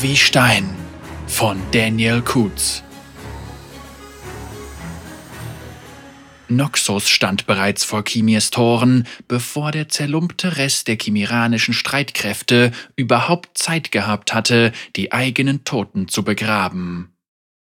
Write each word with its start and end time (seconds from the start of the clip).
wie 0.00 0.16
Stein 0.16 0.74
von 1.26 1.60
Daniel 1.70 2.20
Kutz. 2.20 2.82
Noxus 6.48 7.08
stand 7.08 7.46
bereits 7.46 7.84
vor 7.84 8.02
Kimirs 8.02 8.50
Toren, 8.50 9.06
bevor 9.28 9.70
der 9.70 9.88
zerlumpte 9.88 10.56
Rest 10.56 10.88
der 10.88 10.96
chimiranischen 10.96 11.74
Streitkräfte 11.74 12.72
überhaupt 12.96 13.56
Zeit 13.56 13.92
gehabt 13.92 14.34
hatte, 14.34 14.72
die 14.96 15.12
eigenen 15.12 15.64
Toten 15.64 16.08
zu 16.08 16.22
begraben. 16.22 17.12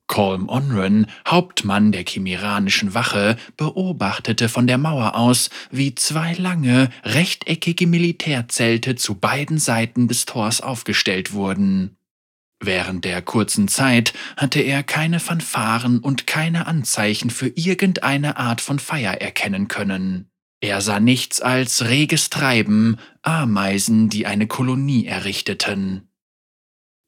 Colm 0.07 0.49
Onren, 0.49 1.07
Hauptmann 1.27 1.91
der 1.91 2.05
chimiranischen 2.05 2.95
Wache, 2.95 3.37
beobachtete 3.57 4.49
von 4.49 4.67
der 4.67 4.79
Mauer 4.79 5.17
aus, 5.17 5.51
wie 5.71 5.95
zwei 5.95 6.35
lange, 6.35 6.91
rechteckige 7.05 7.87
Militärzelte 7.87 8.97
zu 8.97 9.15
beiden 9.15 9.59
Seiten 9.59 10.07
des 10.07 10.27
Tors 10.27 10.61
aufgestellt 10.61 11.33
wurden. 11.33 11.97
Während 12.67 13.05
der 13.05 13.21
kurzen 13.21 13.69
Zeit 13.69 14.15
hatte 14.39 14.61
er 14.61 14.83
keine 14.83 15.21
Fanfaren 15.21 15.99
und 15.99 16.27
keine 16.27 16.67
Anzeichen 16.67 17.29
für 17.29 17.49
irgendeine 17.49 18.39
Art 18.39 18.63
von 18.63 18.79
Feier 18.79 19.21
erkennen 19.21 19.69
können. 19.69 20.31
Er 20.61 20.81
sah 20.81 20.99
nichts 20.99 21.43
als 21.43 21.89
reges 21.89 22.31
Treiben, 22.31 22.97
Ameisen, 23.21 24.09
die 24.09 24.25
eine 24.25 24.47
Kolonie 24.47 25.05
errichteten. 25.05 26.09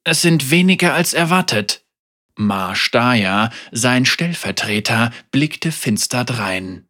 Es 0.04 0.20
sind 0.20 0.50
weniger 0.50 0.92
als 0.92 1.14
erwartet, 1.14 1.86
Marsch 2.36 2.90
Daya, 2.90 3.50
sein 3.72 4.04
Stellvertreter, 4.04 5.10
blickte 5.30 5.72
finster 5.72 6.24
drein. 6.24 6.86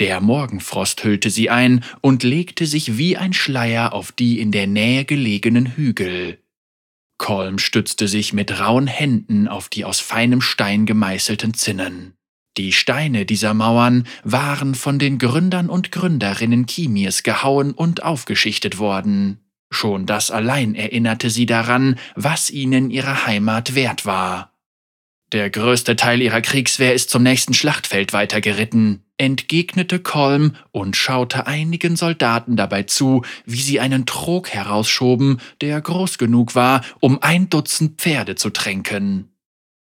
Der 0.00 0.20
Morgenfrost 0.20 1.04
hüllte 1.04 1.30
sie 1.30 1.50
ein 1.50 1.84
und 2.00 2.24
legte 2.24 2.66
sich 2.66 2.98
wie 2.98 3.16
ein 3.16 3.32
Schleier 3.32 3.92
auf 3.92 4.10
die 4.10 4.40
in 4.40 4.50
der 4.50 4.66
Nähe 4.66 5.04
gelegenen 5.04 5.76
Hügel. 5.76 6.42
Kolm 7.18 7.58
stützte 7.58 8.08
sich 8.08 8.32
mit 8.32 8.60
rauen 8.60 8.86
Händen 8.86 9.48
auf 9.48 9.68
die 9.68 9.84
aus 9.84 10.00
feinem 10.00 10.40
Stein 10.40 10.86
gemeißelten 10.86 11.54
Zinnen. 11.54 12.14
Die 12.56 12.72
Steine 12.72 13.26
dieser 13.26 13.54
Mauern 13.54 14.06
waren 14.24 14.74
von 14.74 14.98
den 14.98 15.18
Gründern 15.18 15.68
und 15.68 15.92
Gründerinnen 15.92 16.66
Kimirs 16.66 17.22
gehauen 17.22 17.72
und 17.72 18.02
aufgeschichtet 18.02 18.78
worden. 18.78 19.40
Schon 19.70 20.06
das 20.06 20.30
allein 20.30 20.74
erinnerte 20.74 21.30
sie 21.30 21.46
daran, 21.46 21.98
was 22.16 22.50
ihnen 22.50 22.90
ihre 22.90 23.26
Heimat 23.26 23.74
wert 23.74 24.06
war. 24.06 24.54
Der 25.32 25.50
größte 25.50 25.94
Teil 25.94 26.22
ihrer 26.22 26.40
Kriegswehr 26.40 26.94
ist 26.94 27.10
zum 27.10 27.22
nächsten 27.22 27.52
Schlachtfeld 27.52 28.12
weitergeritten, 28.12 29.04
entgegnete 29.18 29.98
Kolm 29.98 30.54
und 30.70 30.96
schaute 30.96 31.46
einigen 31.46 31.96
Soldaten 31.96 32.56
dabei 32.56 32.84
zu, 32.84 33.22
wie 33.44 33.60
sie 33.60 33.80
einen 33.80 34.06
Trog 34.06 34.48
herausschoben, 34.48 35.40
der 35.60 35.80
groß 35.80 36.18
genug 36.18 36.54
war, 36.54 36.84
um 37.00 37.22
ein 37.22 37.50
Dutzend 37.50 38.00
Pferde 38.00 38.36
zu 38.36 38.50
tränken. 38.50 39.28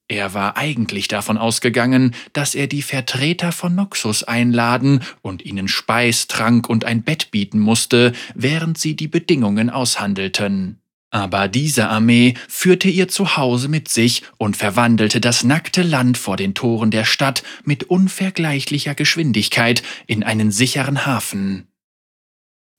Er 0.09 0.35
war 0.35 0.59
eigentlich 0.59 1.09
davon 1.09 1.39
ausgegangen, 1.39 2.15
dass 2.35 2.55
er 2.55 2.67
die 2.67 2.83
Vertreter 2.83 3.51
von 3.51 3.75
Noxus 3.75 4.25
einladen 4.25 5.01
und 5.23 5.43
ihnen 5.43 5.69
Speis, 5.69 6.27
Trank 6.27 6.69
und 6.69 6.85
ein 6.85 7.03
Bett 7.03 7.31
bieten 7.31 7.59
musste, 7.59 8.13
während 8.35 8.77
sie 8.77 8.95
die 8.95 9.09
Bedingungen 9.09 9.71
aushandelten. 9.71 10.82
Aber 11.15 11.47
diese 11.47 11.91
Armee 11.91 12.35
führte 12.49 12.89
ihr 12.89 13.07
Zuhause 13.07 13.69
mit 13.69 13.89
sich 13.89 14.23
und 14.39 14.57
verwandelte 14.57 15.21
das 15.21 15.45
nackte 15.45 15.83
Land 15.83 16.17
vor 16.17 16.39
den 16.39 16.55
Toren 16.55 16.91
der 16.91 17.05
Stadt 17.05 17.43
mit 17.65 17.85
unvergleichlicher 17.85 18.95
Geschwindigkeit 18.95 19.83
in 20.07 20.25
einen 20.25 20.51
sicheren 20.51 21.05
Hafen. 21.05 21.69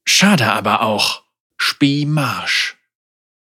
Schade 0.06 0.52
aber 0.52 0.82
auch. 0.82 1.22
Spie 1.58 2.08
Marsch. 2.08 2.76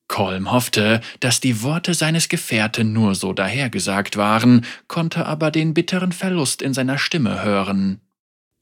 Kolm 0.06 0.52
hoffte, 0.52 1.00
dass 1.18 1.40
die 1.40 1.62
Worte 1.62 1.94
seines 1.94 2.28
Gefährten 2.28 2.92
nur 2.92 3.14
so 3.14 3.32
dahergesagt 3.32 4.18
waren, 4.18 4.66
konnte 4.86 5.24
aber 5.24 5.50
den 5.50 5.72
bitteren 5.72 6.12
Verlust 6.12 6.60
in 6.60 6.74
seiner 6.74 6.98
Stimme 6.98 7.42
hören. 7.42 8.03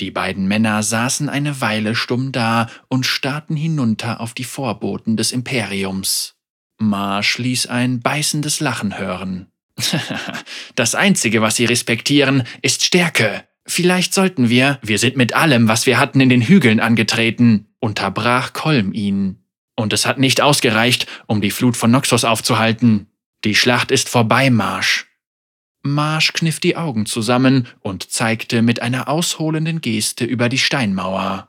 Die 0.03 0.11
beiden 0.11 0.49
Männer 0.49 0.83
saßen 0.83 1.29
eine 1.29 1.61
Weile 1.61 1.95
stumm 1.95 2.33
da 2.33 2.69
und 2.89 3.07
starrten 3.07 3.55
hinunter 3.55 4.21
auf 4.21 4.35
die 4.35 4.43
Vorboten 4.43 5.17
des 5.17 5.31
Imperiums. 5.31 6.35
Marsch 6.77 7.39
ließ 7.39 7.69
ein 7.69 8.01
beißendes 8.01 8.59
Lachen 8.59 8.99
hören. 8.99 9.47
das 10.75 10.97
Einzige, 10.97 11.41
was 11.41 11.55
sie 11.55 11.67
respektieren, 11.67 12.43
ist 12.63 12.85
Stärke. 12.85 13.45
Vielleicht 13.65 14.13
sollten 14.13 14.49
wir, 14.49 14.81
wir 14.83 14.99
sind 14.99 15.17
mit 15.17 15.35
allem, 15.35 15.69
was 15.69 15.87
wir 15.87 16.01
hatten, 16.01 16.21
in 16.21 16.31
den 16.31 16.43
Hügeln 16.43 16.81
angetreten, 16.81 17.69
unterbrach 17.79 18.55
Kolm 18.55 18.93
ihn. 18.93 19.39
Und 19.77 19.93
es 19.93 20.05
hat 20.05 20.19
nicht 20.19 20.41
ausgereicht, 20.41 21.07
um 21.29 21.41
die 21.41 21.53
Flut 21.53 21.77
von 21.77 21.93
Noxus 21.93 22.25
aufzuhalten. 22.25 23.07
Die 23.45 23.55
Schlacht 23.55 23.93
ist 23.93 24.09
vorbei, 24.09 24.51
Marsch. 24.51 25.12
Marsch 25.83 26.33
kniff 26.33 26.61
die 26.61 26.77
Augen 26.77 27.07
zusammen 27.07 27.67
und 27.81 28.11
zeigte 28.11 28.63
mit 28.63 28.83
einer 28.83 29.09
ausholenden 29.09 29.81
Geste 29.81 30.25
über 30.25 30.49
die 30.49 30.59
Steinmauer. 30.59 31.49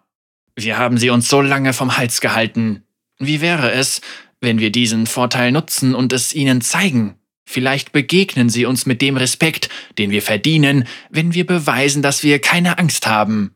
Wir 0.56 0.78
haben 0.78 0.98
sie 0.98 1.10
uns 1.10 1.30
so 1.30 1.42
lange 1.42 1.74
vom 1.74 1.98
Hals 1.98 2.22
gehalten. 2.22 2.84
Wie 3.20 3.42
wäre 3.42 3.72
es, 3.72 4.02
wenn 4.42 4.60
wir 4.60 4.72
diesen 4.72 5.08
Vorteil 5.08 5.52
nutzen 5.52 5.96
und 5.96 6.14
es 6.14 6.34
ihnen 6.34 6.62
zeigen? 6.62 7.16
Vielleicht 7.46 7.92
begegnen 7.92 8.50
sie 8.50 8.66
uns 8.66 8.86
mit 8.86 9.02
dem 9.02 9.18
Respekt, 9.18 9.70
den 9.98 10.12
wir 10.12 10.22
verdienen, 10.22 10.88
wenn 11.10 11.34
wir 11.34 11.46
beweisen, 11.46 12.02
dass 12.02 12.24
wir 12.24 12.40
keine 12.40 12.80
Angst 12.80 13.06
haben. 13.06 13.54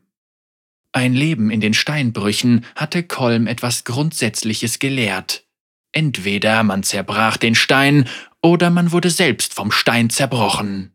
Ein 0.92 1.14
Leben 1.14 1.50
in 1.50 1.60
den 1.60 1.74
Steinbrüchen 1.74 2.64
hatte 2.74 3.02
Kolm 3.02 3.46
etwas 3.46 3.84
Grundsätzliches 3.84 4.78
gelehrt. 4.78 5.47
Entweder 5.92 6.62
man 6.62 6.82
zerbrach 6.82 7.36
den 7.36 7.54
Stein 7.54 8.08
oder 8.42 8.70
man 8.70 8.92
wurde 8.92 9.10
selbst 9.10 9.54
vom 9.54 9.70
Stein 9.70 10.10
zerbrochen. 10.10 10.94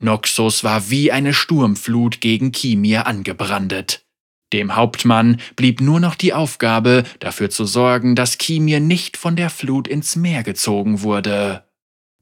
Noxus 0.00 0.64
war 0.64 0.90
wie 0.90 1.12
eine 1.12 1.32
Sturmflut 1.32 2.20
gegen 2.20 2.50
Kimir 2.52 3.06
angebrandet. 3.06 4.04
Dem 4.52 4.76
Hauptmann 4.76 5.40
blieb 5.56 5.80
nur 5.80 6.00
noch 6.00 6.14
die 6.14 6.34
Aufgabe, 6.34 7.04
dafür 7.20 7.48
zu 7.48 7.64
sorgen, 7.64 8.14
dass 8.14 8.36
Kimir 8.36 8.80
nicht 8.80 9.16
von 9.16 9.36
der 9.36 9.48
Flut 9.48 9.88
ins 9.88 10.16
Meer 10.16 10.42
gezogen 10.42 11.02
wurde. 11.02 11.64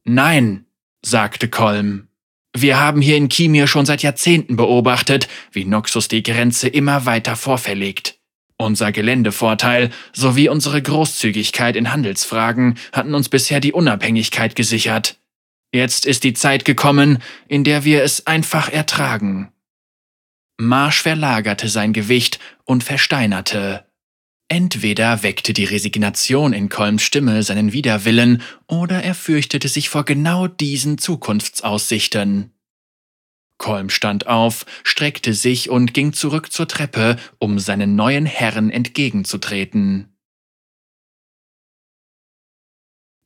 Nein, 0.04 0.66
sagte 1.02 1.48
Kolm. 1.48 2.08
Wir 2.54 2.78
haben 2.78 3.00
hier 3.00 3.16
in 3.16 3.28
Kimir 3.28 3.66
schon 3.66 3.86
seit 3.86 4.02
Jahrzehnten 4.02 4.56
beobachtet, 4.56 5.28
wie 5.52 5.64
Noxus 5.64 6.08
die 6.08 6.22
Grenze 6.22 6.68
immer 6.68 7.06
weiter 7.06 7.34
vorverlegt. 7.34 8.19
Unser 8.60 8.92
Geländevorteil 8.92 9.88
sowie 10.12 10.50
unsere 10.50 10.82
Großzügigkeit 10.82 11.76
in 11.76 11.92
Handelsfragen 11.92 12.76
hatten 12.92 13.14
uns 13.14 13.30
bisher 13.30 13.58
die 13.58 13.72
Unabhängigkeit 13.72 14.54
gesichert. 14.54 15.18
Jetzt 15.72 16.04
ist 16.04 16.24
die 16.24 16.34
Zeit 16.34 16.66
gekommen, 16.66 17.22
in 17.48 17.64
der 17.64 17.84
wir 17.84 18.02
es 18.02 18.26
einfach 18.26 18.70
ertragen. 18.70 19.50
Marsch 20.58 21.00
verlagerte 21.00 21.70
sein 21.70 21.94
Gewicht 21.94 22.38
und 22.66 22.84
versteinerte. 22.84 23.86
Entweder 24.48 25.22
weckte 25.22 25.54
die 25.54 25.64
Resignation 25.64 26.52
in 26.52 26.68
Kolms 26.68 27.00
Stimme 27.00 27.42
seinen 27.42 27.72
Widerwillen, 27.72 28.42
oder 28.66 29.02
er 29.02 29.14
fürchtete 29.14 29.68
sich 29.68 29.88
vor 29.88 30.04
genau 30.04 30.48
diesen 30.48 30.98
Zukunftsaussichten. 30.98 32.52
Kolm 33.60 33.90
stand 33.90 34.26
auf, 34.26 34.64
streckte 34.84 35.34
sich 35.34 35.68
und 35.68 35.92
ging 35.92 36.14
zurück 36.14 36.50
zur 36.50 36.66
Treppe, 36.66 37.16
um 37.38 37.58
seinen 37.58 37.94
neuen 37.94 38.24
Herren 38.24 38.70
entgegenzutreten. 38.70 40.08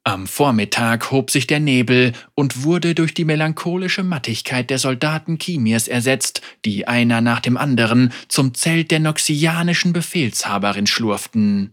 Am 0.02 0.26
Vormittag 0.26 1.12
hob 1.12 1.30
sich 1.30 1.46
der 1.46 1.60
Nebel 1.60 2.12
und 2.34 2.64
wurde 2.64 2.96
durch 2.96 3.14
die 3.14 3.24
melancholische 3.24 4.02
Mattigkeit 4.02 4.68
der 4.70 4.78
Soldaten 4.78 5.38
Kimirs 5.38 5.86
ersetzt, 5.86 6.42
die 6.64 6.88
einer 6.88 7.20
nach 7.20 7.40
dem 7.40 7.56
anderen 7.56 8.12
zum 8.26 8.54
Zelt 8.54 8.90
der 8.90 9.00
noxianischen 9.00 9.92
Befehlshaberin 9.92 10.88
schlurften. 10.88 11.72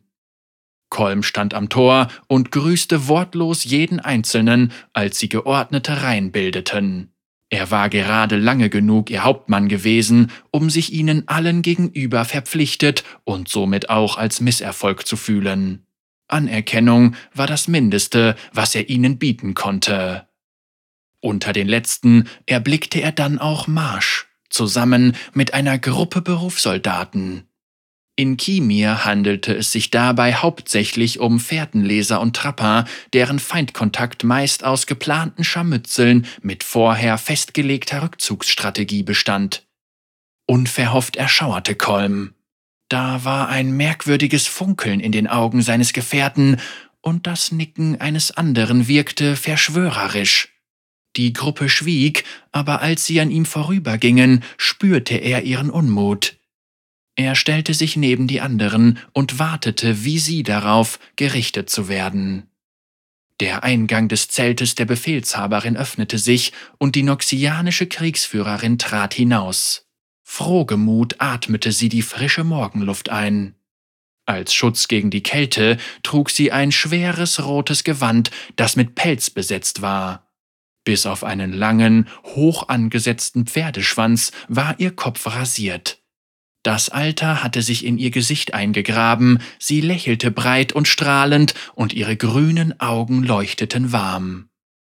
Kolm 0.90 1.24
stand 1.24 1.56
am 1.56 1.70
Tor 1.70 2.10
und 2.28 2.52
grüßte 2.52 3.08
wortlos 3.08 3.64
jeden 3.64 4.00
Einzelnen, 4.00 4.72
als 4.94 5.18
sie 5.18 5.30
geordnete 5.30 6.04
Reihen 6.04 6.32
bildeten. 6.32 7.11
Er 7.54 7.70
war 7.70 7.90
gerade 7.90 8.38
lange 8.38 8.70
genug 8.70 9.10
ihr 9.10 9.26
Hauptmann 9.26 9.68
gewesen, 9.68 10.32
um 10.52 10.70
sich 10.70 10.94
ihnen 10.94 11.28
allen 11.28 11.62
gegenüber 11.62 12.24
verpflichtet 12.24 13.04
und 13.26 13.50
somit 13.50 13.90
auch 13.90 14.18
als 14.18 14.40
Misserfolg 14.40 15.06
zu 15.06 15.18
fühlen. 15.18 15.86
Anerkennung 16.30 17.14
war 17.34 17.48
das 17.48 17.68
Mindeste, 17.68 18.38
was 18.54 18.74
er 18.74 18.90
ihnen 18.90 19.20
bieten 19.20 19.54
konnte. 19.54 20.30
Unter 21.20 21.52
den 21.52 21.68
letzten 21.68 22.30
erblickte 22.46 23.02
er 23.02 23.12
dann 23.12 23.38
auch 23.38 23.68
Marsch, 23.68 24.28
zusammen 24.50 25.18
mit 25.34 25.54
einer 25.54 25.78
Gruppe 25.78 26.22
Berufssoldaten. 26.22 27.51
In 28.22 28.38
Kimir 28.38 29.04
handelte 29.04 29.52
es 29.52 29.72
sich 29.72 29.90
dabei 29.90 30.36
hauptsächlich 30.36 31.20
um 31.20 31.40
Fährtenleser 31.40 32.22
und 32.22 32.36
Trapper, 32.36 32.86
deren 33.14 33.40
Feindkontakt 33.40 34.24
meist 34.24 34.64
aus 34.64 34.86
geplanten 34.86 35.44
Scharmützeln 35.44 36.28
mit 36.44 36.64
vorher 36.64 37.18
festgelegter 37.18 38.04
Rückzugsstrategie 38.04 39.02
bestand. 39.02 39.66
Unverhofft 40.46 41.16
erschauerte 41.16 41.74
Kolm. 41.74 42.36
Da 42.90 43.26
war 43.26 43.50
ein 43.50 43.72
merkwürdiges 43.72 44.46
Funkeln 44.46 45.00
in 45.00 45.12
den 45.12 45.26
Augen 45.26 45.64
seines 45.64 45.92
Gefährten, 45.92 46.58
und 47.02 47.26
das 47.26 47.52
Nicken 47.52 48.00
eines 48.00 48.30
anderen 48.30 48.88
wirkte 48.88 49.36
verschwörerisch. 49.36 50.50
Die 51.16 51.34
Gruppe 51.34 51.70
schwieg, 51.70 52.24
aber 52.52 52.84
als 52.84 53.04
sie 53.04 53.20
an 53.20 53.32
ihm 53.32 53.46
vorübergingen, 53.46 54.44
spürte 54.58 55.16
er 55.16 55.42
ihren 55.42 55.72
Unmut. 55.72 56.36
Er 57.22 57.36
stellte 57.36 57.76
sich 57.76 57.96
neben 57.96 58.26
die 58.26 58.42
anderen 58.42 58.98
und 59.14 59.38
wartete 59.38 60.04
wie 60.04 60.18
sie 60.18 60.42
darauf, 60.42 60.98
gerichtet 61.18 61.70
zu 61.70 61.88
werden. 61.88 62.48
Der 63.40 63.64
Eingang 63.64 64.08
des 64.08 64.28
Zeltes 64.28 64.74
der 64.74 64.86
Befehlshaberin 64.86 65.78
öffnete 65.78 66.18
sich 66.18 66.52
und 66.80 66.96
die 66.96 67.04
noxianische 67.04 67.86
Kriegsführerin 67.86 68.80
trat 68.80 69.14
hinaus. 69.14 69.86
Frohgemut 70.24 71.18
atmete 71.20 71.72
sie 71.72 71.90
die 71.90 72.02
frische 72.02 72.44
Morgenluft 72.44 73.10
ein. 73.10 73.54
Als 74.26 74.56
Schutz 74.56 74.88
gegen 74.88 75.12
die 75.12 75.22
Kälte 75.22 75.78
trug 76.02 76.32
sie 76.32 76.52
ein 76.52 76.72
schweres 76.72 77.46
rotes 77.46 77.84
Gewand, 77.84 78.32
das 78.56 78.76
mit 78.76 78.96
Pelz 78.96 79.30
besetzt 79.30 79.84
war. 79.84 80.28
Bis 80.84 81.06
auf 81.06 81.24
einen 81.24 81.54
langen, 81.54 82.10
hoch 82.24 82.68
angesetzten 82.68 83.46
Pferdeschwanz 83.46 84.32
war 84.48 84.80
ihr 84.80 84.96
Kopf 84.96 85.28
rasiert. 85.28 86.01
Das 86.64 86.90
Alter 86.90 87.44
hatte 87.44 87.64
sich 87.64 87.86
in 87.86 87.98
ihr 87.98 88.12
Gesicht 88.12 88.54
eingegraben, 88.54 89.40
sie 89.58 89.82
lächelte 89.82 90.30
breit 90.30 90.74
und 90.74 90.88
strahlend, 90.88 91.56
und 91.74 91.94
ihre 91.94 92.16
grünen 92.16 92.80
Augen 92.80 93.24
leuchteten 93.24 93.92
warm. 93.92 94.50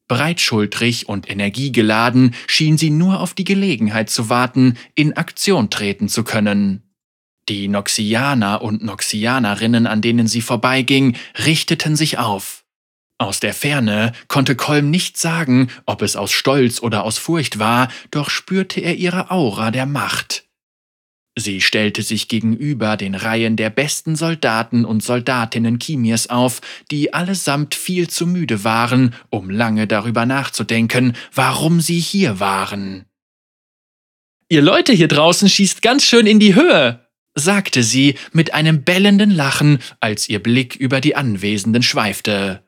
Breitschultrig 0.08 1.08
und 1.08 1.30
energiegeladen 1.30 2.34
schien 2.46 2.76
sie 2.76 2.90
nur 2.90 3.20
auf 3.20 3.34
die 3.34 3.44
Gelegenheit 3.44 4.10
zu 4.10 4.28
warten, 4.28 4.76
in 4.94 5.16
Aktion 5.16 5.70
treten 5.70 6.08
zu 6.08 6.24
können. 6.24 6.82
Die 7.48 7.68
Noxianer 7.68 8.60
und 8.62 8.84
Noxianerinnen, 8.84 9.86
an 9.86 10.02
denen 10.02 10.26
sie 10.26 10.42
vorbeiging, 10.42 11.16
richteten 11.44 11.96
sich 11.96 12.18
auf. 12.18 12.64
Aus 13.18 13.38
der 13.38 13.54
Ferne 13.54 14.12
konnte 14.26 14.56
Kolm 14.56 14.90
nicht 14.90 15.16
sagen, 15.16 15.70
ob 15.86 16.02
es 16.02 16.16
aus 16.16 16.32
Stolz 16.32 16.82
oder 16.82 17.04
aus 17.04 17.18
Furcht 17.18 17.60
war, 17.60 17.88
doch 18.10 18.30
spürte 18.30 18.80
er 18.80 18.96
ihre 18.96 19.30
Aura 19.30 19.70
der 19.70 19.86
Macht. 19.86 20.44
Sie 21.38 21.62
stellte 21.62 22.02
sich 22.02 22.28
gegenüber 22.28 22.98
den 22.98 23.14
Reihen 23.14 23.56
der 23.56 23.70
besten 23.70 24.16
Soldaten 24.16 24.84
und 24.84 25.02
Soldatinnen 25.02 25.78
Kimirs 25.78 26.28
auf, 26.28 26.60
die 26.90 27.14
allesamt 27.14 27.74
viel 27.74 28.08
zu 28.08 28.26
müde 28.26 28.64
waren, 28.64 29.14
um 29.30 29.48
lange 29.48 29.86
darüber 29.86 30.26
nachzudenken, 30.26 31.14
warum 31.34 31.80
sie 31.80 32.00
hier 32.00 32.38
waren. 32.38 33.06
Ihr 34.50 34.60
Leute 34.60 34.92
hier 34.92 35.08
draußen 35.08 35.48
schießt 35.48 35.80
ganz 35.80 36.04
schön 36.04 36.26
in 36.26 36.38
die 36.38 36.54
Höhe, 36.54 37.06
sagte 37.34 37.82
sie 37.82 38.16
mit 38.32 38.52
einem 38.52 38.84
bellenden 38.84 39.30
Lachen, 39.30 39.78
als 40.00 40.28
ihr 40.28 40.42
Blick 40.42 40.76
über 40.76 41.00
die 41.00 41.16
Anwesenden 41.16 41.82
schweifte. 41.82 42.62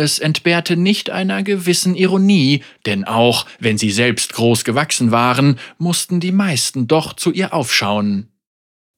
Es 0.00 0.18
entbehrte 0.18 0.78
nicht 0.78 1.10
einer 1.10 1.42
gewissen 1.42 1.94
Ironie, 1.94 2.64
denn 2.86 3.04
auch 3.04 3.44
wenn 3.58 3.76
sie 3.76 3.90
selbst 3.90 4.32
groß 4.32 4.64
gewachsen 4.64 5.10
waren, 5.10 5.58
mussten 5.76 6.20
die 6.20 6.32
meisten 6.32 6.88
doch 6.88 7.12
zu 7.12 7.30
ihr 7.30 7.52
aufschauen. 7.52 8.30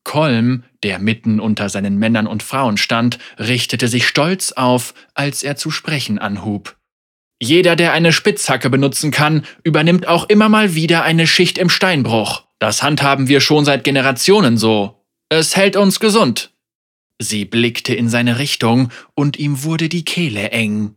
Kolm, 0.04 0.62
der 0.84 1.00
mitten 1.00 1.40
unter 1.40 1.68
seinen 1.70 1.98
Männern 1.98 2.28
und 2.28 2.44
Frauen 2.44 2.76
stand, 2.76 3.18
richtete 3.36 3.88
sich 3.88 4.06
stolz 4.06 4.52
auf, 4.52 4.94
als 5.14 5.42
er 5.42 5.56
zu 5.56 5.72
sprechen 5.72 6.20
anhub. 6.20 6.76
Jeder, 7.40 7.74
der 7.74 7.92
eine 7.92 8.12
Spitzhacke 8.12 8.70
benutzen 8.70 9.10
kann, 9.10 9.44
übernimmt 9.64 10.06
auch 10.06 10.28
immer 10.28 10.48
mal 10.48 10.76
wieder 10.76 11.02
eine 11.02 11.26
Schicht 11.26 11.58
im 11.58 11.68
Steinbruch. 11.68 12.44
Das 12.60 12.84
handhaben 12.84 13.26
wir 13.26 13.40
schon 13.40 13.64
seit 13.64 13.82
Generationen 13.82 14.56
so. 14.56 15.04
Es 15.30 15.56
hält 15.56 15.74
uns 15.74 15.98
gesund. 15.98 16.51
Sie 17.22 17.44
blickte 17.44 17.94
in 17.94 18.08
seine 18.08 18.38
Richtung, 18.40 18.90
und 19.14 19.38
ihm 19.38 19.62
wurde 19.62 19.88
die 19.88 20.04
Kehle 20.04 20.50
eng. 20.50 20.96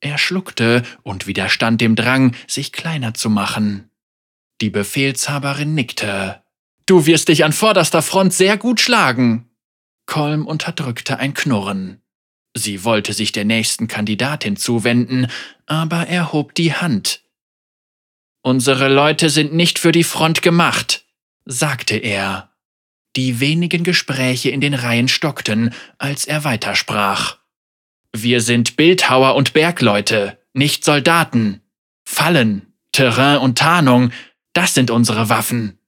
Er 0.00 0.18
schluckte 0.18 0.82
und 1.02 1.28
widerstand 1.28 1.80
dem 1.80 1.94
Drang, 1.94 2.34
sich 2.48 2.72
kleiner 2.72 3.14
zu 3.14 3.30
machen. 3.30 3.88
Die 4.60 4.70
Befehlshaberin 4.70 5.74
nickte. 5.74 6.42
Du 6.86 7.06
wirst 7.06 7.28
dich 7.28 7.44
an 7.44 7.52
vorderster 7.52 8.02
Front 8.02 8.34
sehr 8.34 8.58
gut 8.58 8.80
schlagen. 8.80 9.48
Kolm 10.06 10.46
unterdrückte 10.46 11.18
ein 11.18 11.34
Knurren. 11.34 12.02
Sie 12.54 12.84
wollte 12.84 13.12
sich 13.12 13.30
der 13.32 13.44
nächsten 13.44 13.88
Kandidatin 13.88 14.56
zuwenden, 14.56 15.28
aber 15.66 16.08
er 16.08 16.32
hob 16.32 16.54
die 16.54 16.74
Hand. 16.74 17.22
Unsere 18.42 18.88
Leute 18.88 19.30
sind 19.30 19.54
nicht 19.54 19.78
für 19.78 19.92
die 19.92 20.04
Front 20.04 20.42
gemacht, 20.42 21.04
sagte 21.44 21.96
er. 21.96 22.53
Die 23.16 23.40
wenigen 23.40 23.84
Gespräche 23.84 24.50
in 24.50 24.60
den 24.60 24.74
Reihen 24.74 25.08
stockten, 25.08 25.72
als 25.98 26.24
er 26.24 26.44
weitersprach. 26.44 27.38
Wir 28.12 28.40
sind 28.40 28.76
Bildhauer 28.76 29.34
und 29.34 29.52
Bergleute, 29.52 30.38
nicht 30.52 30.84
Soldaten. 30.84 31.60
Fallen, 32.04 32.72
Terrain 32.92 33.38
und 33.38 33.58
Tarnung, 33.58 34.12
das 34.52 34.74
sind 34.74 34.90
unsere 34.90 35.28
Waffen. 35.28 35.78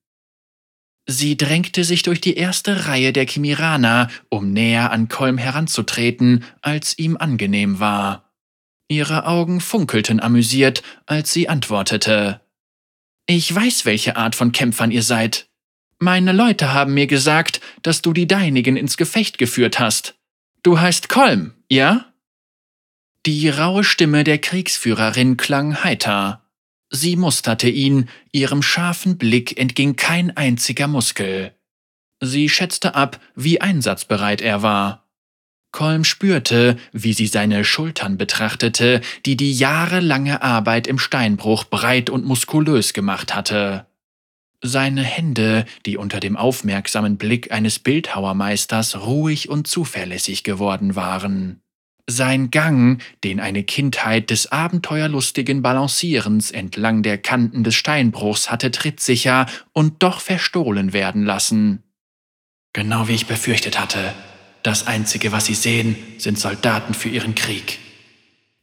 Sie 1.08 1.36
drängte 1.36 1.84
sich 1.84 2.02
durch 2.02 2.20
die 2.20 2.36
erste 2.36 2.88
Reihe 2.88 3.12
der 3.12 3.26
Kimiraner, 3.26 4.10
um 4.28 4.52
näher 4.52 4.90
an 4.90 5.08
Kolm 5.08 5.38
heranzutreten, 5.38 6.44
als 6.62 6.98
ihm 6.98 7.16
angenehm 7.16 7.78
war. 7.78 8.32
Ihre 8.88 9.26
Augen 9.26 9.60
funkelten 9.60 10.20
amüsiert, 10.20 10.82
als 11.06 11.32
sie 11.32 11.48
antwortete. 11.48 12.40
Ich 13.26 13.52
weiß, 13.54 13.84
welche 13.84 14.16
Art 14.16 14.34
von 14.34 14.50
Kämpfern 14.52 14.90
ihr 14.90 15.02
seid. 15.02 15.48
Meine 15.98 16.32
Leute 16.32 16.74
haben 16.74 16.94
mir 16.94 17.06
gesagt, 17.06 17.60
dass 17.82 18.02
du 18.02 18.12
die 18.12 18.26
Deinigen 18.26 18.76
ins 18.76 18.96
Gefecht 18.96 19.38
geführt 19.38 19.80
hast. 19.80 20.14
Du 20.62 20.78
heißt 20.78 21.08
Kolm, 21.08 21.54
ja? 21.70 22.12
Die 23.24 23.48
raue 23.48 23.82
Stimme 23.82 24.22
der 24.22 24.38
Kriegsführerin 24.38 25.36
klang 25.36 25.82
heiter. 25.82 26.42
Sie 26.90 27.16
musterte 27.16 27.68
ihn, 27.68 28.08
ihrem 28.30 28.62
scharfen 28.62 29.18
Blick 29.18 29.58
entging 29.58 29.96
kein 29.96 30.36
einziger 30.36 30.86
Muskel. 30.86 31.54
Sie 32.20 32.48
schätzte 32.48 32.94
ab, 32.94 33.20
wie 33.34 33.60
einsatzbereit 33.60 34.40
er 34.40 34.62
war. 34.62 35.06
Kolm 35.72 36.04
spürte, 36.04 36.76
wie 36.92 37.12
sie 37.12 37.26
seine 37.26 37.64
Schultern 37.64 38.16
betrachtete, 38.16 39.00
die 39.26 39.36
die 39.36 39.52
jahrelange 39.52 40.42
Arbeit 40.42 40.86
im 40.86 40.98
Steinbruch 40.98 41.64
breit 41.64 42.08
und 42.10 42.24
muskulös 42.24 42.92
gemacht 42.92 43.34
hatte. 43.34 43.86
Seine 44.66 45.04
Hände, 45.04 45.64
die 45.86 45.96
unter 45.96 46.18
dem 46.18 46.36
aufmerksamen 46.36 47.18
Blick 47.18 47.52
eines 47.52 47.78
Bildhauermeisters 47.78 49.06
ruhig 49.06 49.48
und 49.48 49.68
zuverlässig 49.68 50.42
geworden 50.42 50.96
waren. 50.96 51.60
Sein 52.08 52.50
Gang, 52.50 53.00
den 53.22 53.38
eine 53.38 53.62
Kindheit 53.62 54.30
des 54.30 54.50
abenteuerlustigen 54.50 55.62
Balancierens 55.62 56.50
entlang 56.50 57.02
der 57.04 57.18
Kanten 57.18 57.62
des 57.62 57.76
Steinbruchs 57.76 58.50
hatte 58.50 58.72
trittsicher 58.72 59.46
und 59.72 60.02
doch 60.02 60.20
verstohlen 60.20 60.92
werden 60.92 61.24
lassen. 61.24 61.84
Genau 62.72 63.06
wie 63.08 63.14
ich 63.14 63.26
befürchtet 63.26 63.80
hatte. 63.80 64.12
Das 64.64 64.88
Einzige, 64.88 65.30
was 65.30 65.46
Sie 65.46 65.54
sehen, 65.54 65.96
sind 66.18 66.40
Soldaten 66.40 66.92
für 66.92 67.08
Ihren 67.08 67.36
Krieg. 67.36 67.78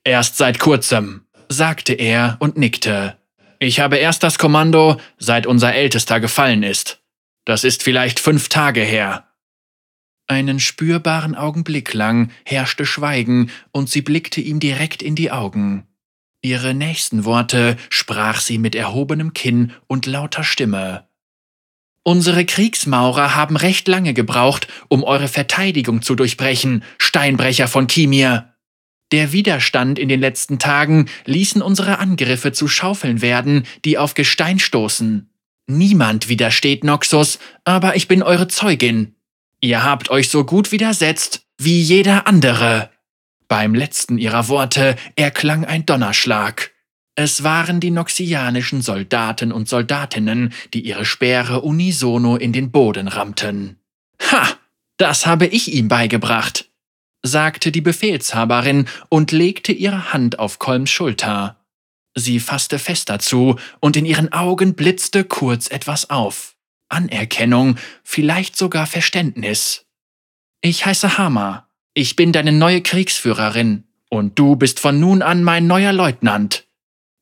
Erst 0.03 0.38
seit 0.38 0.60
kurzem, 0.60 1.22
sagte 1.48 1.93
er 1.93 2.36
und 2.39 2.57
nickte. 2.57 3.17
Ich 3.63 3.79
habe 3.79 3.96
erst 3.96 4.24
das 4.24 4.38
Kommando, 4.38 5.00
seit 5.17 5.48
unser 5.48 5.74
Ältester 5.74 6.20
gefallen 6.20 6.63
ist. 6.63 7.01
Das 7.46 7.63
ist 7.63 7.82
vielleicht 7.82 8.20
fünf 8.20 8.50
Tage 8.50 8.82
her. 8.82 9.29
Einen 10.27 10.60
spürbaren 10.60 11.34
Augenblick 11.34 11.93
lang 11.93 12.29
herrschte 12.43 12.86
Schweigen, 12.86 13.51
und 13.72 13.89
sie 13.89 14.01
blickte 14.01 14.41
ihm 14.41 14.60
direkt 14.60 15.01
in 15.01 15.15
die 15.15 15.32
Augen. 15.32 15.88
Ihre 16.41 16.74
nächsten 16.74 17.24
Worte 17.24 17.77
sprach 17.89 18.41
sie 18.41 18.58
mit 18.58 18.75
erhobenem 18.75 19.34
Kinn 19.34 19.72
und 19.88 20.08
lauter 20.08 20.43
Stimme. 20.43 21.08
Unsere 22.03 22.43
Kriegsmaurer 22.46 23.34
haben 23.34 23.55
recht 23.55 23.88
lange 23.88 24.13
gebraucht, 24.13 24.67
um 24.89 25.05
eure 25.05 25.29
Verteidigung 25.29 26.01
zu 26.01 26.15
durchbrechen, 26.15 26.84
Steinbrecher 26.98 27.70
von 27.70 27.88
Kimir. 27.88 28.52
Der 29.13 29.32
Widerstand 29.32 30.00
in 30.00 30.10
den 30.10 30.20
letzten 30.20 30.58
Tagen 30.58 31.08
ließen 31.25 31.62
unsere 31.62 32.00
Angriffe 32.00 32.51
zu 32.51 32.67
Schaufeln 32.67 33.22
werden, 33.22 33.67
die 33.86 34.00
auf 34.00 34.15
Gestein 34.15 34.58
stoßen. 34.58 35.29
Niemand 35.67 36.29
widersteht 36.29 36.84
Noxus, 36.84 37.38
aber 37.63 37.96
ich 37.96 38.08
bin 38.08 38.24
eure 38.24 38.48
Zeugin. 38.48 39.13
Ihr 39.60 39.84
habt 39.84 40.10
euch 40.10 40.29
so 40.29 40.43
gut 40.46 40.72
widersetzt 40.72 41.46
wie 41.60 41.79
jeder 41.79 42.25
andere. 42.25 42.89
Beim 43.48 43.75
letzten 43.75 44.17
ihrer 44.17 44.48
Worte 44.48 44.96
erklang 45.15 45.63
ein 45.63 45.86
Donnerschlag. 45.86 46.72
Es 47.13 47.43
waren 47.43 47.79
die 47.79 47.91
noxianischen 47.91 48.82
Soldaten 48.82 49.51
und 49.51 49.70
Soldatinnen, 49.70 50.53
die 50.74 50.88
ihre 50.88 51.05
Speere 51.05 51.62
unisono 51.62 52.36
in 52.36 52.51
den 52.51 52.72
Boden 52.72 53.08
rammten. 53.08 53.77
Ha! 54.32 54.58
Das 54.98 55.27
habe 55.27 55.46
ich 55.46 55.72
ihm 55.72 55.88
beigebracht 55.88 56.67
sagte 57.24 57.72
die 57.72 57.82
Befehlshaberin 57.82 58.88
und 59.10 59.32
legte 59.32 59.72
ihre 59.72 60.13
Hand 60.13 60.38
auf 60.38 60.60
Kolms 60.60 60.92
Schulter. 60.92 61.58
Sie 62.15 62.39
fasste 62.39 62.77
fest 62.77 63.10
dazu, 63.10 63.56
und 63.80 63.98
in 63.98 64.06
ihren 64.06 64.32
Augen 64.34 64.75
blitzte 64.75 65.24
kurz 65.24 65.68
etwas 65.68 66.10
auf. 66.10 66.56
Anerkennung, 66.89 67.77
vielleicht 68.03 68.56
sogar 68.56 68.86
Verständnis. 68.86 69.86
Ich 70.62 70.86
heiße 70.86 71.18
Hama, 71.18 71.68
Ich 71.96 72.15
bin 72.15 72.32
deine 72.32 72.51
neue 72.51 72.82
Kriegsführerin, 72.82 73.86
und 74.10 74.38
du 74.38 74.56
bist 74.56 74.80
von 74.80 75.00
nun 75.00 75.22
an 75.22 75.44
mein 75.44 75.65
neuer 75.65 75.94
Leutnant. 75.94 76.68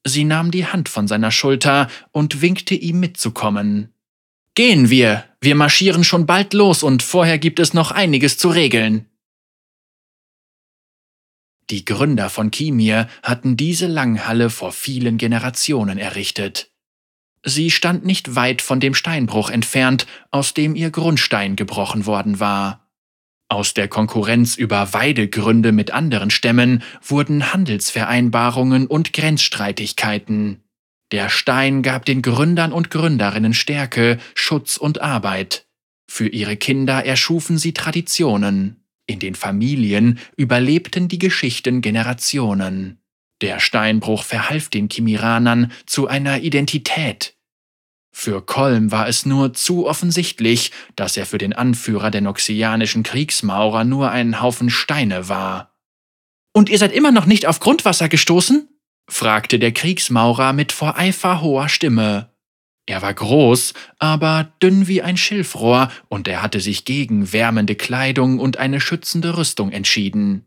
Sie 0.05 0.23
nahm 0.23 0.51
die 0.51 0.65
Hand 0.65 0.89
von 0.89 1.07
seiner 1.07 1.31
Schulter 1.31 1.87
und 2.11 2.41
winkte 2.41 2.73
ihm 2.73 2.99
mitzukommen. 2.99 3.93
Gehen 4.55 4.89
wir, 4.89 5.25
wir 5.39 5.55
marschieren 5.55 6.03
schon 6.03 6.25
bald 6.25 6.53
los 6.53 6.83
und 6.83 7.03
vorher 7.03 7.37
gibt 7.37 7.59
es 7.59 7.73
noch 7.73 7.91
einiges 7.91 8.37
zu 8.37 8.49
regeln. 8.49 9.05
Die 11.71 11.85
Gründer 11.85 12.29
von 12.29 12.51
Kimir 12.51 13.07
hatten 13.23 13.55
diese 13.55 13.87
Langhalle 13.87 14.49
vor 14.49 14.73
vielen 14.73 15.17
Generationen 15.17 15.97
errichtet. 15.97 16.69
Sie 17.43 17.71
stand 17.71 18.05
nicht 18.05 18.35
weit 18.35 18.61
von 18.61 18.81
dem 18.81 18.93
Steinbruch 18.93 19.49
entfernt, 19.49 20.05
aus 20.31 20.53
dem 20.53 20.75
ihr 20.75 20.91
Grundstein 20.91 21.55
gebrochen 21.55 22.05
worden 22.05 22.41
war. 22.41 22.89
Aus 23.47 23.73
der 23.73 23.87
Konkurrenz 23.87 24.57
über 24.57 24.93
Weidegründe 24.93 25.71
mit 25.71 25.91
anderen 25.91 26.29
Stämmen 26.29 26.83
wurden 27.01 27.53
Handelsvereinbarungen 27.53 28.85
und 28.85 29.13
Grenzstreitigkeiten. 29.13 30.63
Der 31.11 31.29
Stein 31.29 31.83
gab 31.83 32.05
den 32.05 32.21
Gründern 32.21 32.73
und 32.73 32.91
Gründerinnen 32.91 33.53
Stärke, 33.53 34.19
Schutz 34.35 34.77
und 34.77 35.01
Arbeit. 35.01 35.67
Für 36.09 36.27
ihre 36.27 36.57
Kinder 36.57 37.05
erschufen 37.05 37.57
sie 37.57 37.73
Traditionen. 37.73 38.80
In 39.07 39.19
den 39.19 39.35
Familien 39.35 40.19
überlebten 40.37 41.07
die 41.07 41.19
Geschichten 41.19 41.81
Generationen. 41.81 43.01
Der 43.41 43.59
Steinbruch 43.59 44.23
verhalf 44.23 44.69
den 44.69 44.87
Kimiranern 44.87 45.71
zu 45.85 46.07
einer 46.07 46.41
Identität. 46.41 47.35
Für 48.13 48.45
Kolm 48.45 48.91
war 48.91 49.07
es 49.07 49.25
nur 49.25 49.53
zu 49.53 49.87
offensichtlich, 49.87 50.71
dass 50.95 51.17
er 51.17 51.25
für 51.25 51.37
den 51.37 51.53
Anführer 51.53 52.11
der 52.11 52.21
noxianischen 52.21 53.03
Kriegsmaurer 53.03 53.83
nur 53.83 54.11
ein 54.11 54.41
Haufen 54.41 54.69
Steine 54.69 55.29
war. 55.29 55.73
Und 56.53 56.69
ihr 56.69 56.77
seid 56.77 56.91
immer 56.91 57.11
noch 57.11 57.25
nicht 57.25 57.45
auf 57.47 57.59
Grundwasser 57.59 58.09
gestoßen? 58.09 58.67
fragte 59.09 59.59
der 59.59 59.71
Kriegsmaurer 59.71 60.53
mit 60.53 60.71
vor 60.71 60.97
Eifer 60.97 61.41
hoher 61.41 61.69
Stimme. 61.69 62.30
Er 62.91 63.01
war 63.01 63.13
groß, 63.13 63.73
aber 63.99 64.51
dünn 64.61 64.85
wie 64.85 65.01
ein 65.01 65.15
Schilfrohr, 65.15 65.89
und 66.09 66.27
er 66.27 66.41
hatte 66.41 66.59
sich 66.59 66.83
gegen 66.83 67.31
wärmende 67.31 67.75
Kleidung 67.75 68.37
und 68.37 68.57
eine 68.57 68.81
schützende 68.81 69.37
Rüstung 69.37 69.71
entschieden. 69.71 70.43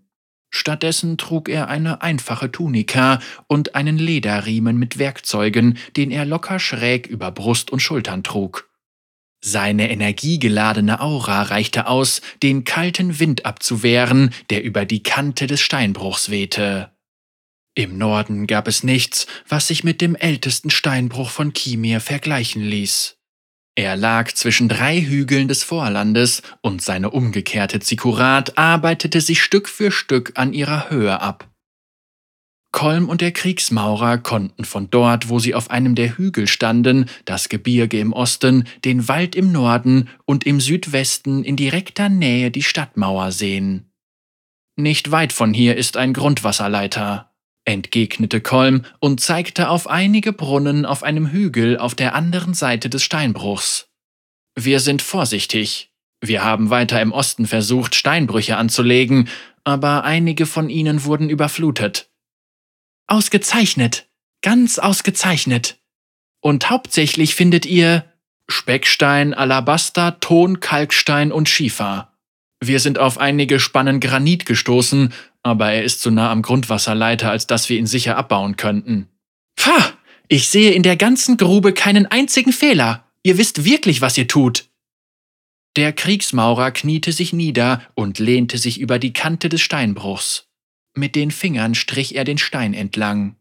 Stattdessen 0.51 1.17
trug 1.17 1.49
er 1.49 1.69
eine 1.69 2.03
einfache 2.03 2.53
Tunika 2.53 3.19
und 3.47 3.75
einen 3.75 3.97
Lederriemen 3.97 4.77
mit 4.77 4.99
Werkzeugen, 4.99 5.79
den 5.97 6.11
er 6.11 6.27
locker 6.27 6.59
schräg 6.59 7.07
über 7.07 7.31
Brust 7.31 7.71
und 7.71 7.81
Schultern 7.81 8.23
trug. 8.23 8.69
Seine 9.41 9.91
energiegeladene 9.91 11.01
Aura 11.01 11.45
reichte 11.45 11.87
aus, 11.87 12.21
den 12.43 12.65
kalten 12.65 13.21
Wind 13.21 13.47
abzuwehren, 13.47 14.35
der 14.51 14.63
über 14.63 14.85
die 14.85 15.03
Kante 15.03 15.47
des 15.47 15.63
Steinbruchs 15.63 16.29
wehte. 16.29 16.94
Im 17.77 17.99
Norden 17.99 18.47
gab 18.47 18.69
es 18.69 18.85
nichts, 18.85 19.27
was 19.49 19.67
sich 19.67 19.83
mit 19.83 20.01
dem 20.01 20.15
ältesten 20.15 20.71
Steinbruch 20.71 21.31
von 21.31 21.53
Kimir 21.53 22.01
vergleichen 22.01 22.63
ließ. 22.63 23.17
Er 23.77 23.97
lag 23.97 24.33
zwischen 24.33 24.69
drei 24.69 25.01
Hügeln 25.01 25.49
des 25.49 25.65
Vorlandes 25.65 26.43
und 26.61 26.81
seine 26.81 27.11
umgekehrte 27.11 27.81
Zikurat 27.81 28.57
arbeitete 28.57 29.21
sich 29.21 29.43
Stück 29.43 29.69
für 29.69 29.91
Stück 29.91 30.33
an 30.37 30.53
ihrer 30.53 30.91
Höhe 30.91 31.21
ab. 31.21 31.51
Kolm 32.71 33.09
und 33.09 33.21
der 33.21 33.33
Kriegsmaurer 33.33 34.19
konnten 34.19 34.65
von 34.65 34.91
dort, 34.91 35.29
wo 35.29 35.41
sie 35.41 35.55
auf 35.55 35.71
einem 35.71 35.97
der 35.97 36.17
Hügel 36.17 36.47
standen, 36.47 37.07
das 37.25 37.49
Gebirge 37.49 37.99
im 37.99 38.13
Osten, 38.13 38.65
den 38.85 39.09
Wald 39.09 39.35
im 39.35 39.51
Norden 39.51 40.09
und 40.25 40.45
im 40.45 40.61
Südwesten 40.61 41.43
in 41.43 41.57
direkter 41.57 42.09
Nähe 42.09 42.53
die 42.53 42.63
Stadtmauer 42.63 43.33
sehen. 43.33 43.91
Nicht 44.77 45.11
weit 45.11 45.33
von 45.33 45.55
hier 45.55 45.77
ist 45.77 45.97
ein 45.97 46.13
Grundwasserleiter 46.13 47.34
entgegnete 47.65 48.41
Kolm 48.41 48.85
und 49.01 49.21
zeigte 49.21 49.69
auf 49.69 49.89
einige 49.89 50.33
Brunnen 50.33 50.85
auf 50.85 51.03
einem 51.03 51.29
Hügel 51.29 51.79
auf 51.79 51.95
der 51.95 52.15
anderen 52.15 52.55
Seite 52.55 52.91
des 52.91 53.03
Steinbruchs. 53.03 53.89
Wir 54.55 54.81
sind 54.81 55.03
vorsichtig. 55.03 55.91
Wir 56.21 56.45
haben 56.45 56.71
weiter 56.71 57.01
im 57.01 57.13
Osten 57.13 57.47
versucht, 57.47 57.95
Steinbrüche 57.95 58.57
anzulegen, 58.57 59.29
aber 59.65 60.05
einige 60.05 60.47
von 60.47 60.71
ihnen 60.71 61.05
wurden 61.05 61.29
überflutet. 61.29 62.11
Ausgezeichnet, 63.07 64.09
ganz 64.43 64.79
ausgezeichnet. 64.79 65.79
Und 66.41 66.71
hauptsächlich 66.71 67.35
findet 67.35 67.67
ihr 67.67 68.05
Speckstein, 68.49 69.33
Alabaster, 69.35 70.21
Ton, 70.21 70.61
Kalkstein 70.61 71.33
und 71.33 71.49
Schiefer. 71.49 72.13
Wir 72.61 72.81
sind 72.81 72.99
auf 72.99 73.19
einige 73.19 73.61
Spannen 73.61 74.01
Granit 74.01 74.47
gestoßen 74.47 75.13
aber 75.45 75.73
er 75.73 75.85
ist 75.85 76.01
zu 76.01 76.11
nah 76.11 76.33
am 76.33 76.43
Grundwasserleiter, 76.43 77.31
als 77.31 77.47
dass 77.47 77.69
wir 77.69 77.79
ihn 77.79 77.87
sicher 77.87 78.17
abbauen 78.17 78.57
könnten. 78.57 79.09
Pah! 79.55 79.93
Ich 80.27 80.49
sehe 80.49 80.73
in 80.73 80.83
der 80.83 80.97
ganzen 80.97 81.37
Grube 81.37 81.75
keinen 81.75 82.07
einzigen 82.07 82.53
Fehler. 82.53 83.05
Ihr 83.23 83.37
wisst 83.39 83.65
wirklich, 83.65 84.01
was 84.01 84.17
ihr 84.17 84.27
tut. 84.27 84.71
Der 85.77 85.93
Kriegsmaurer 85.93 86.71
kniete 86.71 87.13
sich 87.13 87.33
nieder 87.33 87.83
und 87.95 88.19
lehnte 88.19 88.59
sich 88.59 88.81
über 88.81 88.99
die 88.99 89.13
Kante 89.13 89.49
des 89.49 89.61
Steinbruchs. 89.61 90.49
Mit 90.95 91.15
den 91.15 91.31
Fingern 91.31 91.75
strich 91.75 92.15
er 92.15 92.25
den 92.25 92.39
Stein 92.39 92.73
entlang. 92.73 93.37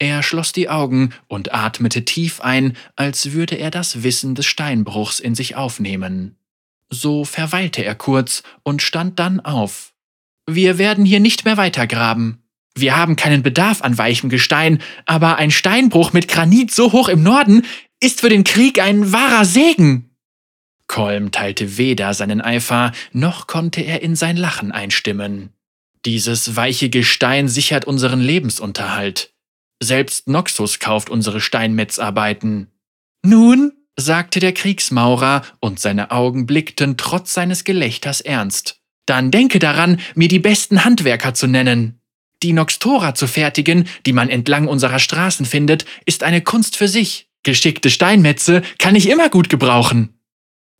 Er 0.00 0.22
schloss 0.22 0.52
die 0.52 0.68
Augen 0.68 1.14
und 1.28 1.54
atmete 1.54 2.04
tief 2.04 2.40
ein, 2.40 2.76
als 2.96 3.32
würde 3.32 3.54
er 3.54 3.70
das 3.70 4.02
Wissen 4.02 4.34
des 4.34 4.46
Steinbruchs 4.46 5.20
in 5.20 5.34
sich 5.34 5.54
aufnehmen. 5.54 6.36
So 6.90 7.24
verweilte 7.24 7.84
er 7.84 7.94
kurz 7.94 8.42
und 8.64 8.82
stand 8.82 9.18
dann 9.20 9.40
auf. 9.40 9.93
Wir 10.46 10.78
werden 10.78 11.04
hier 11.04 11.20
nicht 11.20 11.44
mehr 11.44 11.56
weitergraben. 11.56 12.42
Wir 12.76 12.96
haben 12.96 13.16
keinen 13.16 13.42
Bedarf 13.42 13.82
an 13.82 13.98
weichem 13.98 14.28
Gestein, 14.28 14.80
aber 15.06 15.36
ein 15.36 15.50
Steinbruch 15.50 16.12
mit 16.12 16.28
Granit 16.28 16.72
so 16.72 16.92
hoch 16.92 17.08
im 17.08 17.22
Norden 17.22 17.64
ist 18.00 18.20
für 18.20 18.28
den 18.28 18.44
Krieg 18.44 18.80
ein 18.80 19.12
wahrer 19.12 19.44
Segen. 19.44 20.10
Kolm 20.86 21.30
teilte 21.30 21.78
weder 21.78 22.12
seinen 22.14 22.40
Eifer, 22.40 22.92
noch 23.12 23.46
konnte 23.46 23.80
er 23.80 24.02
in 24.02 24.16
sein 24.16 24.36
Lachen 24.36 24.72
einstimmen. 24.72 25.50
Dieses 26.04 26.56
weiche 26.56 26.90
Gestein 26.90 27.48
sichert 27.48 27.86
unseren 27.86 28.20
Lebensunterhalt. 28.20 29.32
Selbst 29.82 30.28
Noxus 30.28 30.78
kauft 30.78 31.08
unsere 31.08 31.40
Steinmetzarbeiten. 31.40 32.70
Nun, 33.24 33.72
sagte 33.96 34.40
der 34.40 34.52
Kriegsmaurer, 34.52 35.42
und 35.60 35.80
seine 35.80 36.10
Augen 36.10 36.46
blickten 36.46 36.96
trotz 36.96 37.32
seines 37.32 37.64
Gelächters 37.64 38.20
ernst. 38.20 38.83
Dann 39.06 39.30
denke 39.30 39.58
daran, 39.58 40.00
mir 40.14 40.28
die 40.28 40.38
besten 40.38 40.84
Handwerker 40.84 41.34
zu 41.34 41.46
nennen. 41.46 42.00
Die 42.42 42.52
Noxtora 42.52 43.14
zu 43.14 43.26
fertigen, 43.26 43.88
die 44.06 44.12
man 44.12 44.28
entlang 44.28 44.68
unserer 44.68 44.98
Straßen 44.98 45.46
findet, 45.46 45.84
ist 46.04 46.22
eine 46.22 46.42
Kunst 46.42 46.76
für 46.76 46.88
sich. 46.88 47.28
Geschickte 47.42 47.90
Steinmetze 47.90 48.62
kann 48.78 48.94
ich 48.94 49.08
immer 49.08 49.28
gut 49.28 49.48
gebrauchen. 49.48 50.18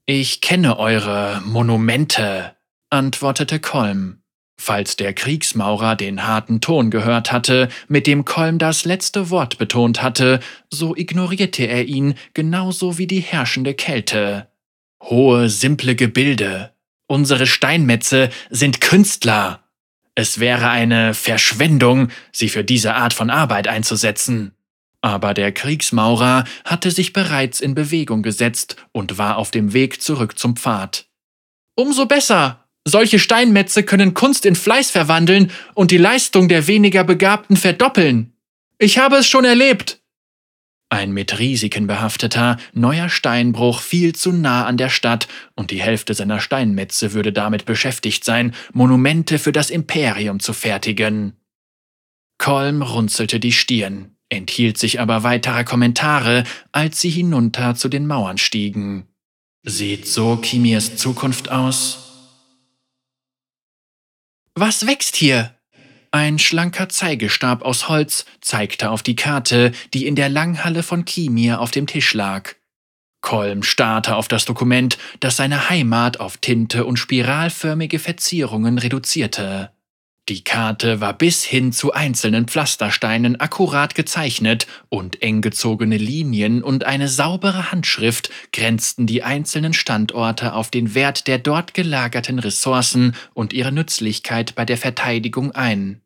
Ich 0.06 0.40
kenne 0.40 0.78
eure 0.78 1.42
Monumente, 1.46 2.54
antwortete 2.90 3.60
Kolm. 3.60 4.18
Falls 4.58 4.96
der 4.96 5.14
Kriegsmaurer 5.14 5.96
den 5.96 6.26
harten 6.26 6.60
Ton 6.60 6.90
gehört 6.90 7.32
hatte, 7.32 7.68
mit 7.88 8.06
dem 8.06 8.24
Kolm 8.24 8.58
das 8.58 8.84
letzte 8.84 9.30
Wort 9.30 9.58
betont 9.58 10.02
hatte, 10.02 10.40
so 10.70 10.94
ignorierte 10.94 11.64
er 11.64 11.84
ihn 11.86 12.14
genauso 12.34 12.98
wie 12.98 13.06
die 13.06 13.20
herrschende 13.20 13.74
Kälte. 13.74 14.48
Hohe, 15.02 15.48
simple 15.48 15.96
Gebilde, 15.96 16.73
Unsere 17.06 17.46
Steinmetze 17.46 18.30
sind 18.50 18.80
Künstler. 18.80 19.64
Es 20.14 20.40
wäre 20.40 20.70
eine 20.70 21.12
Verschwendung, 21.14 22.08
sie 22.32 22.48
für 22.48 22.64
diese 22.64 22.94
Art 22.94 23.12
von 23.12 23.30
Arbeit 23.30 23.68
einzusetzen. 23.68 24.52
Aber 25.00 25.34
der 25.34 25.52
Kriegsmaurer 25.52 26.44
hatte 26.64 26.90
sich 26.90 27.12
bereits 27.12 27.60
in 27.60 27.74
Bewegung 27.74 28.22
gesetzt 28.22 28.76
und 28.92 29.18
war 29.18 29.36
auf 29.36 29.50
dem 29.50 29.74
Weg 29.74 30.00
zurück 30.00 30.38
zum 30.38 30.56
Pfad. 30.56 31.06
Umso 31.74 32.06
besser! 32.06 32.60
Solche 32.86 33.18
Steinmetze 33.18 33.82
können 33.82 34.12
Kunst 34.12 34.44
in 34.44 34.54
Fleiß 34.54 34.90
verwandeln 34.90 35.50
und 35.72 35.90
die 35.90 35.98
Leistung 35.98 36.48
der 36.48 36.66
weniger 36.66 37.02
Begabten 37.02 37.56
verdoppeln. 37.56 38.34
Ich 38.78 38.98
habe 38.98 39.16
es 39.16 39.26
schon 39.26 39.46
erlebt. 39.46 40.00
Ein 40.90 41.12
mit 41.12 41.38
Risiken 41.38 41.86
behafteter, 41.86 42.56
neuer 42.72 43.08
Steinbruch 43.08 43.80
viel 43.80 44.14
zu 44.14 44.32
nah 44.32 44.64
an 44.66 44.76
der 44.76 44.90
Stadt 44.90 45.26
und 45.54 45.70
die 45.70 45.80
Hälfte 45.80 46.14
seiner 46.14 46.40
Steinmetze 46.40 47.12
würde 47.12 47.32
damit 47.32 47.64
beschäftigt 47.64 48.24
sein, 48.24 48.54
Monumente 48.72 49.38
für 49.38 49.52
das 49.52 49.70
Imperium 49.70 50.40
zu 50.40 50.52
fertigen. 50.52 51.36
Kolm 52.38 52.82
runzelte 52.82 53.40
die 53.40 53.52
Stirn, 53.52 54.16
enthielt 54.28 54.78
sich 54.78 55.00
aber 55.00 55.22
weiterer 55.22 55.64
Kommentare, 55.64 56.44
als 56.72 57.00
sie 57.00 57.10
hinunter 57.10 57.74
zu 57.74 57.88
den 57.88 58.06
Mauern 58.06 58.38
stiegen. 58.38 59.08
Sieht 59.62 60.06
so 60.06 60.36
Kimirs 60.36 60.96
Zukunft 60.96 61.50
aus? 61.50 62.00
Was 64.54 64.86
wächst 64.86 65.16
hier? 65.16 65.53
Ein 66.14 66.38
schlanker 66.38 66.88
Zeigestab 66.88 67.62
aus 67.62 67.88
Holz 67.88 68.24
zeigte 68.40 68.90
auf 68.90 69.02
die 69.02 69.16
Karte, 69.16 69.72
die 69.94 70.06
in 70.06 70.14
der 70.14 70.28
Langhalle 70.28 70.84
von 70.84 71.04
Kimir 71.04 71.60
auf 71.60 71.72
dem 71.72 71.88
Tisch 71.88 72.14
lag. 72.14 72.54
Kolm 73.20 73.64
starrte 73.64 74.14
auf 74.14 74.28
das 74.28 74.44
Dokument, 74.44 74.96
das 75.18 75.34
seine 75.34 75.70
Heimat 75.70 76.20
auf 76.20 76.36
Tinte 76.36 76.84
und 76.84 76.98
spiralförmige 76.98 77.98
Verzierungen 77.98 78.78
reduzierte. 78.78 79.72
Die 80.28 80.44
Karte 80.44 81.00
war 81.00 81.14
bis 81.14 81.42
hin 81.42 81.72
zu 81.72 81.92
einzelnen 81.92 82.46
Pflastersteinen 82.46 83.40
akkurat 83.40 83.96
gezeichnet 83.96 84.68
und 84.90 85.20
eng 85.20 85.40
gezogene 85.40 85.96
Linien 85.96 86.62
und 86.62 86.84
eine 86.84 87.08
saubere 87.08 87.72
Handschrift 87.72 88.30
grenzten 88.52 89.08
die 89.08 89.24
einzelnen 89.24 89.72
Standorte 89.72 90.52
auf 90.52 90.70
den 90.70 90.94
Wert 90.94 91.26
der 91.26 91.38
dort 91.38 91.74
gelagerten 91.74 92.38
Ressourcen 92.38 93.16
und 93.34 93.52
ihre 93.52 93.72
Nützlichkeit 93.72 94.54
bei 94.54 94.64
der 94.64 94.78
Verteidigung 94.78 95.50
ein. 95.50 96.00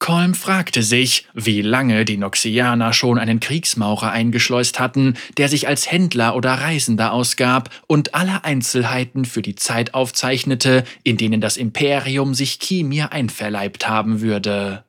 Kolm 0.00 0.32
fragte 0.32 0.82
sich, 0.82 1.26
wie 1.34 1.60
lange 1.60 2.06
die 2.06 2.16
Noxianer 2.16 2.94
schon 2.94 3.18
einen 3.18 3.38
Kriegsmaurer 3.38 4.10
eingeschleust 4.10 4.80
hatten, 4.80 5.14
der 5.36 5.50
sich 5.50 5.68
als 5.68 5.92
Händler 5.92 6.34
oder 6.34 6.54
Reisender 6.54 7.12
ausgab 7.12 7.68
und 7.86 8.14
alle 8.14 8.42
Einzelheiten 8.42 9.26
für 9.26 9.42
die 9.42 9.56
Zeit 9.56 9.92
aufzeichnete, 9.92 10.84
in 11.04 11.18
denen 11.18 11.42
das 11.42 11.58
Imperium 11.58 12.32
sich 12.32 12.58
Kimir 12.58 13.12
einverleibt 13.12 13.88
haben 13.88 14.22
würde. 14.22 14.84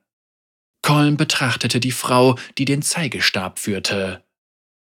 Kolm 0.82 1.18
betrachtete 1.18 1.82
die 1.82 1.92
Frau, 1.92 2.38
die 2.58 2.66
den 2.66 2.82
Zeigestab 2.82 3.60
führte. 3.60 4.24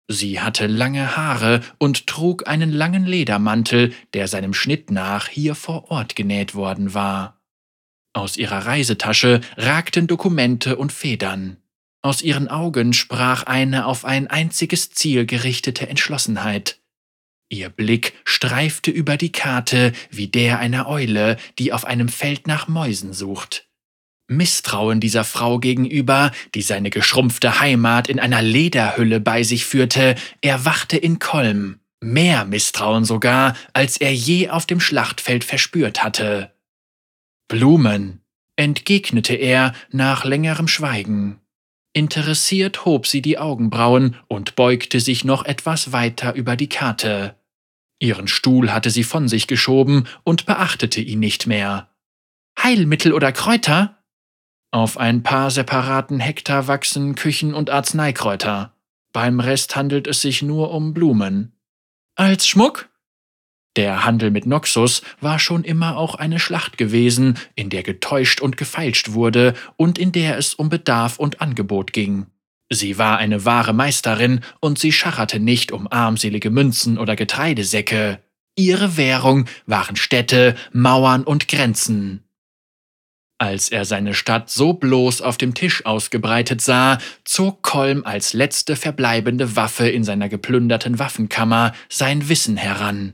Sie 0.07 0.41
hatte 0.41 0.65
lange 0.65 1.15
Haare 1.15 1.61
und 1.77 2.07
trug 2.07 2.47
einen 2.47 2.71
langen 2.71 3.05
Ledermantel, 3.05 3.93
der 4.15 4.27
seinem 4.27 4.55
Schnitt 4.55 4.89
nach 4.89 5.27
hier 5.27 5.53
vor 5.53 5.91
Ort 5.91 6.15
genäht 6.15 6.55
worden 6.55 6.95
war. 6.95 7.34
Aus 8.15 8.37
ihrer 8.37 8.65
Reisetasche 8.65 9.41
ragten 9.57 10.07
Dokumente 10.07 10.77
und 10.77 10.93
Federn. 10.93 11.57
Aus 12.01 12.21
ihren 12.21 12.47
Augen 12.47 12.93
sprach 12.93 13.43
eine 13.43 13.85
auf 13.85 14.05
ein 14.05 14.27
einziges 14.27 14.91
Ziel 14.91 15.25
gerichtete 15.25 15.89
Entschlossenheit. 15.89 16.79
Ihr 17.49 17.67
Blick 17.67 18.13
streifte 18.23 18.89
über 18.89 19.17
die 19.17 19.33
Karte 19.33 19.91
wie 20.09 20.29
der 20.29 20.59
einer 20.59 20.87
Eule, 20.87 21.35
die 21.59 21.73
auf 21.73 21.83
einem 21.83 22.07
Feld 22.07 22.47
nach 22.47 22.69
Mäusen 22.69 23.11
sucht. 23.11 23.67
Misstrauen 24.29 25.01
dieser 25.01 25.25
Frau 25.25 25.59
gegenüber, 25.59 26.31
die 26.55 26.61
seine 26.61 26.91
geschrumpfte 26.91 27.59
Heimat 27.59 28.07
in 28.07 28.21
einer 28.21 28.41
Lederhülle 28.41 29.19
bei 29.19 29.43
sich 29.43 29.65
führte, 29.65 30.15
erwachte 30.39 30.95
in 30.95 31.19
Kolm. 31.19 31.81
Mehr 31.99 32.45
Misstrauen 32.45 33.03
sogar, 33.03 33.57
als 33.73 33.97
er 33.97 34.13
je 34.13 34.49
auf 34.49 34.65
dem 34.65 34.79
Schlachtfeld 34.79 35.43
verspürt 35.43 36.01
hatte. 36.01 36.54
Blumen, 37.47 38.21
entgegnete 38.55 39.35
er 39.35 39.73
nach 39.91 40.25
längerem 40.25 40.67
Schweigen. 40.67 41.39
Interessiert 41.93 42.85
hob 42.85 43.07
sie 43.07 43.21
die 43.21 43.37
Augenbrauen 43.37 44.17
und 44.27 44.55
beugte 44.55 44.99
sich 44.99 45.23
noch 45.23 45.45
etwas 45.45 45.91
weiter 45.91 46.33
über 46.33 46.55
die 46.55 46.69
Karte. 46.69 47.35
Ihren 47.99 48.27
Stuhl 48.27 48.73
hatte 48.73 48.89
sie 48.89 49.03
von 49.03 49.27
sich 49.27 49.47
geschoben 49.47 50.07
und 50.23 50.45
beachtete 50.45 50.99
ihn 50.99 51.19
nicht 51.19 51.47
mehr. 51.47 51.89
Heilmittel 52.61 53.13
oder 53.13 53.31
Kräuter? 53.31 54.03
Auf 54.71 54.97
ein 54.97 55.23
paar 55.23 55.51
separaten 55.51 56.19
Hektar 56.19 56.67
wachsen 56.67 57.15
Küchen- 57.15 57.53
und 57.53 57.69
Arzneikräuter. 57.69 58.75
Beim 59.13 59.39
Rest 59.39 59.77
handelt 59.77 60.07
es 60.07 60.21
sich 60.21 60.41
nur 60.41 60.71
um 60.71 60.93
Blumen. 60.93 61.53
Als 62.15 62.47
Schmuck? 62.47 62.89
Der 63.75 64.05
Handel 64.05 64.31
mit 64.31 64.45
Noxus 64.45 65.01
war 65.19 65.37
schon 65.37 65.63
immer 65.63 65.97
auch 65.97 66.15
eine 66.15 66.39
Schlacht 66.39 66.77
gewesen, 66.77 67.37
in 67.55 67.69
der 67.69 67.83
getäuscht 67.83 68.39
und 68.39 68.55
gefeilscht 68.55 69.11
wurde 69.11 69.53
und 69.75 69.97
in 69.97 70.11
der 70.11 70.37
es 70.37 70.53
um 70.53 70.69
Bedarf 70.69 71.19
und 71.19 71.41
Angebot 71.41 71.91
ging. 71.91 72.27
Sie 72.69 72.97
war 72.97 73.17
eine 73.17 73.45
wahre 73.45 73.73
Meisterin 73.73 74.39
und 74.59 74.79
sie 74.79 74.91
schacherte 74.91 75.39
nicht 75.39 75.71
um 75.71 75.87
armselige 75.91 76.49
Münzen 76.49 76.97
oder 76.97 77.15
Getreidesäcke. 77.15 78.19
Ihre 78.55 78.97
Währung 78.97 79.45
waren 79.65 79.97
Städte, 79.97 80.55
Mauern 80.71 81.23
und 81.23 81.47
Grenzen. 81.47 82.23
Als 83.37 83.67
er 83.67 83.83
seine 83.83 84.13
Stadt 84.13 84.49
so 84.49 84.73
bloß 84.73 85.21
auf 85.21 85.37
dem 85.37 85.53
Tisch 85.53 85.85
ausgebreitet 85.85 86.61
sah, 86.61 86.99
zog 87.25 87.61
Kolm 87.61 88.05
als 88.05 88.31
letzte 88.31 88.77
verbleibende 88.77 89.57
Waffe 89.57 89.89
in 89.89 90.05
seiner 90.05 90.29
geplünderten 90.29 90.99
Waffenkammer 90.99 91.73
sein 91.89 92.29
Wissen 92.29 92.55
heran. 92.55 93.13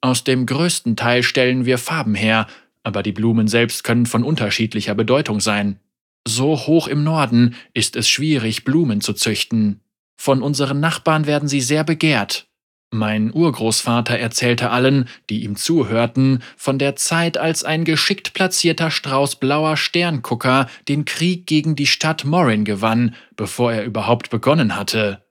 Aus 0.00 0.24
dem 0.24 0.46
größten 0.46 0.96
Teil 0.96 1.22
stellen 1.22 1.66
wir 1.66 1.78
Farben 1.78 2.14
her, 2.14 2.46
aber 2.82 3.02
die 3.02 3.12
Blumen 3.12 3.48
selbst 3.48 3.84
können 3.84 4.06
von 4.06 4.22
unterschiedlicher 4.22 4.94
Bedeutung 4.94 5.40
sein. 5.40 5.80
So 6.26 6.56
hoch 6.56 6.88
im 6.88 7.04
Norden 7.04 7.56
ist 7.74 7.96
es 7.96 8.08
schwierig, 8.08 8.64
Blumen 8.64 9.00
zu 9.00 9.12
züchten. 9.12 9.80
Von 10.16 10.42
unseren 10.42 10.80
Nachbarn 10.80 11.26
werden 11.26 11.48
sie 11.48 11.60
sehr 11.60 11.84
begehrt. 11.84 12.48
Mein 12.90 13.32
Urgroßvater 13.34 14.18
erzählte 14.18 14.70
allen, 14.70 15.08
die 15.28 15.44
ihm 15.44 15.56
zuhörten, 15.56 16.42
von 16.56 16.78
der 16.78 16.96
Zeit, 16.96 17.36
als 17.36 17.62
ein 17.62 17.84
geschickt 17.84 18.32
platzierter 18.32 18.90
Strauß 18.90 19.36
blauer 19.36 19.76
Sterngucker 19.76 20.68
den 20.88 21.04
Krieg 21.04 21.46
gegen 21.46 21.76
die 21.76 21.86
Stadt 21.86 22.24
Morin 22.24 22.64
gewann, 22.64 23.14
bevor 23.36 23.72
er 23.72 23.84
überhaupt 23.84 24.30
begonnen 24.30 24.74
hatte. 24.74 25.22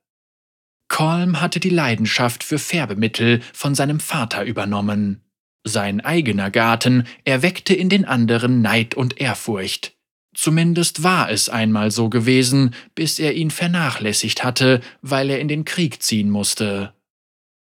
Kolm 0.88 1.42
hatte 1.42 1.60
die 1.60 1.70
Leidenschaft 1.70 2.44
für 2.44 2.60
Färbemittel 2.60 3.42
von 3.54 3.76
seinem 3.76 4.00
Vater 4.00 4.44
übernommen. 4.44 5.22
Sein 5.64 6.02
eigener 6.02 6.50
Garten 6.50 7.06
erweckte 7.26 7.74
in 7.74 7.90
den 7.90 8.06
anderen 8.06 8.62
Neid 8.62 8.96
und 8.96 9.20
Ehrfurcht. 9.20 9.94
Zumindest 10.34 11.04
war 11.04 11.32
es 11.32 11.50
einmal 11.50 11.92
so 11.92 12.10
gewesen, 12.10 12.76
bis 12.96 13.20
er 13.20 13.34
ihn 13.34 13.52
vernachlässigt 13.52 14.44
hatte, 14.44 14.82
weil 15.02 15.30
er 15.30 15.40
in 15.40 15.48
den 15.48 15.66
Krieg 15.66 16.04
ziehen 16.04 16.30
musste. 16.30 16.94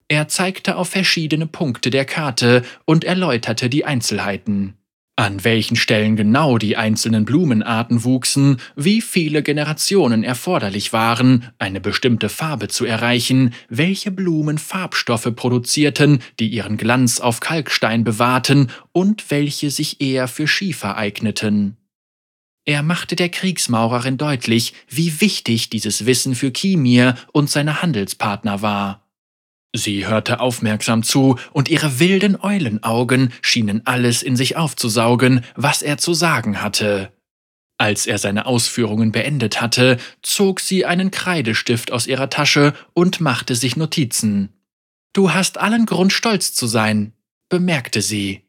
Er 0.09 0.29
zeigte 0.29 0.77
auf 0.77 0.91
verschiedene 0.91 1.47
Punkte 1.47 1.91
der 1.91 2.05
Karte 2.05 2.63
und 2.85 3.05
erläuterte 3.05 3.71
die 3.71 3.85
Einzelheiten. 3.85 4.75
An 5.17 5.45
welchen 5.45 5.77
Stellen 5.77 6.17
genau 6.17 6.59
die 6.59 6.77
einzelnen 6.77 7.25
Blumenarten 7.25 8.03
wuchsen, 8.03 8.57
wie 8.75 9.01
viele 9.01 9.45
Generationen 9.45 10.25
erforderlich 10.25 10.93
waren, 10.93 11.51
eine 11.59 11.81
bestimmte 11.81 12.29
Farbe 12.29 12.67
zu 12.67 12.85
erreichen, 12.85 13.55
welche 13.69 14.11
Blumen 14.11 14.59
Farbstoffe 14.59 15.33
produzierten, 15.37 16.19
die 16.41 16.49
ihren 16.49 16.77
Glanz 16.77 17.21
auf 17.21 17.39
Kalkstein 17.39 18.03
bewahrten 18.03 18.71
und 18.91 19.31
welche 19.31 19.71
sich 19.71 20.01
eher 20.01 20.27
für 20.27 20.49
Schiefer 20.49 20.97
eigneten. 20.97 21.77
Er 22.65 22.83
machte 22.83 23.15
der 23.15 23.29
Kriegsmaurerin 23.29 24.17
deutlich, 24.17 24.73
wie 24.89 25.21
wichtig 25.21 25.71
dieses 25.71 26.07
Wissen 26.07 26.35
für 26.35 26.51
Kimir 26.51 27.15
und 27.31 27.49
seine 27.51 27.83
Handelspartner 27.83 28.63
war. 28.63 29.04
Sie 29.77 30.07
hörte 30.07 30.39
aufmerksam 30.39 31.03
zu, 31.03 31.37
und 31.53 31.69
ihre 31.69 31.99
wilden 31.99 32.41
Eulenaugen 32.41 33.33
schienen 33.43 33.83
alles 33.85 34.23
in 34.23 34.37
sich 34.37 34.57
aufzusaugen, 34.57 35.45
was 35.57 35.83
er 35.83 35.99
zu 35.99 36.15
sagen 36.15 36.63
hatte. 36.63 37.11
Als 37.77 38.07
er 38.07 38.19
seine 38.19 38.47
Ausführungen 38.47 39.11
beendet 39.11 39.61
hatte, 39.61 39.97
zog 40.23 40.61
sie 40.61 40.85
einen 40.85 41.11
Kreidestift 41.11 41.91
aus 41.91 42.07
ihrer 42.07 42.31
Tasche 42.31 42.73
und 42.93 43.21
machte 43.21 43.57
sich 43.57 43.77
Notizen. 43.77 44.51
Du 45.13 45.35
hast 45.35 45.59
allen 45.59 45.87
Grund, 45.87 46.13
stolz 46.13 46.55
zu 46.55 46.69
sein, 46.69 47.13
bemerkte 47.49 48.01
sie. 48.01 48.43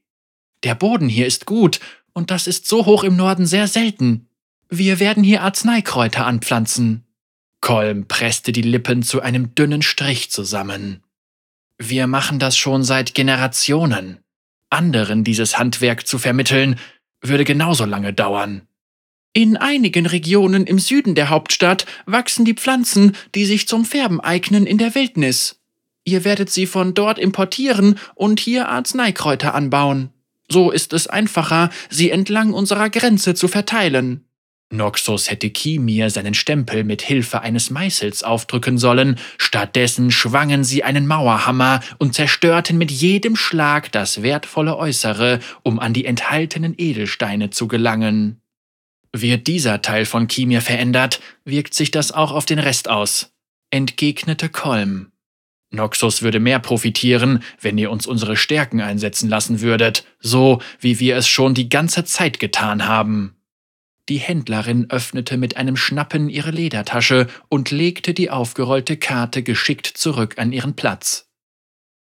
Der 0.64 0.76
Boden 0.76 1.10
hier 1.10 1.26
ist 1.26 1.48
gut, 1.48 1.80
und 2.14 2.30
das 2.30 2.46
ist 2.46 2.68
so 2.68 2.86
hoch 2.86 3.04
im 3.04 3.16
Norden 3.16 3.48
sehr 3.48 3.68
selten. 3.68 4.30
Wir 4.70 5.00
werden 5.00 5.24
hier 5.24 5.42
Arzneikräuter 5.42 6.28
anpflanzen. 6.28 7.04
Kolm 7.62 8.08
presste 8.08 8.52
die 8.52 8.62
Lippen 8.62 9.02
zu 9.02 9.22
einem 9.22 9.56
dünnen 9.56 9.82
Strich 9.82 10.30
zusammen. 10.30 11.02
Wir 11.78 12.08
machen 12.08 12.40
das 12.40 12.58
schon 12.58 12.84
seit 12.84 13.14
Generationen. 13.14 14.20
Anderen 14.70 15.24
dieses 15.24 15.58
Handwerk 15.60 16.08
zu 16.08 16.18
vermitteln, 16.18 16.80
würde 17.22 17.44
genauso 17.44 17.86
lange 17.86 18.14
dauern. 18.14 18.68
In 19.34 19.58
einigen 19.58 20.06
Regionen 20.06 20.66
im 20.66 20.80
Süden 20.80 21.14
der 21.16 21.30
Hauptstadt 21.30 21.86
wachsen 22.06 22.46
die 22.46 22.54
Pflanzen, 22.54 23.18
die 23.36 23.46
sich 23.46 23.68
zum 23.68 23.84
Färben 23.84 24.22
eignen, 24.22 24.66
in 24.66 24.78
der 24.78 24.96
Wildnis. 24.96 25.60
Ihr 26.06 26.24
werdet 26.24 26.50
sie 26.50 26.68
von 26.68 26.94
dort 26.94 27.20
importieren 27.20 28.00
und 28.14 28.40
hier 28.40 28.70
Arzneikräuter 28.70 29.54
anbauen. 29.54 30.12
So 30.50 30.72
ist 30.72 30.94
es 30.94 31.08
einfacher, 31.08 31.70
sie 31.90 32.12
entlang 32.12 32.54
unserer 32.54 32.90
Grenze 32.90 33.34
zu 33.34 33.48
verteilen. 33.48 34.24
Noxus 34.72 35.30
hätte 35.30 35.50
Kimir 35.52 36.10
seinen 36.10 36.34
Stempel 36.34 36.84
mit 36.84 37.02
Hilfe 37.02 37.42
eines 37.42 37.70
Meißels 37.70 38.24
aufdrücken 38.24 38.78
sollen, 38.78 39.20
stattdessen 39.38 40.10
schwangen 40.12 40.64
sie 40.64 40.84
einen 40.84 41.06
Mauerhammer 41.06 41.82
und 42.00 42.16
zerstörten 42.16 42.78
mit 42.78 42.90
jedem 42.90 43.36
Schlag 43.36 43.92
das 43.92 44.24
wertvolle 44.24 44.76
Äußere, 44.78 45.40
um 45.62 45.80
an 45.80 45.94
die 45.94 46.06
enthaltenen 46.06 46.74
Edelsteine 46.78 47.52
zu 47.52 47.68
gelangen. 47.68 48.42
Wird 49.14 49.48
dieser 49.48 49.82
Teil 49.82 50.06
von 50.06 50.28
Kimir 50.28 50.62
verändert, 50.62 51.22
wirkt 51.46 51.74
sich 51.74 51.92
das 51.92 52.12
auch 52.12 52.32
auf 52.32 52.46
den 52.46 52.60
Rest 52.60 52.90
aus, 52.90 53.34
entgegnete 53.70 54.50
Kolm. 54.50 55.12
Noxus 55.72 56.22
würde 56.22 56.40
mehr 56.40 56.60
profitieren, 56.60 57.44
wenn 57.62 57.78
ihr 57.78 57.92
uns 57.92 58.08
unsere 58.08 58.36
Stärken 58.36 58.82
einsetzen 58.82 59.30
lassen 59.30 59.62
würdet, 59.62 60.06
so 60.20 60.62
wie 60.80 61.00
wir 61.00 61.18
es 61.18 61.28
schon 61.28 61.54
die 61.54 61.70
ganze 61.70 62.04
Zeit 62.04 62.40
getan 62.40 62.88
haben. 62.88 63.35
Die 64.08 64.18
Händlerin 64.18 64.90
öffnete 64.90 65.38
mit 65.38 65.58
einem 65.58 65.78
Schnappen 65.78 66.30
ihre 66.30 66.52
Ledertasche 66.52 67.28
und 67.50 67.72
legte 67.72 68.14
die 68.14 68.30
aufgerollte 68.30 68.98
Karte 68.98 69.42
geschickt 69.42 69.88
zurück 69.88 70.36
an 70.38 70.52
ihren 70.52 70.76
Platz. 70.76 71.28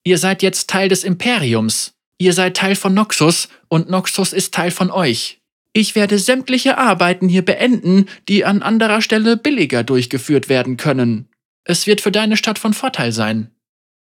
Ihr 0.03 0.17
seid 0.17 0.43
jetzt 0.43 0.69
Teil 0.69 0.89
des 0.89 1.03
Imperiums. 1.03 1.95
Ihr 2.19 2.33
seid 2.33 2.55
Teil 2.55 2.75
von 2.75 2.93
Noxus 2.93 3.49
und 3.67 3.89
Noxus 3.89 4.31
ist 4.31 4.53
Teil 4.53 4.71
von 4.71 4.91
euch. 4.91 5.41
Ich 5.73 5.95
werde 5.95 6.17
sämtliche 6.17 6.77
Arbeiten 6.77 7.29
hier 7.29 7.43
beenden, 7.43 8.07
die 8.27 8.45
an 8.45 8.61
anderer 8.61 9.01
Stelle 9.01 9.37
billiger 9.37 9.83
durchgeführt 9.83 10.49
werden 10.49 10.77
können. 10.77 11.29
Es 11.65 11.87
wird 11.87 12.01
für 12.01 12.11
deine 12.11 12.37
Stadt 12.37 12.57
von 12.57 12.73
Vorteil 12.73 13.11
sein. 13.11 13.51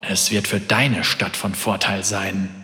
Es 0.01 0.31
wird 0.31 0.49
für 0.49 0.61
deine 0.61 1.05
Stadt 1.05 1.37
von 1.37 1.55
Vorteil 1.55 2.05
sein. 2.05 2.64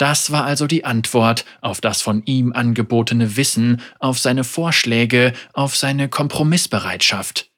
Das 0.00 0.30
war 0.30 0.46
also 0.46 0.66
die 0.66 0.86
Antwort 0.86 1.44
auf 1.60 1.82
das 1.82 2.00
von 2.00 2.22
ihm 2.24 2.54
angebotene 2.54 3.36
Wissen, 3.36 3.82
auf 3.98 4.18
seine 4.18 4.44
Vorschläge, 4.44 5.34
auf 5.52 5.76
seine 5.76 6.08
Kompromissbereitschaft. 6.08 7.50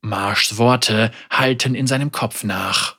Marschs 0.00 0.58
Worte 0.58 1.12
halten 1.30 1.76
in 1.76 1.86
seinem 1.86 2.10
Kopf 2.10 2.42
nach. 2.42 2.96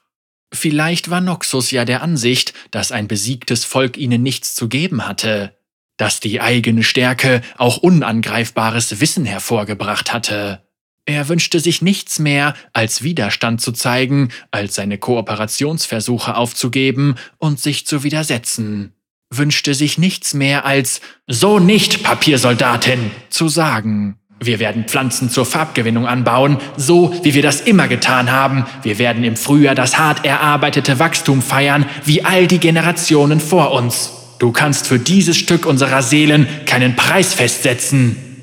Vielleicht 0.53 1.09
war 1.09 1.19
Noxus 1.19 1.71
ja 1.71 1.83
der 1.83 2.03
Ansicht, 2.03 2.53
dass 2.71 2.93
ein 2.93 3.09
besiegtes 3.09 3.65
Volk 3.65 3.97
ihnen 3.97 4.23
nichts 4.23 4.55
zu 4.55 4.69
geben 4.69 5.05
hatte, 5.05 5.57
dass 5.97 6.21
die 6.21 6.39
eigene 6.39 6.83
Stärke 6.83 7.41
auch 7.57 7.75
unangreifbares 7.75 9.01
Wissen 9.01 9.25
hervorgebracht 9.25 10.13
hatte. 10.13 10.64
Er 11.07 11.29
wünschte 11.29 11.59
sich 11.59 11.83
nichts 11.83 12.17
mehr, 12.17 12.55
als 12.73 13.03
Widerstand 13.03 13.61
zu 13.61 13.71
zeigen, 13.71 14.29
als 14.49 14.75
seine 14.75 14.97
Kooperationsversuche 14.97 16.35
aufzugeben 16.35 17.15
und 17.37 17.59
sich 17.59 17.85
zu 17.85 18.03
widersetzen, 18.03 18.91
wünschte 19.29 19.75
sich 19.75 19.99
nichts 19.99 20.33
mehr 20.33 20.65
als 20.65 21.01
So 21.27 21.59
nicht, 21.59 22.01
Papiersoldatin 22.01 23.11
zu 23.29 23.49
sagen. 23.49 24.17
Wir 24.39 24.59
werden 24.59 24.85
Pflanzen 24.85 25.29
zur 25.29 25.45
Farbgewinnung 25.45 26.07
anbauen, 26.07 26.57
so 26.75 27.13
wie 27.23 27.35
wir 27.35 27.43
das 27.43 27.61
immer 27.61 27.87
getan 27.87 28.31
haben. 28.31 28.65
Wir 28.81 28.97
werden 28.97 29.23
im 29.23 29.37
Frühjahr 29.37 29.75
das 29.75 29.99
hart 29.99 30.25
erarbeitete 30.25 30.97
Wachstum 30.97 31.41
feiern, 31.41 31.85
wie 32.03 32.25
all 32.25 32.47
die 32.47 32.59
Generationen 32.59 33.39
vor 33.39 33.71
uns. 33.71 34.11
Du 34.39 34.51
kannst 34.51 34.87
für 34.87 34.99
dieses 34.99 35.37
Stück 35.37 35.65
unserer 35.65 36.01
Seelen 36.01 36.47
keinen 36.65 36.95
Preis 36.95 37.33
festsetzen. 37.33 38.34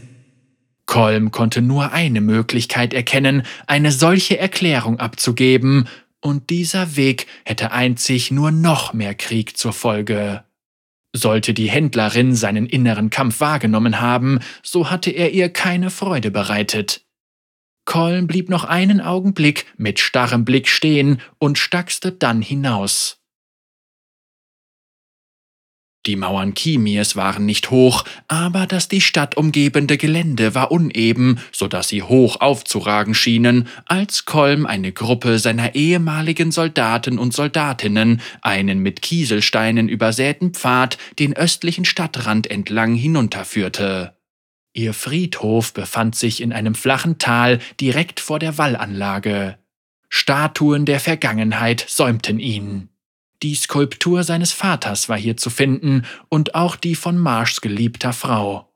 Kolm 0.86 1.30
konnte 1.30 1.62
nur 1.62 1.92
eine 1.92 2.20
Möglichkeit 2.20 2.92
erkennen, 2.92 3.44
eine 3.66 3.92
solche 3.92 4.38
Erklärung 4.38 4.98
abzugeben, 4.98 5.88
und 6.24 6.50
dieser 6.50 6.96
Weg 6.96 7.26
hätte 7.44 7.72
einzig 7.72 8.30
nur 8.30 8.52
noch 8.52 8.92
mehr 8.92 9.14
Krieg 9.14 9.56
zur 9.56 9.72
Folge. 9.72 10.44
Sollte 11.14 11.52
die 11.52 11.68
Händlerin 11.68 12.34
seinen 12.34 12.66
inneren 12.66 13.10
Kampf 13.10 13.40
wahrgenommen 13.40 14.00
haben, 14.00 14.38
so 14.62 14.88
hatte 14.88 15.10
er 15.10 15.32
ihr 15.32 15.48
keine 15.48 15.90
Freude 15.90 16.30
bereitet. 16.30 17.04
Kolm 17.84 18.28
blieb 18.28 18.48
noch 18.48 18.64
einen 18.64 19.00
Augenblick 19.00 19.66
mit 19.76 19.98
starrem 19.98 20.44
Blick 20.44 20.68
stehen 20.68 21.20
und 21.38 21.58
stackste 21.58 22.12
dann 22.12 22.40
hinaus. 22.40 23.21
Die 26.04 26.16
Mauern 26.16 26.54
Kimirs 26.54 27.14
waren 27.14 27.46
nicht 27.46 27.70
hoch, 27.70 28.04
aber 28.26 28.66
das 28.66 28.88
die 28.88 29.00
Stadt 29.00 29.36
umgebende 29.36 29.96
Gelände 29.96 30.52
war 30.52 30.72
uneben, 30.72 31.38
so 31.52 31.68
dass 31.68 31.88
sie 31.88 32.02
hoch 32.02 32.40
aufzuragen 32.40 33.14
schienen, 33.14 33.68
als 33.86 34.24
Kolm 34.24 34.66
eine 34.66 34.90
Gruppe 34.90 35.38
seiner 35.38 35.76
ehemaligen 35.76 36.50
Soldaten 36.50 37.20
und 37.20 37.32
Soldatinnen 37.32 38.20
einen 38.40 38.80
mit 38.80 39.00
Kieselsteinen 39.00 39.88
übersäten 39.88 40.54
Pfad 40.54 40.98
den 41.20 41.36
östlichen 41.36 41.84
Stadtrand 41.84 42.50
entlang 42.50 42.96
hinunterführte. 42.96 44.16
Ihr 44.74 44.94
Friedhof 44.94 45.72
befand 45.72 46.16
sich 46.16 46.40
in 46.40 46.52
einem 46.52 46.74
flachen 46.74 47.18
Tal 47.18 47.60
direkt 47.80 48.18
vor 48.18 48.40
der 48.40 48.58
Wallanlage. 48.58 49.58
Statuen 50.08 50.84
der 50.84 50.98
Vergangenheit 50.98 51.84
säumten 51.88 52.40
ihn. 52.40 52.91
Die 53.42 53.56
Skulptur 53.56 54.22
seines 54.22 54.52
Vaters 54.52 55.08
war 55.08 55.18
hier 55.18 55.36
zu 55.36 55.50
finden 55.50 56.04
und 56.28 56.54
auch 56.54 56.76
die 56.76 56.94
von 56.94 57.18
Marschs 57.18 57.60
geliebter 57.60 58.12
Frau. 58.12 58.68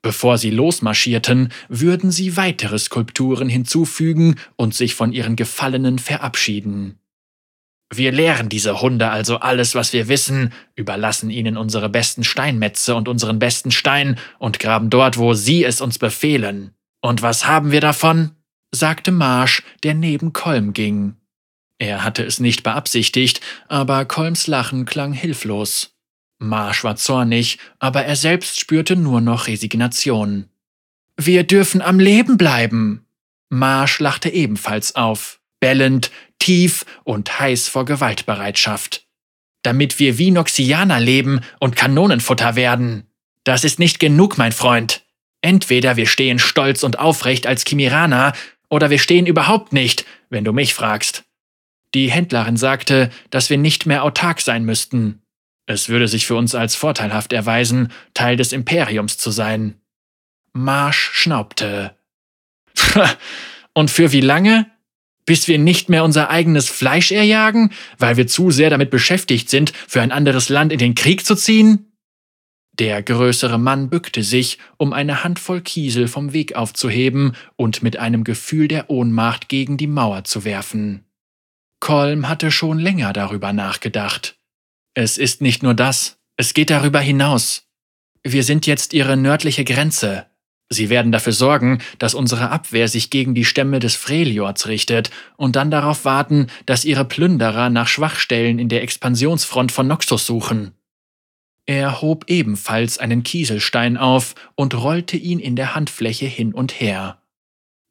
Bevor 0.00 0.38
sie 0.38 0.50
losmarschierten, 0.50 1.52
würden 1.68 2.10
sie 2.10 2.38
weitere 2.38 2.78
Skulpturen 2.78 3.50
hinzufügen 3.50 4.36
und 4.56 4.74
sich 4.74 4.94
von 4.94 5.12
ihren 5.12 5.36
Gefallenen 5.36 5.98
verabschieden. 5.98 6.98
Wir 7.92 8.12
lehren 8.12 8.48
diese 8.48 8.80
Hunde 8.80 9.10
also 9.10 9.38
alles, 9.38 9.74
was 9.74 9.92
wir 9.92 10.08
wissen, 10.08 10.52
überlassen 10.76 11.28
ihnen 11.28 11.58
unsere 11.58 11.90
besten 11.90 12.24
Steinmetze 12.24 12.94
und 12.94 13.08
unseren 13.08 13.38
besten 13.38 13.72
Stein 13.72 14.18
und 14.38 14.60
graben 14.60 14.88
dort, 14.88 15.18
wo 15.18 15.34
sie 15.34 15.64
es 15.64 15.80
uns 15.82 15.98
befehlen. 15.98 16.72
Und 17.02 17.20
was 17.20 17.46
haben 17.46 17.72
wir 17.72 17.80
davon? 17.80 18.30
sagte 18.72 19.10
Marsch, 19.10 19.62
der 19.82 19.94
neben 19.94 20.32
Kolm 20.32 20.72
ging. 20.72 21.16
Er 21.80 22.04
hatte 22.04 22.22
es 22.22 22.40
nicht 22.40 22.62
beabsichtigt, 22.62 23.40
aber 23.66 24.04
Kolms 24.04 24.46
Lachen 24.46 24.84
klang 24.84 25.14
hilflos. 25.14 25.96
Marsch 26.38 26.84
war 26.84 26.96
zornig, 26.96 27.58
aber 27.78 28.04
er 28.04 28.16
selbst 28.16 28.60
spürte 28.60 28.96
nur 28.96 29.22
noch 29.22 29.46
Resignation. 29.46 30.50
Wir 31.16 31.42
dürfen 31.42 31.80
am 31.80 31.98
Leben 31.98 32.36
bleiben. 32.36 33.06
Marsch 33.48 33.98
lachte 33.98 34.28
ebenfalls 34.28 34.94
auf, 34.94 35.40
bellend, 35.58 36.10
tief 36.38 36.84
und 37.04 37.40
heiß 37.40 37.68
vor 37.68 37.86
Gewaltbereitschaft. 37.86 39.06
Damit 39.62 39.98
wir 39.98 40.18
wie 40.18 40.32
Noxianer 40.32 41.00
leben 41.00 41.40
und 41.60 41.76
Kanonenfutter 41.76 42.56
werden. 42.56 43.06
Das 43.44 43.64
ist 43.64 43.78
nicht 43.78 43.98
genug, 43.98 44.36
mein 44.36 44.52
Freund. 44.52 45.02
Entweder 45.40 45.96
wir 45.96 46.06
stehen 46.06 46.38
stolz 46.38 46.82
und 46.82 46.98
aufrecht 46.98 47.46
als 47.46 47.64
Kimiraner, 47.64 48.34
oder 48.68 48.90
wir 48.90 48.98
stehen 48.98 49.24
überhaupt 49.26 49.72
nicht, 49.72 50.04
wenn 50.28 50.44
du 50.44 50.52
mich 50.52 50.74
fragst. 50.74 51.24
Die 51.94 52.10
Händlerin 52.10 52.56
sagte, 52.56 53.10
dass 53.30 53.50
wir 53.50 53.58
nicht 53.58 53.86
mehr 53.86 54.04
autark 54.04 54.40
sein 54.40 54.64
müssten. 54.64 55.22
Es 55.66 55.88
würde 55.88 56.08
sich 56.08 56.26
für 56.26 56.36
uns 56.36 56.54
als 56.54 56.74
vorteilhaft 56.74 57.32
erweisen, 57.32 57.92
Teil 58.14 58.36
des 58.36 58.52
Imperiums 58.52 59.18
zu 59.18 59.30
sein. 59.30 59.80
Marsch 60.52 61.10
schnaubte. 61.12 61.96
Und 63.74 63.90
für 63.90 64.12
wie 64.12 64.20
lange? 64.20 64.66
Bis 65.26 65.46
wir 65.46 65.58
nicht 65.58 65.88
mehr 65.88 66.02
unser 66.02 66.30
eigenes 66.30 66.68
Fleisch 66.68 67.12
erjagen, 67.12 67.72
weil 67.98 68.16
wir 68.16 68.26
zu 68.26 68.50
sehr 68.50 68.70
damit 68.70 68.90
beschäftigt 68.90 69.48
sind, 69.48 69.72
für 69.86 70.00
ein 70.00 70.12
anderes 70.12 70.48
Land 70.48 70.72
in 70.72 70.78
den 70.78 70.94
Krieg 70.94 71.24
zu 71.24 71.36
ziehen? 71.36 71.92
Der 72.80 73.02
größere 73.02 73.58
Mann 73.58 73.90
bückte 73.90 74.22
sich, 74.22 74.58
um 74.76 74.92
eine 74.92 75.22
Handvoll 75.22 75.60
Kiesel 75.60 76.08
vom 76.08 76.32
Weg 76.32 76.56
aufzuheben 76.56 77.36
und 77.56 77.82
mit 77.82 77.98
einem 77.98 78.24
Gefühl 78.24 78.68
der 78.68 78.90
Ohnmacht 78.90 79.48
gegen 79.48 79.76
die 79.76 79.86
Mauer 79.86 80.24
zu 80.24 80.44
werfen. 80.44 81.04
Kolm 81.80 82.28
hatte 82.28 82.50
schon 82.50 82.78
länger 82.78 83.12
darüber 83.12 83.52
nachgedacht. 83.52 84.36
Es 84.94 85.18
ist 85.18 85.40
nicht 85.40 85.62
nur 85.62 85.74
das, 85.74 86.18
es 86.36 86.54
geht 86.54 86.70
darüber 86.70 87.00
hinaus. 87.00 87.66
Wir 88.22 88.44
sind 88.44 88.66
jetzt 88.66 88.92
ihre 88.92 89.16
nördliche 89.16 89.64
Grenze. 89.64 90.26
Sie 90.68 90.88
werden 90.88 91.10
dafür 91.10 91.32
sorgen, 91.32 91.80
dass 91.98 92.14
unsere 92.14 92.50
Abwehr 92.50 92.86
sich 92.86 93.10
gegen 93.10 93.34
die 93.34 93.44
Stämme 93.44 93.80
des 93.80 93.96
Freljords 93.96 94.68
richtet 94.68 95.10
und 95.36 95.56
dann 95.56 95.70
darauf 95.70 96.04
warten, 96.04 96.46
dass 96.64 96.84
ihre 96.84 97.04
Plünderer 97.04 97.70
nach 97.70 97.88
Schwachstellen 97.88 98.58
in 98.58 98.68
der 98.68 98.82
Expansionsfront 98.82 99.72
von 99.72 99.88
Noxus 99.88 100.26
suchen. 100.26 100.74
Er 101.66 102.00
hob 102.02 102.24
ebenfalls 102.28 102.98
einen 102.98 103.22
Kieselstein 103.22 103.96
auf 103.96 104.34
und 104.54 104.74
rollte 104.74 105.16
ihn 105.16 105.40
in 105.40 105.56
der 105.56 105.74
Handfläche 105.74 106.26
hin 106.26 106.54
und 106.54 106.80
her. 106.80 107.19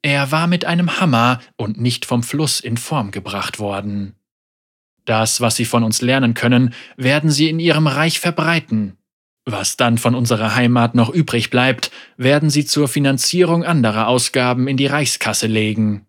Er 0.01 0.31
war 0.31 0.47
mit 0.47 0.65
einem 0.65 0.99
Hammer 0.99 1.39
und 1.57 1.79
nicht 1.79 2.05
vom 2.05 2.23
Fluss 2.23 2.59
in 2.59 2.77
Form 2.77 3.11
gebracht 3.11 3.59
worden. 3.59 4.15
Das, 5.03 5.41
was 5.41 5.55
sie 5.55 5.65
von 5.65 5.83
uns 5.83 6.01
lernen 6.01 6.35
können, 6.35 6.73
werden 6.95 7.31
sie 7.31 7.49
in 7.49 7.59
ihrem 7.59 7.87
Reich 7.87 8.19
verbreiten. 8.19 8.97
Was 9.45 9.77
dann 9.77 9.97
von 9.97 10.13
unserer 10.13 10.55
Heimat 10.55 10.93
noch 10.93 11.09
übrig 11.09 11.49
bleibt, 11.49 11.91
werden 12.17 12.51
sie 12.51 12.65
zur 12.65 12.87
Finanzierung 12.87 13.63
anderer 13.63 14.07
Ausgaben 14.07 14.67
in 14.67 14.77
die 14.77 14.85
Reichskasse 14.85 15.47
legen. 15.47 16.05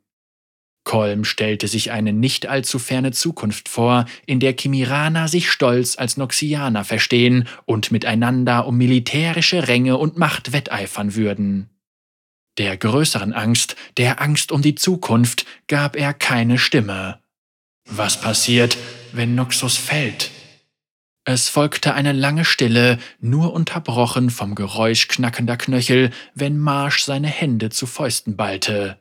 Kolm 0.84 1.24
stellte 1.24 1.66
sich 1.66 1.90
eine 1.90 2.12
nicht 2.12 2.46
allzu 2.46 2.78
ferne 2.78 3.12
Zukunft 3.12 3.68
vor, 3.68 4.04
in 4.26 4.40
der 4.40 4.52
Kimiraner 4.52 5.28
sich 5.28 5.50
stolz 5.50 5.96
als 5.98 6.16
Noxianer 6.16 6.84
verstehen 6.84 7.48
und 7.64 7.90
miteinander 7.92 8.66
um 8.66 8.76
militärische 8.76 9.68
Ränge 9.68 9.96
und 9.96 10.18
Macht 10.18 10.52
wetteifern 10.52 11.14
würden. 11.14 11.69
Der 12.58 12.76
größeren 12.76 13.32
Angst, 13.32 13.76
der 13.96 14.20
Angst 14.20 14.52
um 14.52 14.62
die 14.62 14.74
Zukunft, 14.74 15.46
gab 15.66 15.96
er 15.96 16.12
keine 16.14 16.58
Stimme. 16.58 17.20
Was 17.86 18.20
passiert, 18.20 18.76
wenn 19.12 19.34
Noxus 19.34 19.76
fällt? 19.76 20.30
Es 21.24 21.48
folgte 21.48 21.94
eine 21.94 22.12
lange 22.12 22.44
Stille, 22.44 22.98
nur 23.20 23.52
unterbrochen 23.52 24.30
vom 24.30 24.54
Geräusch 24.54 25.08
knackender 25.08 25.56
Knöchel, 25.56 26.10
wenn 26.34 26.58
Marsch 26.58 27.02
seine 27.04 27.28
Hände 27.28 27.70
zu 27.70 27.86
Fäusten 27.86 28.36
ballte. 28.36 28.98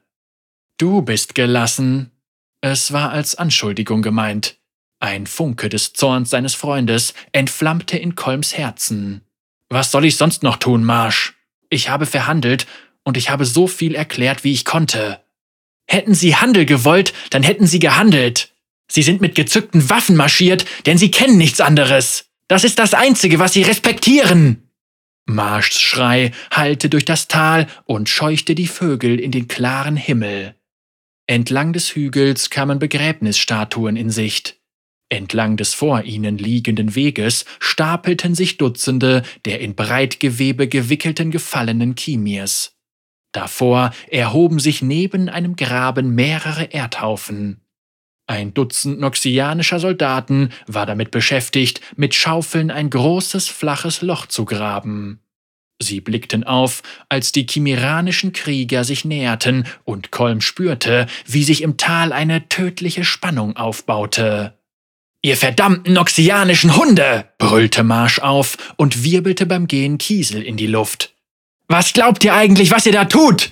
Du 0.77 1.01
bist 1.01 1.33
gelassen. 1.33 2.11
Es 2.61 2.91
war 2.91 3.11
als 3.11 3.35
Anschuldigung 3.35 4.01
gemeint. 4.01 4.57
Ein 4.99 5.27
Funke 5.27 5.69
des 5.69 5.93
Zorns 5.93 6.29
seines 6.29 6.55
Freundes 6.55 7.13
entflammte 7.31 7.97
in 7.97 8.15
Kolms 8.15 8.57
Herzen. 8.57 9.21
Was 9.69 9.91
soll 9.91 10.05
ich 10.05 10.17
sonst 10.17 10.43
noch 10.43 10.57
tun, 10.57 10.83
Marsch? 10.83 11.35
Ich 11.69 11.89
habe 11.89 12.05
verhandelt 12.05 12.67
und 13.09 13.17
ich 13.17 13.31
habe 13.31 13.43
so 13.43 13.65
viel 13.65 13.95
erklärt, 13.95 14.43
wie 14.43 14.53
ich 14.53 14.65
konnte. 14.65 15.19
Hätten 15.87 16.13
Sie 16.13 16.35
Handel 16.35 16.67
gewollt, 16.67 17.11
dann 17.31 17.41
hätten 17.41 17.65
Sie 17.65 17.79
gehandelt. 17.79 18.53
Sie 18.87 19.01
sind 19.01 19.19
mit 19.19 19.33
gezückten 19.33 19.89
Waffen 19.89 20.15
marschiert, 20.15 20.63
denn 20.85 20.99
Sie 20.99 21.09
kennen 21.09 21.39
nichts 21.39 21.59
anderes. 21.59 22.29
Das 22.47 22.63
ist 22.63 22.77
das 22.77 22.93
Einzige, 22.93 23.39
was 23.39 23.53
Sie 23.53 23.63
respektieren. 23.63 24.69
Marschs 25.25 25.79
Schrei 25.79 26.31
hallte 26.51 26.87
durch 26.87 27.03
das 27.03 27.27
Tal 27.27 27.65
und 27.85 28.09
scheuchte 28.09 28.53
die 28.53 28.67
Vögel 28.67 29.19
in 29.19 29.31
den 29.31 29.47
klaren 29.47 29.97
Himmel. 29.97 30.53
Entlang 31.25 31.73
des 31.73 31.95
Hügels 31.95 32.51
kamen 32.51 32.77
Begräbnisstatuen 32.77 33.95
in 33.95 34.11
Sicht. 34.11 34.57
Entlang 35.09 35.57
des 35.57 35.73
vor 35.73 36.03
ihnen 36.03 36.37
liegenden 36.37 36.93
Weges 36.93 37.45
stapelten 37.59 38.35
sich 38.35 38.57
Dutzende 38.57 39.23
der 39.45 39.61
in 39.61 39.73
Breitgewebe 39.73 40.67
gewickelten 40.67 41.31
gefallenen 41.31 41.95
Kimirs. 41.95 42.78
Davor 43.31 43.91
erhoben 44.07 44.59
sich 44.59 44.81
neben 44.81 45.29
einem 45.29 45.55
Graben 45.55 46.15
mehrere 46.15 46.65
Erdhaufen. 46.65 47.61
Ein 48.27 48.53
Dutzend 48.53 48.99
noxianischer 48.99 49.79
Soldaten 49.79 50.49
war 50.67 50.85
damit 50.85 51.11
beschäftigt, 51.11 51.81
mit 51.95 52.13
Schaufeln 52.13 52.69
ein 52.69 52.89
großes 52.89 53.47
flaches 53.47 54.01
Loch 54.01 54.27
zu 54.27 54.45
graben. 54.45 55.19
Sie 55.81 56.01
blickten 56.01 56.43
auf, 56.43 56.83
als 57.07 57.31
die 57.31 57.47
chimeranischen 57.49 58.33
Krieger 58.33 58.83
sich 58.83 59.05
näherten, 59.05 59.65
und 59.83 60.11
Kolm 60.11 60.41
spürte, 60.41 61.07
wie 61.25 61.43
sich 61.43 61.63
im 61.63 61.77
Tal 61.77 62.11
eine 62.11 62.49
tödliche 62.49 63.05
Spannung 63.05 63.55
aufbaute. 63.55 64.59
Ihr 65.21 65.37
verdammten 65.37 65.93
noxianischen 65.93 66.75
Hunde! 66.75 67.29
brüllte 67.37 67.83
Marsch 67.83 68.19
auf 68.19 68.57
und 68.77 69.03
wirbelte 69.03 69.45
beim 69.45 69.67
Gehen 69.67 69.97
Kiesel 69.97 70.43
in 70.43 70.57
die 70.57 70.67
Luft. 70.67 71.15
Was 71.71 71.93
glaubt 71.93 72.23
ihr 72.23 72.33
eigentlich, 72.33 72.71
was 72.71 72.87
ihr 72.87 72.91
da 72.91 73.05
tut? 73.05 73.51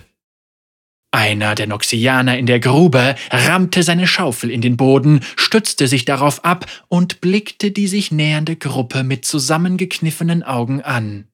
Einer 1.11 1.53
der 1.53 1.67
Noxianer 1.67 2.37
in 2.37 2.47
der 2.47 2.59
Grube 2.59 3.15
rammte 3.29 3.83
seine 3.83 4.07
Schaufel 4.07 4.49
in 4.49 4.59
den 4.59 4.75
Boden, 4.75 5.21
stützte 5.35 5.87
sich 5.87 6.03
darauf 6.03 6.43
ab 6.43 6.65
und 6.89 7.21
blickte 7.21 7.71
die 7.71 7.87
sich 7.87 8.11
nähernde 8.11 8.55
Gruppe 8.55 9.03
mit 9.03 9.23
zusammengekniffenen 9.23 10.41
Augen 10.41 10.81
an. 10.81 11.27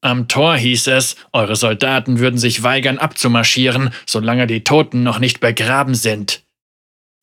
Am 0.00 0.28
Tor 0.28 0.56
hieß 0.56 0.86
es, 0.88 1.16
eure 1.32 1.56
Soldaten 1.56 2.20
würden 2.20 2.38
sich 2.38 2.62
weigern 2.62 2.98
abzumarschieren, 2.98 3.90
solange 4.06 4.46
die 4.46 4.64
Toten 4.64 5.02
noch 5.02 5.18
nicht 5.18 5.40
begraben 5.40 5.94
sind. 5.94 6.44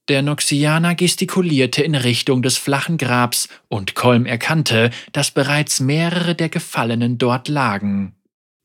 Der 0.09 0.21
Noxianer 0.21 0.95
gestikulierte 0.95 1.83
in 1.83 1.95
Richtung 1.95 2.41
des 2.41 2.57
flachen 2.57 2.97
Grabs, 2.97 3.47
und 3.69 3.95
Kolm 3.95 4.25
erkannte, 4.25 4.89
dass 5.13 5.31
bereits 5.31 5.79
mehrere 5.79 6.35
der 6.35 6.49
Gefallenen 6.49 7.17
dort 7.17 7.47
lagen. 7.47 8.18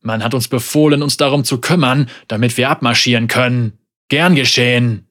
Man 0.04 0.22
hat 0.22 0.34
uns 0.34 0.48
befohlen, 0.48 1.02
uns 1.02 1.16
darum 1.16 1.44
zu 1.44 1.60
kümmern, 1.60 2.10
damit 2.28 2.58
wir 2.58 2.68
abmarschieren 2.68 3.26
können. 3.26 3.78
Gern 4.10 4.34
geschehen. 4.34 5.08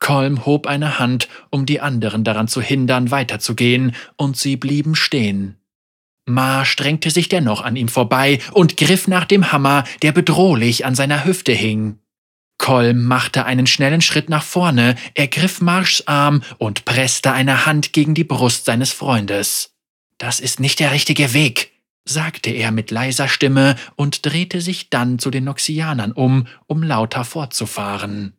Kolm 0.00 0.44
hob 0.44 0.66
eine 0.66 0.98
Hand, 0.98 1.28
um 1.50 1.66
die 1.66 1.80
anderen 1.80 2.24
daran 2.24 2.48
zu 2.48 2.60
hindern, 2.60 3.12
weiterzugehen, 3.12 3.94
und 4.16 4.36
sie 4.36 4.56
blieben 4.56 4.96
stehen. 4.96 5.56
Ma 6.26 6.64
strengte 6.64 7.10
sich 7.10 7.28
dennoch 7.28 7.62
an 7.62 7.76
ihm 7.76 7.88
vorbei 7.88 8.40
und 8.52 8.76
griff 8.76 9.06
nach 9.06 9.24
dem 9.24 9.52
Hammer, 9.52 9.84
der 10.02 10.12
bedrohlich 10.12 10.84
an 10.84 10.96
seiner 10.96 11.24
Hüfte 11.24 11.52
hing. 11.52 12.00
Kolm 12.58 13.04
machte 13.04 13.44
einen 13.44 13.68
schnellen 13.68 14.00
Schritt 14.00 14.28
nach 14.28 14.42
vorne, 14.42 14.96
ergriff 15.14 15.60
Marschs 15.60 16.08
Arm 16.08 16.42
und 16.58 16.84
presste 16.84 17.32
eine 17.32 17.66
Hand 17.66 17.92
gegen 17.92 18.14
die 18.14 18.24
Brust 18.24 18.64
seines 18.64 18.92
Freundes. 18.92 19.76
Das 20.18 20.40
ist 20.40 20.58
nicht 20.58 20.80
der 20.80 20.90
richtige 20.90 21.32
Weg, 21.34 21.70
sagte 22.08 22.50
er 22.50 22.70
mit 22.70 22.90
leiser 22.90 23.28
Stimme 23.28 23.76
und 23.96 24.24
drehte 24.24 24.60
sich 24.60 24.90
dann 24.90 25.18
zu 25.18 25.30
den 25.30 25.44
Noxianern 25.44 26.12
um, 26.12 26.46
um 26.66 26.82
lauter 26.82 27.24
fortzufahren. 27.24 28.34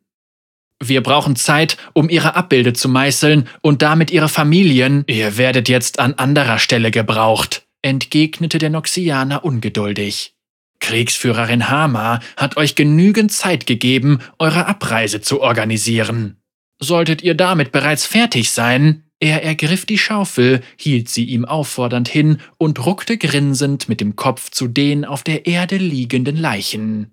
Wir 0.82 1.02
brauchen 1.02 1.36
Zeit, 1.36 1.76
um 1.92 2.08
ihre 2.08 2.36
Abbilde 2.36 2.72
zu 2.72 2.88
meißeln 2.88 3.48
und 3.60 3.82
damit 3.82 4.10
ihre 4.10 4.30
Familien. 4.30 5.04
Ihr 5.06 5.36
werdet 5.36 5.68
jetzt 5.68 5.98
an 5.98 6.14
anderer 6.14 6.58
Stelle 6.58 6.90
gebraucht, 6.90 7.66
entgegnete 7.82 8.58
der 8.58 8.70
Noxianer 8.70 9.44
ungeduldig. 9.44 10.34
Kriegsführerin 10.80 11.68
Hama 11.68 12.20
hat 12.38 12.56
euch 12.56 12.74
genügend 12.74 13.30
Zeit 13.30 13.66
gegeben, 13.66 14.20
eure 14.38 14.66
Abreise 14.66 15.20
zu 15.20 15.42
organisieren. 15.42 16.38
Solltet 16.78 17.20
ihr 17.20 17.34
damit 17.34 17.72
bereits 17.72 18.06
fertig 18.06 18.50
sein, 18.50 19.04
er 19.20 19.44
ergriff 19.44 19.84
die 19.84 19.98
Schaufel, 19.98 20.62
hielt 20.76 21.10
sie 21.10 21.24
ihm 21.24 21.44
auffordernd 21.44 22.08
hin 22.08 22.38
und 22.56 22.84
ruckte 22.84 23.18
grinsend 23.18 23.88
mit 23.88 24.00
dem 24.00 24.16
Kopf 24.16 24.50
zu 24.50 24.66
den 24.66 25.04
auf 25.04 25.22
der 25.22 25.46
Erde 25.46 25.76
liegenden 25.76 26.36
Leichen. 26.36 27.12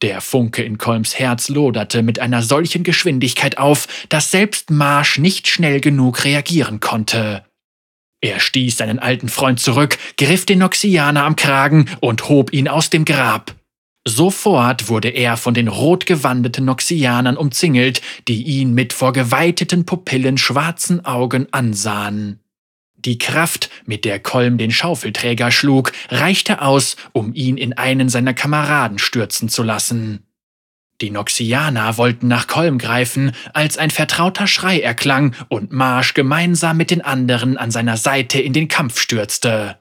Der 0.00 0.20
Funke 0.20 0.62
in 0.62 0.78
Kolms 0.78 1.18
Herz 1.18 1.48
loderte 1.48 2.02
mit 2.02 2.20
einer 2.20 2.42
solchen 2.42 2.84
Geschwindigkeit 2.84 3.58
auf, 3.58 3.88
dass 4.08 4.30
selbst 4.30 4.70
Marsch 4.70 5.18
nicht 5.18 5.48
schnell 5.48 5.80
genug 5.80 6.24
reagieren 6.24 6.78
konnte. 6.78 7.44
Er 8.20 8.38
stieß 8.38 8.76
seinen 8.76 8.98
alten 8.98 9.28
Freund 9.28 9.60
zurück, 9.60 9.98
griff 10.16 10.46
den 10.46 10.60
Noxianer 10.60 11.24
am 11.24 11.36
Kragen 11.36 11.90
und 12.00 12.28
hob 12.28 12.52
ihn 12.52 12.68
aus 12.68 12.90
dem 12.90 13.04
Grab. 13.04 13.54
Sofort 14.06 14.88
wurde 14.88 15.08
er 15.08 15.38
von 15.38 15.54
den 15.54 15.68
rotgewandeten 15.68 16.66
Noxianern 16.66 17.38
umzingelt, 17.38 18.02
die 18.28 18.42
ihn 18.42 18.74
mit 18.74 18.92
vor 18.92 19.14
geweiteten 19.14 19.86
Pupillen 19.86 20.36
schwarzen 20.36 21.04
Augen 21.06 21.46
ansahen. 21.52 22.40
Die 22.96 23.18
Kraft, 23.18 23.70
mit 23.86 24.04
der 24.04 24.20
Kolm 24.20 24.58
den 24.58 24.70
Schaufelträger 24.70 25.50
schlug, 25.50 25.92
reichte 26.10 26.62
aus, 26.62 26.96
um 27.12 27.34
ihn 27.34 27.56
in 27.56 27.74
einen 27.74 28.08
seiner 28.08 28.34
Kameraden 28.34 28.98
stürzen 28.98 29.48
zu 29.48 29.62
lassen. 29.62 30.26
Die 31.00 31.10
Noxianer 31.10 31.98
wollten 31.98 32.28
nach 32.28 32.46
Kolm 32.46 32.78
greifen, 32.78 33.32
als 33.52 33.78
ein 33.78 33.90
vertrauter 33.90 34.46
Schrei 34.46 34.80
erklang 34.80 35.34
und 35.48 35.72
Marsch 35.72 36.14
gemeinsam 36.14 36.76
mit 36.76 36.90
den 36.90 37.02
anderen 37.02 37.56
an 37.56 37.70
seiner 37.70 37.96
Seite 37.96 38.40
in 38.40 38.52
den 38.52 38.68
Kampf 38.68 39.00
stürzte. 39.00 39.78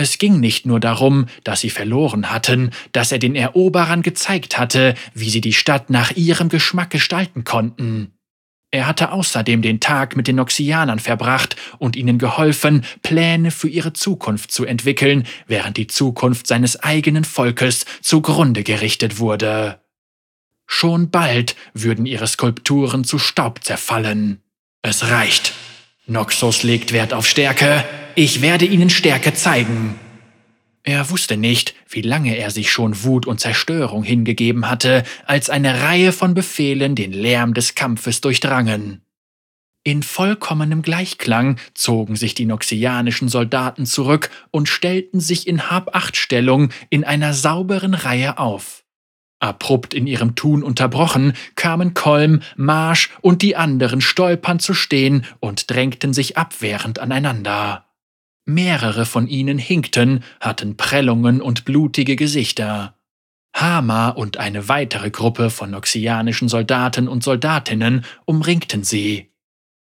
Es 0.00 0.18
ging 0.18 0.38
nicht 0.38 0.64
nur 0.64 0.78
darum, 0.78 1.26
dass 1.42 1.60
sie 1.60 1.70
verloren 1.70 2.30
hatten, 2.30 2.70
dass 2.92 3.10
er 3.10 3.18
den 3.18 3.34
Eroberern 3.34 4.02
gezeigt 4.02 4.56
hatte, 4.56 4.94
wie 5.12 5.28
sie 5.28 5.40
die 5.40 5.52
Stadt 5.52 5.90
nach 5.90 6.12
ihrem 6.12 6.48
Geschmack 6.48 6.90
gestalten 6.90 7.42
konnten. 7.42 8.12
Er 8.70 8.86
hatte 8.86 9.10
außerdem 9.10 9.60
den 9.60 9.80
Tag 9.80 10.14
mit 10.14 10.28
den 10.28 10.36
Noxianern 10.36 11.00
verbracht 11.00 11.56
und 11.78 11.96
ihnen 11.96 12.18
geholfen, 12.18 12.84
Pläne 13.02 13.50
für 13.50 13.68
ihre 13.68 13.92
Zukunft 13.92 14.52
zu 14.52 14.64
entwickeln, 14.64 15.26
während 15.48 15.76
die 15.76 15.88
Zukunft 15.88 16.46
seines 16.46 16.80
eigenen 16.80 17.24
Volkes 17.24 17.84
zugrunde 18.00 18.62
gerichtet 18.62 19.18
wurde. 19.18 19.80
Schon 20.68 21.10
bald 21.10 21.56
würden 21.74 22.06
ihre 22.06 22.28
Skulpturen 22.28 23.02
zu 23.02 23.18
Staub 23.18 23.64
zerfallen. 23.64 24.42
Es 24.80 25.10
reicht. 25.10 25.54
Noxus 26.10 26.62
legt 26.62 26.94
Wert 26.94 27.12
auf 27.12 27.26
Stärke. 27.26 27.84
Ich 28.14 28.40
werde 28.40 28.64
ihnen 28.64 28.88
Stärke 28.88 29.34
zeigen. 29.34 30.00
Er 30.82 31.10
wusste 31.10 31.36
nicht, 31.36 31.74
wie 31.86 32.00
lange 32.00 32.34
er 32.38 32.50
sich 32.50 32.72
schon 32.72 33.04
Wut 33.04 33.26
und 33.26 33.40
Zerstörung 33.40 34.04
hingegeben 34.04 34.70
hatte, 34.70 35.04
als 35.26 35.50
eine 35.50 35.82
Reihe 35.82 36.12
von 36.12 36.32
Befehlen 36.32 36.94
den 36.94 37.12
Lärm 37.12 37.52
des 37.52 37.74
Kampfes 37.74 38.22
durchdrangen. 38.22 39.02
In 39.84 40.02
vollkommenem 40.02 40.80
Gleichklang 40.80 41.58
zogen 41.74 42.16
sich 42.16 42.32
die 42.32 42.46
noxianischen 42.46 43.28
Soldaten 43.28 43.84
zurück 43.84 44.30
und 44.50 44.66
stellten 44.66 45.20
sich 45.20 45.46
in 45.46 45.70
Habachtstellung 45.70 46.70
in 46.88 47.04
einer 47.04 47.34
sauberen 47.34 47.92
Reihe 47.92 48.38
auf. 48.38 48.82
Abrupt 49.40 49.94
in 49.94 50.06
ihrem 50.06 50.34
Tun 50.34 50.62
unterbrochen, 50.62 51.32
kamen 51.54 51.94
Kolm, 51.94 52.40
Marsch 52.56 53.10
und 53.20 53.42
die 53.42 53.56
anderen 53.56 54.00
stolpernd 54.00 54.62
zu 54.62 54.74
stehen 54.74 55.24
und 55.38 55.70
drängten 55.70 56.12
sich 56.12 56.36
abwehrend 56.36 56.98
aneinander. 56.98 57.86
Mehrere 58.44 59.04
von 59.04 59.28
ihnen 59.28 59.58
hinkten, 59.58 60.24
hatten 60.40 60.76
Prellungen 60.76 61.40
und 61.40 61.64
blutige 61.64 62.16
Gesichter. 62.16 62.94
Hama 63.54 64.08
und 64.08 64.38
eine 64.38 64.68
weitere 64.68 65.10
Gruppe 65.10 65.50
von 65.50 65.70
noxianischen 65.70 66.48
Soldaten 66.48 67.08
und 67.08 67.22
Soldatinnen 67.22 68.04
umringten 68.24 68.84
sie. 68.84 69.30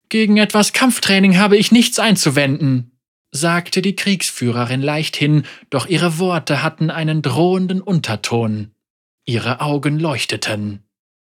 Gegen 0.09 0.39
etwas 0.39 0.73
Kampftraining 0.73 1.39
habe 1.39 1.57
ich 1.57 1.71
nichts 1.71 1.99
einzuwenden, 1.99 2.99
sagte 3.31 3.83
die 3.83 3.95
Kriegsführerin 3.95 4.81
leichthin, 4.81 5.45
doch 5.71 5.87
ihre 5.87 6.19
Worte 6.19 6.63
hatten 6.63 6.91
einen 6.91 7.21
drohenden 7.23 7.83
Unterton. 7.83 8.73
Ihre 9.29 9.61
Augen 9.61 9.99
leuchteten. 9.99 10.85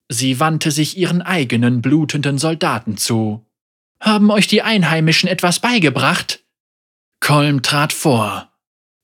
Sie 0.09 0.41
wandte 0.41 0.73
sich 0.73 0.99
ihren 0.99 1.23
eigenen 1.23 1.83
blutenden 1.83 2.37
Soldaten 2.37 2.97
zu. 2.97 3.47
Haben 4.01 4.33
euch 4.33 4.49
die 4.49 4.61
Einheimischen 4.61 5.29
etwas 5.29 5.61
beigebracht? 5.61 6.43
Kolm 7.21 7.63
trat 7.63 7.93
vor. 7.93 8.51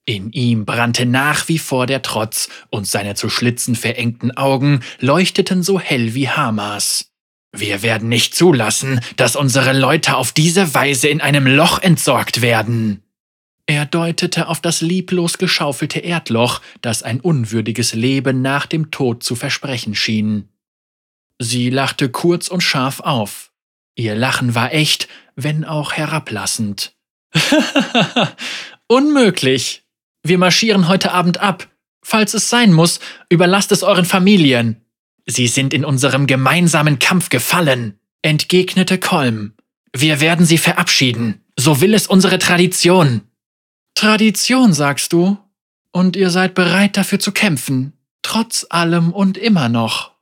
In 0.05 0.33
ihm 0.33 0.65
brannte 0.65 1.05
nach 1.05 1.47
wie 1.47 1.59
vor 1.59 1.85
der 1.85 2.01
Trotz, 2.01 2.49
und 2.71 2.87
seine 2.87 3.15
zu 3.15 3.29
Schlitzen 3.29 3.77
verengten 3.77 4.35
Augen 4.35 4.81
leuchteten 4.99 5.63
so 5.63 5.79
hell 5.79 6.13
wie 6.13 6.27
Hamas. 6.27 7.13
Wir 7.53 7.81
werden 7.81 8.09
nicht 8.09 8.35
zulassen, 8.35 8.99
dass 9.15 9.37
unsere 9.37 9.71
Leute 9.71 10.17
auf 10.17 10.33
diese 10.33 10.73
Weise 10.73 11.07
in 11.07 11.21
einem 11.21 11.47
Loch 11.47 11.79
entsorgt 11.79 12.41
werden. 12.41 13.01
Er 13.69 13.85
deutete 13.85 14.47
auf 14.47 14.61
das 14.61 14.81
lieblos 14.81 15.37
geschaufelte 15.37 15.99
Erdloch, 15.99 16.61
das 16.81 17.03
ein 17.03 17.19
unwürdiges 17.19 17.93
Leben 17.93 18.41
nach 18.41 18.65
dem 18.65 18.89
Tod 18.89 19.21
zu 19.21 19.35
versprechen 19.35 19.93
schien. 19.93 20.49
Sie 21.37 21.69
lachte 21.69 22.09
kurz 22.09 22.47
und 22.47 22.61
scharf 22.61 22.99
auf. 22.99 23.51
Ihr 23.93 24.15
Lachen 24.15 24.55
war 24.55 24.73
echt, 24.73 25.07
wenn 25.35 25.65
auch 25.65 25.93
herablassend. 25.93 26.95
Unmöglich. 28.87 29.83
Wir 30.23 30.39
marschieren 30.39 30.87
heute 30.87 31.11
Abend 31.11 31.37
ab. 31.37 31.67
Falls 32.01 32.33
es 32.33 32.49
sein 32.49 32.73
muss, 32.73 32.99
überlasst 33.29 33.71
es 33.71 33.83
euren 33.83 34.05
Familien. 34.05 34.81
Sie 35.27 35.45
sind 35.45 35.75
in 35.75 35.85
unserem 35.85 36.25
gemeinsamen 36.25 36.97
Kampf 36.97 37.29
gefallen, 37.29 37.99
entgegnete 38.23 38.97
Kolm. 38.97 39.53
Wir 39.95 40.21
werden 40.21 40.47
sie 40.47 40.57
verabschieden. 40.57 41.45
So 41.55 41.81
will 41.81 41.93
es 41.93 42.07
unsere 42.07 42.39
Tradition. 42.39 43.28
Tradition, 43.99 44.71
sagst 44.71 45.11
du? 45.11 45.37
Und 45.91 46.15
ihr 46.15 46.29
seid 46.29 46.53
bereit 46.53 46.95
dafür 46.95 47.19
zu 47.19 47.33
kämpfen, 47.33 47.91
trotz 48.21 48.65
allem 48.69 49.11
und 49.11 49.37
immer 49.37 49.67
noch. 49.67 50.13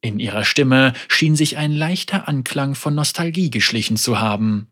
In 0.00 0.18
ihrer 0.18 0.42
Stimme 0.42 0.94
schien 1.06 1.36
sich 1.36 1.58
ein 1.58 1.72
leichter 1.72 2.28
Anklang 2.28 2.74
von 2.74 2.94
Nostalgie 2.94 3.50
geschlichen 3.50 3.98
zu 3.98 4.20
haben. 4.20 4.68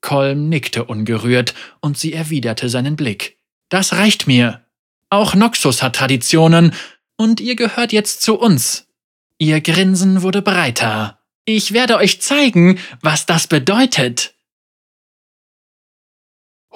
Kolm 0.00 0.48
nickte 0.48 0.84
ungerührt 0.84 1.52
und 1.82 1.98
sie 1.98 2.14
erwiderte 2.14 2.70
seinen 2.70 2.96
Blick. 2.96 3.36
Das 3.68 3.92
reicht 3.92 4.26
mir. 4.26 4.64
Auch 5.10 5.34
Noxus 5.34 5.82
hat 5.82 5.96
Traditionen 5.96 6.72
und 7.18 7.38
ihr 7.38 7.54
gehört 7.54 7.92
jetzt 7.92 8.22
zu 8.22 8.38
uns. 8.38 8.88
Ihr 9.36 9.60
Grinsen 9.60 10.22
wurde 10.22 10.40
breiter. 10.40 11.20
Ich 11.44 11.74
werde 11.74 11.98
euch 11.98 12.22
zeigen, 12.22 12.78
was 13.02 13.26
das 13.26 13.46
bedeutet. 13.46 14.35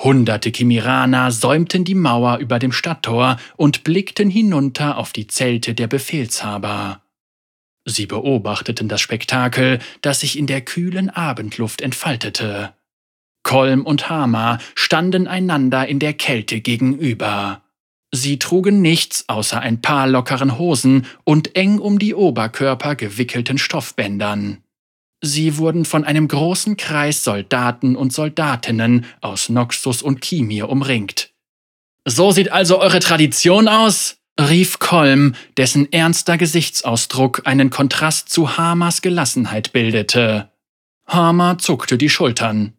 Hunderte 0.02 0.50
Kimiraner 0.50 1.30
säumten 1.30 1.84
die 1.84 1.94
Mauer 1.94 2.38
über 2.38 2.58
dem 2.58 2.72
Stadttor 2.72 3.38
und 3.56 3.84
blickten 3.84 4.30
hinunter 4.30 4.96
auf 4.96 5.12
die 5.12 5.26
Zelte 5.26 5.74
der 5.74 5.88
Befehlshaber. 5.88 7.02
Sie 7.84 8.06
beobachteten 8.06 8.88
das 8.88 9.02
Spektakel, 9.02 9.78
das 10.00 10.20
sich 10.20 10.38
in 10.38 10.46
der 10.46 10.62
kühlen 10.62 11.10
Abendluft 11.10 11.82
entfaltete. 11.82 12.72
Kolm 13.42 13.84
und 13.84 14.08
Hama 14.08 14.58
standen 14.74 15.26
einander 15.26 15.86
in 15.86 15.98
der 15.98 16.14
Kälte 16.14 16.60
gegenüber. 16.60 17.62
Sie 18.10 18.38
trugen 18.38 18.80
nichts 18.80 19.28
außer 19.28 19.60
ein 19.60 19.82
paar 19.82 20.08
lockeren 20.08 20.58
Hosen 20.58 21.06
und 21.24 21.56
eng 21.56 21.78
um 21.78 21.98
die 21.98 22.14
Oberkörper 22.14 22.96
gewickelten 22.96 23.58
Stoffbändern. 23.58 24.62
Sie 25.22 25.59
wurden 25.59 25.85
von 25.85 26.04
einem 26.04 26.28
großen 26.28 26.76
Kreis 26.76 27.24
Soldaten 27.24 27.94
und 27.94 28.12
Soldatinnen 28.12 29.04
aus 29.20 29.48
Noxus 29.48 30.00
und 30.02 30.20
Kimir 30.20 30.68
umringt. 30.68 31.30
So 32.06 32.33
sieht 32.33 32.50
also 32.50 32.78
eure 32.80 33.00
Tradition 33.00 33.68
aus? 33.68 34.16
rief 34.40 34.78
Kolm, 34.78 35.35
dessen 35.59 35.92
ernster 35.92 36.38
Gesichtsausdruck 36.38 37.42
einen 37.44 37.68
Kontrast 37.68 38.30
zu 38.30 38.56
Hamas 38.56 39.02
Gelassenheit 39.02 39.72
bildete. 39.72 40.50
Hama 41.06 41.59
zuckte 41.59 41.98
die 41.98 42.09
Schultern. 42.09 42.72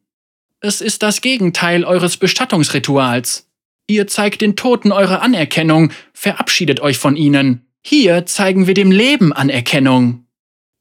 Es 0.60 0.82
ist 0.82 1.04
das 1.04 1.22
Gegenteil 1.22 1.84
eures 1.84 2.18
Bestattungsrituals. 2.18 3.48
Ihr 3.88 4.08
zeigt 4.08 4.42
den 4.42 4.56
Toten 4.56 4.92
eure 4.92 5.22
Anerkennung, 5.22 5.92
verabschiedet 6.14 6.80
euch 6.80 6.98
von 6.98 7.16
ihnen. 7.16 7.66
Hier 7.84 8.26
zeigen 8.26 8.68
wir 8.68 8.74
dem 8.74 8.92
Leben 8.92 9.34
Anerkennung. 9.34 10.26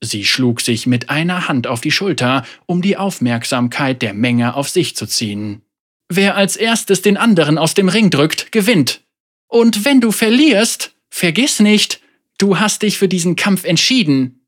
Sie 0.03 0.25
schlug 0.25 0.61
sich 0.61 0.87
mit 0.87 1.11
einer 1.11 1.49
Hand 1.49 1.67
auf 1.67 1.81
die 1.81 1.91
Schulter, 1.91 2.45
um 2.67 2.81
die 2.81 2.97
Aufmerksamkeit 2.97 4.01
der 4.01 4.15
Menge 4.15 4.55
auf 4.55 4.69
sich 4.69 4.97
zu 4.97 5.07
ziehen. 5.07 5.63
Wer 6.09 6.37
als 6.37 6.57
erstes 6.57 7.03
den 7.03 7.17
anderen 7.17 7.59
aus 7.59 7.75
dem 7.75 7.89
Ring 7.89 8.11
drückt, 8.11 8.51
gewinnt. 8.51 9.03
Und 9.47 9.85
wenn 9.85 10.01
du 10.01 10.11
verlierst, 10.11 10.95
vergiss 11.11 11.61
nicht, 11.61 12.01
du 12.39 12.59
hast 12.59 12.83
dich 12.83 12.99
für 12.99 13.09
diesen 13.09 13.37
Kampf 13.37 13.65
entschieden. 13.65 14.41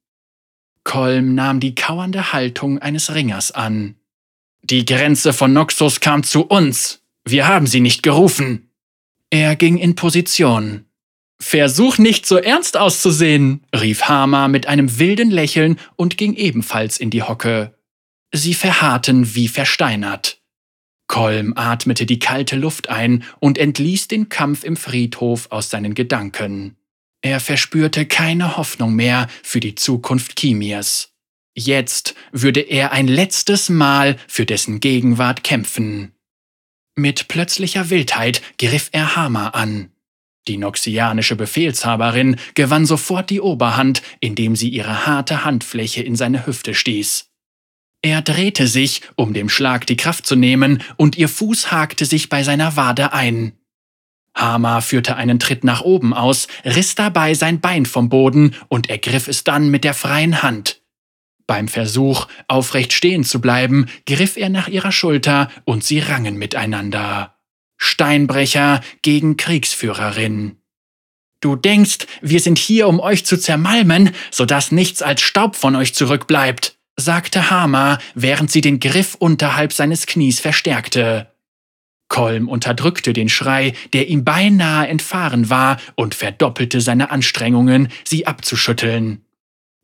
Kolm 0.85 1.35
nahm 1.35 1.61
die 1.61 1.75
kauernde 1.75 2.33
Haltung 2.33 2.79
eines 2.79 3.15
Ringers 3.15 3.53
an. 3.53 3.97
Die 4.63 4.85
Grenze 4.85 5.33
von 5.33 5.53
Noxus 5.53 6.01
kam 6.01 6.23
zu 6.23 6.45
uns. 6.45 7.03
Wir 7.25 7.47
haben 7.47 7.67
sie 7.67 7.81
nicht 7.81 8.03
gerufen. 8.03 8.71
Er 9.31 9.55
ging 9.57 9.77
in 9.77 9.95
Position. 9.95 10.87
Versuch 11.43 11.99
nicht 11.99 12.25
so 12.25 12.37
ernst 12.37 12.77
auszusehen, 12.77 13.65
rief 13.75 14.03
Hama 14.03 14.47
mit 14.47 14.69
einem 14.69 15.01
wilden 15.01 15.29
Lächeln 15.29 15.77
und 15.97 16.17
ging 16.17 16.35
ebenfalls 16.35 16.99
in 16.99 17.11
die 17.11 17.25
Hocke. 17.25 17.75
Sie 18.33 18.55
verharrten 18.55 19.35
wie 19.35 19.49
versteinert. 19.49 20.41
Kolm 21.09 21.53
atmete 21.57 22.07
die 22.07 22.21
kalte 22.21 22.55
Luft 22.55 22.91
ein 22.91 23.25
und 23.41 23.59
entließ 23.59 24.07
den 24.07 24.29
Kampf 24.29 24.63
im 24.63 24.77
Friedhof 24.77 25.49
aus 25.51 25.69
seinen 25.69 25.95
Gedanken. 25.95 26.77
Er 27.23 27.41
verspürte 27.41 28.07
keine 28.07 28.57
Hoffnung 28.57 28.95
mehr 28.95 29.27
für 29.43 29.59
die 29.59 29.75
Zukunft 29.75 30.37
Kimirs. 30.37 31.13
Jetzt 31.55 32.15
würde 32.31 32.61
er 32.61 32.93
ein 32.93 33.09
letztes 33.09 33.69
Mal 33.69 34.17
für 34.29 34.47
dessen 34.47 34.79
Gegenwart 34.79 35.43
kämpfen. 35.43 36.13
Mit 36.95 37.27
plötzlicher 37.27 37.91
Wildheit 37.91 38.43
griff 38.59 38.91
er 38.93 39.17
Hama 39.17 39.49
an. 39.49 39.92
Die 40.49 40.57
noxianische 40.57 41.37
Befehlshaberin 41.37 42.37
gewann 42.55 42.85
sofort 42.85 43.31
die 43.31 43.41
Oberhand, 43.41 44.03
indem 44.21 44.57
sie 44.57 44.69
ihre 44.69 45.07
harte 45.07 45.45
Handfläche 45.45 46.03
in 46.03 46.17
seine 46.17 46.47
Hüfte 46.47 46.75
stieß. 46.75 47.31
Er 48.03 48.21
drehte 48.23 48.67
sich, 48.67 49.03
um 49.15 49.33
dem 49.33 49.49
Schlag 49.49 49.87
die 49.87 49.97
Kraft 49.97 50.27
zu 50.27 50.35
nehmen, 50.35 50.83
und 50.97 51.17
ihr 51.17 51.29
Fuß 51.29 51.71
hakte 51.71 52.05
sich 52.05 52.29
bei 52.29 52.43
seiner 52.43 52.77
Wade 52.77 53.13
ein. 53.13 53.53
Hama 54.37 54.81
führte 54.81 55.15
einen 55.15 55.39
Tritt 55.39 55.63
nach 55.63 55.83
oben 55.83 56.13
aus, 56.13 56.49
riss 56.65 56.97
dabei 56.97 57.35
sein 57.35 57.61
Bein 57.61 57.87
vom 57.87 58.09
Boden 58.09 58.57
und 58.69 58.91
ergriff 58.91 59.29
es 59.29 59.45
dann 59.45 59.69
mit 59.69 59.85
der 59.85 59.95
freien 59.95 60.43
Hand. 60.43 60.83
Beim 61.47 61.69
Versuch, 61.69 62.27
aufrecht 62.49 62.93
stehen 62.93 63.25
zu 63.25 63.41
bleiben, 63.41 63.87
griff 64.07 64.37
er 64.37 64.49
nach 64.49 64.69
ihrer 64.69 64.91
Schulter 64.91 65.51
und 65.65 65.85
sie 65.85 66.01
rangen 66.01 66.37
miteinander. 66.37 67.37
Steinbrecher 67.83 68.81
gegen 69.03 69.37
Kriegsführerin. 69.37 70.57
Du 71.41 71.57
denkst, 71.57 72.07
wir 72.21 72.39
sind 72.39 72.57
hier, 72.57 72.87
um 72.87 73.01
euch 73.01 73.27
zu 73.27 73.37
zermalmen, 73.37 74.11
sodass 74.31 74.71
nichts 74.71 75.03
als 75.03 75.21
Staub 75.21 75.57
von 75.57 75.75
euch 75.75 75.93
zurückbleibt, 75.93 76.79
sagte 76.97 77.51
Hama, 77.51 77.99
während 78.15 78.53
sie 78.53 78.61
den 78.61 78.79
Griff 78.79 79.17
unterhalb 79.17 79.73
seines 79.73 80.07
Knies 80.07 80.39
verstärkte. 80.39 81.33
Kolm 82.09 82.49
unterdrückte 82.49 83.13
den 83.13 83.29
Schrei, 83.29 83.73
der 83.93 84.09
ihm 84.09 84.23
beinahe 84.23 84.87
entfahren 84.87 85.51
war, 85.51 85.79
und 85.97 86.15
verdoppelte 86.15 86.81
seine 86.81 87.11
Anstrengungen, 87.11 87.89
sie 88.05 88.29
abzuschütteln. 88.29 89.25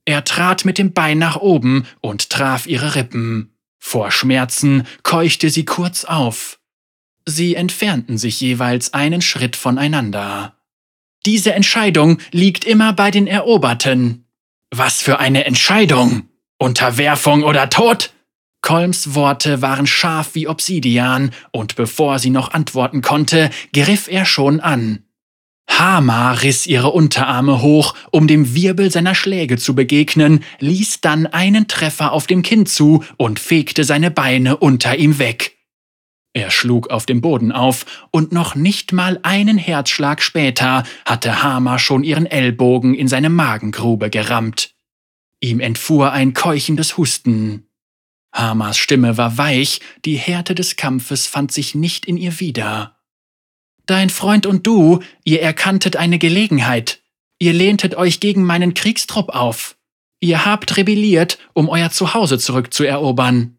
Er 0.05 0.23
trat 0.23 0.65
mit 0.65 0.79
dem 0.79 0.93
Bein 0.93 1.19
nach 1.19 1.37
oben 1.37 1.85
und 2.01 2.31
traf 2.31 2.69
ihre 2.69 2.95
Rippen. 2.95 3.57
Vor 3.81 4.13
Schmerzen 4.13 4.87
keuchte 5.03 5.51
sie 5.51 5.65
kurz 5.65 6.05
auf. 6.05 6.58
Sie 7.31 7.57
entfernten 7.57 8.17
sich 8.17 8.41
jeweils 8.41 8.95
einen 8.95 9.21
Schritt 9.21 9.55
voneinander. 9.55 10.57
Diese 11.27 11.53
Entscheidung 11.53 12.21
liegt 12.33 12.65
immer 12.65 12.95
bei 12.95 13.11
den 13.11 13.27
Eroberten. 13.27 14.25
Was 14.71 15.03
für 15.03 15.19
eine 15.19 15.45
Entscheidung! 15.45 16.31
Unterwerfung 16.59 17.43
oder 17.43 17.69
Tod? 17.69 18.15
Kolms 18.63 19.15
Worte 19.15 19.61
waren 19.61 19.87
scharf 19.87 20.31
wie 20.37 20.49
Obsidian, 20.49 21.33
und 21.53 21.77
bevor 21.77 22.19
sie 22.19 22.31
noch 22.31 22.53
antworten 22.53 23.03
konnte, 23.03 23.51
griff 23.75 24.09
er 24.09 24.25
schon 24.25 24.61
an. 24.61 25.05
Hama 25.69 26.33
riss 26.33 26.67
ihre 26.67 26.93
Unterarme 26.93 27.61
hoch, 27.61 27.95
um 28.11 28.27
dem 28.27 28.55
Wirbel 28.55 28.91
seiner 28.91 29.15
Schläge 29.15 29.59
zu 29.59 29.75
begegnen, 29.75 30.43
ließ 30.61 31.03
dann 31.03 31.27
einen 31.27 31.69
Treffer 31.69 32.13
auf 32.13 32.27
dem 32.27 32.41
Kinn 32.41 32.65
zu 32.65 33.05
und 33.19 33.39
fegte 33.39 33.85
seine 33.85 34.11
Beine 34.11 34.57
unter 34.57 34.97
ihm 34.97 35.19
weg. 35.19 35.58
Er 36.33 36.51
schlug 36.51 36.91
auf 36.91 37.07
dem 37.07 37.21
Boden 37.21 37.53
auf, 37.53 38.09
und 38.11 38.33
noch 38.33 38.55
nicht 38.55 38.93
mal 38.93 39.19
einen 39.23 39.59
Herzschlag 39.59 40.23
später 40.23 40.85
hatte 41.05 41.43
Hama 41.43 41.79
schon 41.79 42.05
ihren 42.05 42.27
Ellbogen 42.27 42.95
in 42.95 43.09
seine 43.09 43.31
Magengrube 43.31 44.11
gerammt. 44.11 44.75
Ihm 45.41 45.61
entfuhr 45.61 46.13
ein 46.13 46.35
keuchendes 46.35 46.97
Husten. 46.97 47.69
Hamas 48.33 48.77
Stimme 48.77 49.17
war 49.17 49.39
weich, 49.39 49.81
die 50.05 50.17
Härte 50.17 50.55
des 50.55 50.77
Kampfes 50.77 51.27
fand 51.27 51.51
sich 51.51 51.75
nicht 51.75 52.07
in 52.07 52.17
ihr 52.17 52.41
wieder. 52.41 52.99
Dein 53.87 54.11
Freund 54.11 54.47
und 54.47 54.67
du, 54.67 55.01
ihr 55.25 55.41
erkanntet 55.41 55.97
eine 55.97 56.19
Gelegenheit. 56.19 57.03
Ihr 57.39 57.53
lehntet 57.53 57.95
euch 57.95 58.21
gegen 58.21 58.45
meinen 58.45 58.75
Kriegstrupp 58.75 59.31
auf. 59.31 59.77
Ihr 60.21 60.45
habt 60.45 60.77
rebelliert, 60.77 61.39
um 61.55 61.69
euer 61.69 61.91
Zuhause 61.91 62.39
zurückzuerobern. 62.39 63.58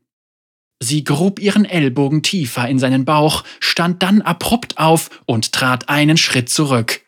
Sie 0.81 1.03
grub 1.03 1.39
ihren 1.39 1.65
Ellbogen 1.65 2.23
tiefer 2.23 2.67
in 2.67 2.79
seinen 2.79 3.03
Bauch, 3.03 3.43
stand 3.59 4.01
dann 4.01 4.21
abrupt 4.21 4.77
auf 4.77 5.09
und 5.25 5.51
trat 5.51 5.89
einen 5.89 6.17
Schritt 6.17 6.49
zurück. 6.49 7.01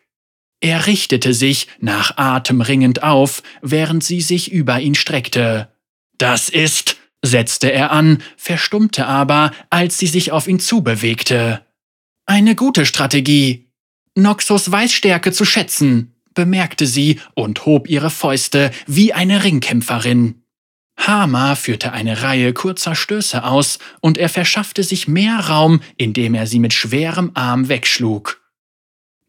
Er 0.60 0.86
richtete 0.86 1.34
sich 1.34 1.66
nach 1.80 2.16
Atem 2.18 2.60
ringend 2.60 3.02
auf, 3.02 3.42
während 3.62 4.04
sie 4.04 4.20
sich 4.20 4.52
über 4.52 4.78
ihn 4.78 4.94
streckte. 4.94 5.72
Das 6.18 6.48
ist, 6.48 6.96
setzte 7.22 7.72
er 7.72 7.90
an, 7.90 8.22
verstummte 8.36 9.06
aber, 9.06 9.52
als 9.70 9.98
sie 9.98 10.06
sich 10.06 10.30
auf 10.30 10.46
ihn 10.46 10.60
zubewegte. 10.60 11.66
Eine 12.26 12.54
gute 12.54 12.86
Strategie. 12.86 13.72
Noxus 14.14 14.70
weiß 14.70 14.92
Stärke 14.92 15.32
zu 15.32 15.44
schätzen, 15.44 16.14
bemerkte 16.34 16.86
sie 16.86 17.20
und 17.34 17.64
hob 17.66 17.88
ihre 17.88 18.10
Fäuste 18.10 18.70
wie 18.86 19.12
eine 19.12 19.42
Ringkämpferin. 19.42 20.41
Hama 20.96 21.54
führte 21.54 21.92
eine 21.92 22.22
Reihe 22.22 22.52
kurzer 22.52 22.94
Stöße 22.94 23.44
aus 23.44 23.78
und 24.00 24.18
er 24.18 24.28
verschaffte 24.28 24.82
sich 24.82 25.08
mehr 25.08 25.38
Raum, 25.38 25.80
indem 25.96 26.34
er 26.34 26.46
sie 26.46 26.58
mit 26.58 26.72
schwerem 26.72 27.32
Arm 27.34 27.68
wegschlug. 27.68 28.40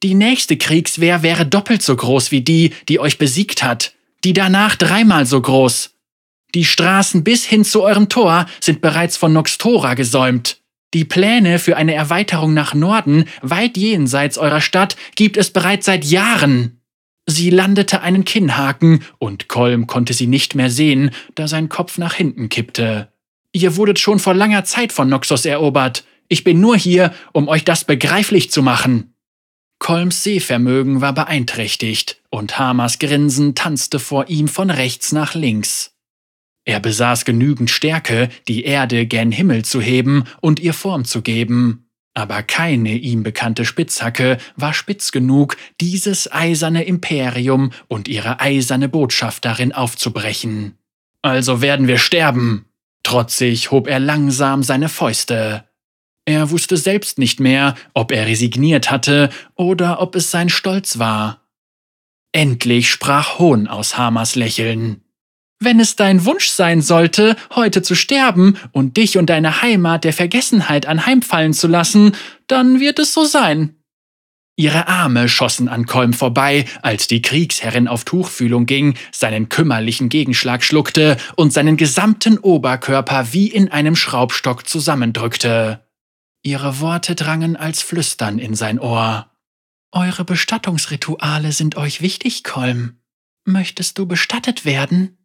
Die 0.03 0.14
nächste 0.14 0.57
Kriegswehr 0.57 1.24
wäre 1.24 1.45
doppelt 1.45 1.82
so 1.82 1.95
groß 1.95 2.32
wie 2.32 2.41
die, 2.41 2.74
die 2.89 2.99
euch 2.99 3.18
besiegt 3.18 3.64
hat, 3.64 3.93
die 4.24 4.34
danach 4.34 4.76
dreimal 4.76 5.26
so 5.26 5.41
groß. 5.41 5.91
Die 6.53 6.66
Straßen 6.66 7.24
bis 7.24 7.45
hin 7.45 7.64
zu 7.64 7.82
eurem 7.82 8.09
Tor 8.09 8.45
sind 8.59 8.82
bereits 8.82 9.18
von 9.18 9.34
Noxtora 9.34 9.95
gesäumt. 9.95 10.57
Die 10.93 11.05
Pläne 11.05 11.57
für 11.57 11.76
eine 11.76 11.95
Erweiterung 11.95 12.53
nach 12.53 12.76
Norden, 12.76 13.26
weit 13.41 13.78
jenseits 13.78 14.38
eurer 14.38 14.61
Stadt, 14.61 14.95
gibt 15.16 15.38
es 15.38 15.49
bereits 15.49 15.88
seit 15.88 16.05
Jahren. 16.05 16.83
Sie 17.26 17.49
landete 17.49 18.01
einen 18.01 18.26
Kinnhaken, 18.26 19.03
und 19.17 19.47
Kolm 19.47 19.88
konnte 19.88 20.13
sie 20.13 20.28
nicht 20.28 20.55
mehr 20.55 20.69
sehen, 20.69 21.11
da 21.36 21.47
sein 21.47 21.69
Kopf 21.69 21.97
nach 21.97 22.13
hinten 22.13 22.49
kippte. 22.49 23.11
Ihr 23.53 23.76
wurdet 23.78 23.99
schon 23.99 24.19
vor 24.19 24.34
langer 24.34 24.65
Zeit 24.65 24.91
von 24.91 25.07
Noxus 25.07 25.45
erobert. 25.45 26.03
Ich 26.28 26.43
bin 26.43 26.59
nur 26.59 26.76
hier, 26.76 27.13
um 27.32 27.47
euch 27.47 27.63
das 27.63 27.86
begreiflich 27.86 28.51
zu 28.51 28.61
machen. 28.61 29.13
Kolms 29.80 30.24
Sehvermögen 30.24 31.01
war 31.01 31.13
beeinträchtigt, 31.13 32.21
und 32.30 32.57
Hamas 32.57 32.99
Grinsen 32.99 33.53
tanzte 33.55 33.99
vor 33.99 34.30
ihm 34.30 34.47
von 34.47 34.69
rechts 34.69 35.11
nach 35.11 35.34
links. 35.34 35.93
Er 36.65 36.80
besaß 36.80 37.26
genügend 37.26 37.69
Stärke, 37.69 38.30
die 38.47 38.63
Erde 38.63 39.05
gen 39.05 39.32
Himmel 39.32 39.65
zu 39.65 39.82
heben 39.82 40.24
und 40.39 40.59
ihr 40.59 40.74
Form 40.74 41.03
zu 41.03 41.21
geben, 41.21 41.83
aber 42.14 42.43
keine 42.43 42.95
ihm 42.95 43.24
bekannte 43.24 43.66
Spitzhacke 43.66 44.38
war 44.55 44.74
spitz 44.74 45.11
genug, 45.11 45.57
dieses 45.82 46.32
eiserne 46.32 46.84
Imperium 46.84 47.72
und 47.88 48.07
ihre 48.07 48.39
eiserne 48.39 48.88
Botschaft 48.88 49.45
darin 49.45 49.72
aufzubrechen. 49.72 50.78
Also 51.22 51.61
werden 51.61 51.88
wir 51.88 51.97
sterben. 51.97 52.66
Trotzig 53.03 53.72
hob 53.72 53.88
er 53.88 53.99
langsam 53.99 54.64
seine 54.64 54.89
Fäuste. 54.89 55.66
Er 56.26 56.51
wusste 56.51 56.78
selbst 56.78 57.18
nicht 57.18 57.39
mehr, 57.39 57.76
ob 57.93 58.11
er 58.11 58.28
resigniert 58.28 58.91
hatte 58.91 59.30
oder 59.55 60.01
ob 60.01 60.16
es 60.16 60.32
sein 60.32 60.49
Stolz 60.49 60.99
war. 60.99 61.41
Endlich 62.32 62.89
sprach 62.89 63.39
Hohn 63.39 63.68
aus 63.68 63.97
Hamers 63.97 64.36
Lächeln. 64.36 65.01
Wenn 65.64 65.80
es 65.80 65.95
dein 65.95 66.26
Wunsch 66.26 66.49
sein 66.49 66.82
sollte, 66.82 67.38
heute 67.55 67.82
zu 67.82 67.95
sterben 67.95 68.57
und 68.74 68.97
dich 68.97 69.18
und 69.18 69.28
deine 69.28 69.61
Heimat 69.61 70.03
der 70.03 70.11
Vergessenheit 70.11 70.86
anheimfallen 70.86 71.53
zu 71.53 71.68
lassen, 71.68 72.18
dann 72.47 72.82
wird 72.82 72.99
es 72.99 73.14
so 73.14 73.24
sein. 73.24 73.78
Ihre 74.57 74.89
Arme 74.89 75.30
schossen 75.30 75.70
an 75.70 75.86
Kolm 75.86 76.11
vorbei, 76.11 76.66
als 76.82 77.07
die 77.07 77.22
Kriegsherrin 77.22 77.88
auf 77.88 78.03
Tuchfühlung 78.03 78.66
ging, 78.66 78.95
seinen 79.14 79.47
kümmerlichen 79.47 80.09
Gegenschlag 80.09 80.64
schluckte 80.66 81.16
und 81.38 81.53
seinen 81.53 81.78
gesamten 81.78 82.38
Oberkörper 82.38 83.32
wie 83.32 83.47
in 83.47 83.72
einem 83.72 83.95
Schraubstock 83.95 84.68
zusammendrückte. 84.68 85.88
Ihre 86.43 86.82
Worte 86.82 87.16
drangen 87.16 87.55
als 87.55 87.82
Flüstern 87.82 88.38
in 88.38 88.53
sein 88.53 88.80
Ohr. 88.80 89.32
Eure 89.93 90.26
Bestattungsrituale 90.26 91.53
sind 91.53 91.78
euch 91.78 92.01
wichtig, 92.01 92.43
Kolm. 92.43 92.97
Möchtest 93.45 93.97
du 93.97 94.05
bestattet 94.05 94.66
werden? 94.66 95.22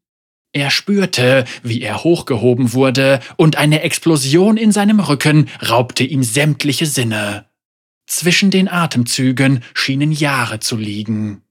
Er 0.53 0.71
spürte, 0.71 1.45
wie 1.63 1.83
er 1.83 2.05
hochgehoben 2.05 2.73
wurde, 2.73 3.21
und 3.37 3.57
eine 3.57 3.83
Explosion 3.83 4.57
in 4.57 4.73
seinem 4.73 5.01
Rücken 5.01 5.49
raubte 5.69 6.05
ihm 6.05 6.23
sämtliche 6.23 6.87
Sinne. 6.87 7.47
Zwischen 8.07 8.51
den 8.51 8.69
Atemzügen 8.69 9.63
schienen 9.75 10.13
Jahre 10.13 10.61
zu 10.61 10.77
liegen. 10.77 11.43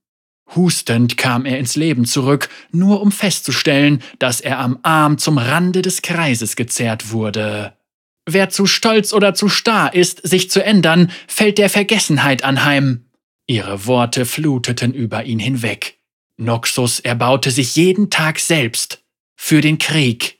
Hustend 0.55 1.17
kam 1.17 1.45
er 1.45 1.59
ins 1.59 1.75
Leben 1.75 2.05
zurück, 2.05 2.49
nur 2.71 3.01
um 3.01 3.11
festzustellen, 3.11 4.01
dass 4.17 4.41
er 4.41 4.59
am 4.59 4.79
Arm 4.81 5.17
zum 5.17 5.37
Rande 5.37 5.81
des 5.81 6.01
Kreises 6.01 6.55
gezerrt 6.55 7.11
wurde. 7.11 7.77
Wer 8.25 8.49
zu 8.49 8.65
stolz 8.65 9.13
oder 9.13 9.33
zu 9.33 9.49
starr 9.49 9.93
ist, 9.93 10.25
sich 10.27 10.49
zu 10.49 10.63
ändern, 10.63 11.11
fällt 11.27 11.57
der 11.57 11.69
Vergessenheit 11.69 12.43
anheim. 12.43 13.05
Ihre 13.45 13.85
Worte 13.85 14.25
fluteten 14.25 14.93
über 14.93 15.23
ihn 15.23 15.39
hinweg. 15.39 15.96
Noxus 16.38 16.99
erbaute 16.99 17.51
sich 17.51 17.75
jeden 17.75 18.09
Tag 18.09 18.39
selbst 18.39 19.03
für 19.35 19.61
den 19.61 19.79
Krieg. 19.79 20.38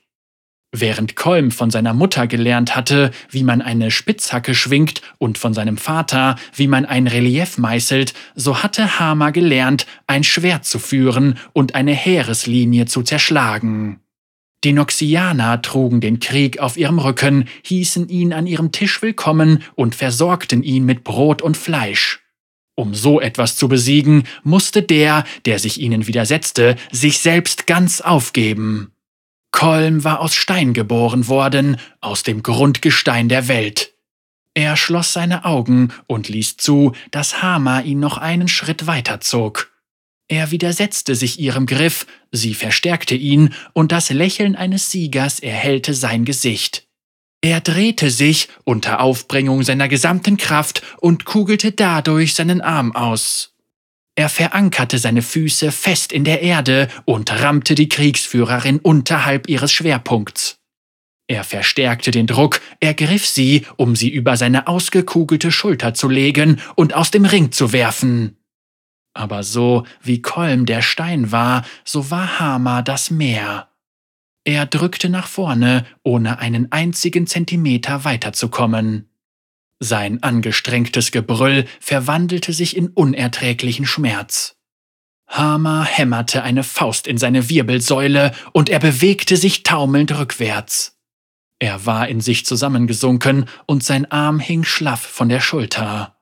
Während 0.70 1.16
Kolm 1.16 1.50
von 1.50 1.70
seiner 1.70 1.94
Mutter 1.94 2.26
gelernt 2.26 2.76
hatte, 2.76 3.10
wie 3.30 3.42
man 3.42 3.62
eine 3.62 3.90
Spitzhacke 3.90 4.54
schwingt 4.54 5.00
und 5.16 5.38
von 5.38 5.54
seinem 5.54 5.78
Vater, 5.78 6.36
wie 6.54 6.68
man 6.68 6.84
ein 6.84 7.06
Relief 7.06 7.56
meißelt, 7.56 8.12
so 8.34 8.62
hatte 8.62 9.00
Hama 9.00 9.30
gelernt, 9.30 9.86
ein 10.06 10.24
Schwert 10.24 10.66
zu 10.66 10.78
führen 10.78 11.38
und 11.54 11.74
eine 11.74 11.94
Heereslinie 11.94 12.84
zu 12.84 13.02
zerschlagen. 13.02 14.00
Die 14.62 14.72
Noxianer 14.72 15.62
trugen 15.62 16.00
den 16.00 16.20
Krieg 16.20 16.58
auf 16.58 16.76
ihrem 16.76 16.98
Rücken, 16.98 17.48
hießen 17.64 18.08
ihn 18.08 18.32
an 18.32 18.46
ihrem 18.46 18.70
Tisch 18.70 19.00
willkommen 19.00 19.62
und 19.74 19.94
versorgten 19.94 20.62
ihn 20.62 20.84
mit 20.84 21.02
Brot 21.02 21.42
und 21.42 21.56
Fleisch. 21.56 22.27
Um 22.78 22.94
so 22.94 23.20
etwas 23.20 23.56
zu 23.56 23.66
besiegen, 23.66 24.22
musste 24.44 24.84
der, 24.84 25.24
der 25.46 25.58
sich 25.58 25.80
ihnen 25.80 26.06
widersetzte, 26.06 26.76
sich 26.92 27.18
selbst 27.18 27.66
ganz 27.66 28.00
aufgeben. 28.00 28.92
Kolm 29.50 30.04
war 30.04 30.20
aus 30.20 30.36
Stein 30.36 30.74
geboren 30.74 31.26
worden, 31.26 31.78
aus 32.00 32.22
dem 32.22 32.44
Grundgestein 32.44 33.28
der 33.28 33.48
Welt. 33.48 33.94
Er 34.54 34.76
schloss 34.76 35.12
seine 35.12 35.44
Augen 35.44 35.92
und 36.06 36.28
ließ 36.28 36.56
zu, 36.56 36.92
dass 37.10 37.42
Hama 37.42 37.80
ihn 37.80 37.98
noch 37.98 38.16
einen 38.16 38.46
Schritt 38.46 38.86
weiterzog. 38.86 39.72
Er 40.28 40.52
widersetzte 40.52 41.16
sich 41.16 41.40
ihrem 41.40 41.66
Griff, 41.66 42.06
sie 42.30 42.54
verstärkte 42.54 43.16
ihn, 43.16 43.54
und 43.72 43.90
das 43.90 44.10
Lächeln 44.10 44.54
eines 44.54 44.92
Siegers 44.92 45.40
erhellte 45.40 45.94
sein 45.94 46.24
Gesicht. 46.24 46.87
Er 47.40 47.60
drehte 47.60 48.10
sich 48.10 48.48
unter 48.64 49.00
Aufbringung 49.00 49.62
seiner 49.62 49.88
gesamten 49.88 50.36
Kraft 50.36 50.82
und 51.00 51.24
kugelte 51.24 51.72
dadurch 51.72 52.34
seinen 52.34 52.60
Arm 52.60 52.94
aus. 52.96 53.54
Er 54.16 54.28
verankerte 54.28 54.98
seine 54.98 55.22
Füße 55.22 55.70
fest 55.70 56.12
in 56.12 56.24
der 56.24 56.42
Erde 56.42 56.88
und 57.04 57.30
rammte 57.30 57.76
die 57.76 57.88
Kriegsführerin 57.88 58.80
unterhalb 58.80 59.48
ihres 59.48 59.70
Schwerpunkts. 59.70 60.58
Er 61.28 61.44
verstärkte 61.44 62.10
den 62.10 62.26
Druck, 62.26 62.60
ergriff 62.80 63.26
sie, 63.26 63.66
um 63.76 63.94
sie 63.94 64.08
über 64.08 64.36
seine 64.36 64.66
ausgekugelte 64.66 65.52
Schulter 65.52 65.94
zu 65.94 66.08
legen 66.08 66.60
und 66.74 66.94
aus 66.94 67.12
dem 67.12 67.26
Ring 67.26 67.52
zu 67.52 67.72
werfen. 67.72 68.38
Aber 69.14 69.44
so 69.44 69.84
wie 70.02 70.22
Kolm 70.22 70.66
der 70.66 70.82
Stein 70.82 71.30
war, 71.30 71.64
so 71.84 72.10
war 72.10 72.40
Hama 72.40 72.82
das 72.82 73.10
Meer. 73.10 73.68
Er 74.48 74.64
drückte 74.64 75.10
nach 75.10 75.26
vorne, 75.26 75.84
ohne 76.04 76.38
einen 76.38 76.72
einzigen 76.72 77.26
Zentimeter 77.26 78.04
weiterzukommen. 78.04 79.10
Sein 79.78 80.22
angestrengtes 80.22 81.10
Gebrüll 81.10 81.66
verwandelte 81.80 82.54
sich 82.54 82.74
in 82.74 82.88
unerträglichen 82.88 83.84
Schmerz. 83.84 84.56
Hama 85.26 85.84
hämmerte 85.84 86.44
eine 86.44 86.64
Faust 86.64 87.06
in 87.06 87.18
seine 87.18 87.50
Wirbelsäule 87.50 88.32
und 88.54 88.70
er 88.70 88.78
bewegte 88.78 89.36
sich 89.36 89.64
taumelnd 89.64 90.18
rückwärts. 90.18 90.96
Er 91.58 91.84
war 91.84 92.08
in 92.08 92.22
sich 92.22 92.46
zusammengesunken 92.46 93.50
und 93.66 93.84
sein 93.84 94.10
Arm 94.10 94.40
hing 94.40 94.64
schlaff 94.64 95.02
von 95.02 95.28
der 95.28 95.40
Schulter. 95.40 96.16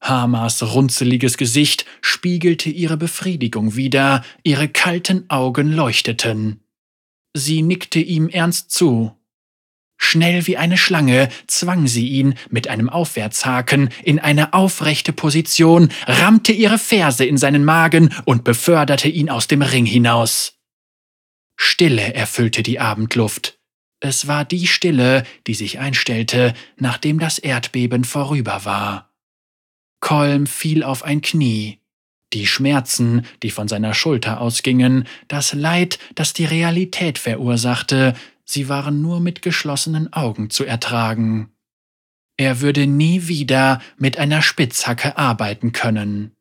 Hamas 0.00 0.64
runzeliges 0.74 1.36
Gesicht 1.36 1.86
spiegelte 2.00 2.70
ihre 2.70 2.96
Befriedigung 2.96 3.76
wider, 3.76 4.24
ihre 4.42 4.68
kalten 4.68 5.30
Augen 5.30 5.70
leuchteten. 5.70 6.64
Sie 7.34 7.62
nickte 7.62 8.00
ihm 8.00 8.28
ernst 8.28 8.70
zu. 8.70 9.14
Schnell 10.00 10.46
wie 10.46 10.56
eine 10.56 10.78
Schlange 10.78 11.28
zwang 11.48 11.88
sie 11.88 12.08
ihn 12.08 12.34
mit 12.50 12.68
einem 12.68 12.88
Aufwärtshaken 12.88 13.90
in 14.04 14.20
eine 14.20 14.54
aufrechte 14.54 15.12
Position, 15.12 15.90
rammte 16.06 16.52
ihre 16.52 16.78
Ferse 16.78 17.24
in 17.24 17.36
seinen 17.36 17.64
Magen 17.64 18.14
und 18.24 18.44
beförderte 18.44 19.08
ihn 19.08 19.28
aus 19.28 19.48
dem 19.48 19.60
Ring 19.60 19.86
hinaus. 19.86 20.54
Stille 21.56 22.14
erfüllte 22.14 22.62
die 22.62 22.78
Abendluft. 22.78 23.58
Es 24.00 24.28
war 24.28 24.44
die 24.44 24.68
Stille, 24.68 25.24
die 25.48 25.54
sich 25.54 25.80
einstellte, 25.80 26.54
nachdem 26.76 27.18
das 27.18 27.40
Erdbeben 27.40 28.04
vorüber 28.04 28.64
war. 28.64 29.12
Kolm 30.00 30.46
fiel 30.46 30.84
auf 30.84 31.02
ein 31.02 31.20
Knie. 31.20 31.77
Die 32.32 32.46
Schmerzen, 32.46 33.24
die 33.42 33.50
von 33.50 33.68
seiner 33.68 33.94
Schulter 33.94 34.40
ausgingen, 34.40 35.06
das 35.28 35.54
Leid, 35.54 35.98
das 36.14 36.32
die 36.34 36.44
Realität 36.44 37.18
verursachte, 37.18 38.14
sie 38.44 38.68
waren 38.68 39.00
nur 39.00 39.20
mit 39.20 39.40
geschlossenen 39.40 40.12
Augen 40.12 40.50
zu 40.50 40.64
ertragen. 40.64 41.50
Er 42.36 42.60
würde 42.60 42.86
nie 42.86 43.28
wieder 43.28 43.80
mit 43.96 44.18
einer 44.18 44.42
Spitzhacke 44.42 45.16
arbeiten 45.16 45.72
können. 45.72 46.32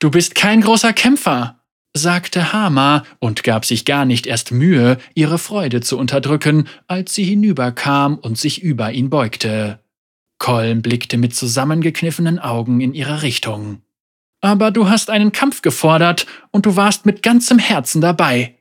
Du 0.00 0.10
bist 0.10 0.34
kein 0.34 0.60
großer 0.60 0.92
Kämpfer, 0.92 1.60
sagte 1.94 2.52
Hama 2.52 3.04
und 3.18 3.42
gab 3.44 3.64
sich 3.64 3.84
gar 3.84 4.04
nicht 4.04 4.26
erst 4.26 4.52
Mühe, 4.52 4.98
ihre 5.14 5.38
Freude 5.38 5.80
zu 5.80 5.98
unterdrücken, 5.98 6.68
als 6.86 7.14
sie 7.14 7.24
hinüberkam 7.24 8.18
und 8.18 8.38
sich 8.38 8.62
über 8.62 8.92
ihn 8.92 9.10
beugte. 9.10 9.80
Kolm 10.38 10.82
blickte 10.82 11.18
mit 11.18 11.34
zusammengekniffenen 11.34 12.38
Augen 12.38 12.80
in 12.80 12.94
ihre 12.94 13.22
Richtung. 13.22 13.82
Aber 14.40 14.70
du 14.70 14.88
hast 14.88 15.10
einen 15.10 15.32
Kampf 15.32 15.62
gefordert 15.62 16.26
und 16.50 16.66
du 16.66 16.76
warst 16.76 17.06
mit 17.06 17.22
ganzem 17.22 17.58
Herzen 17.58 18.00
dabei. 18.00 18.56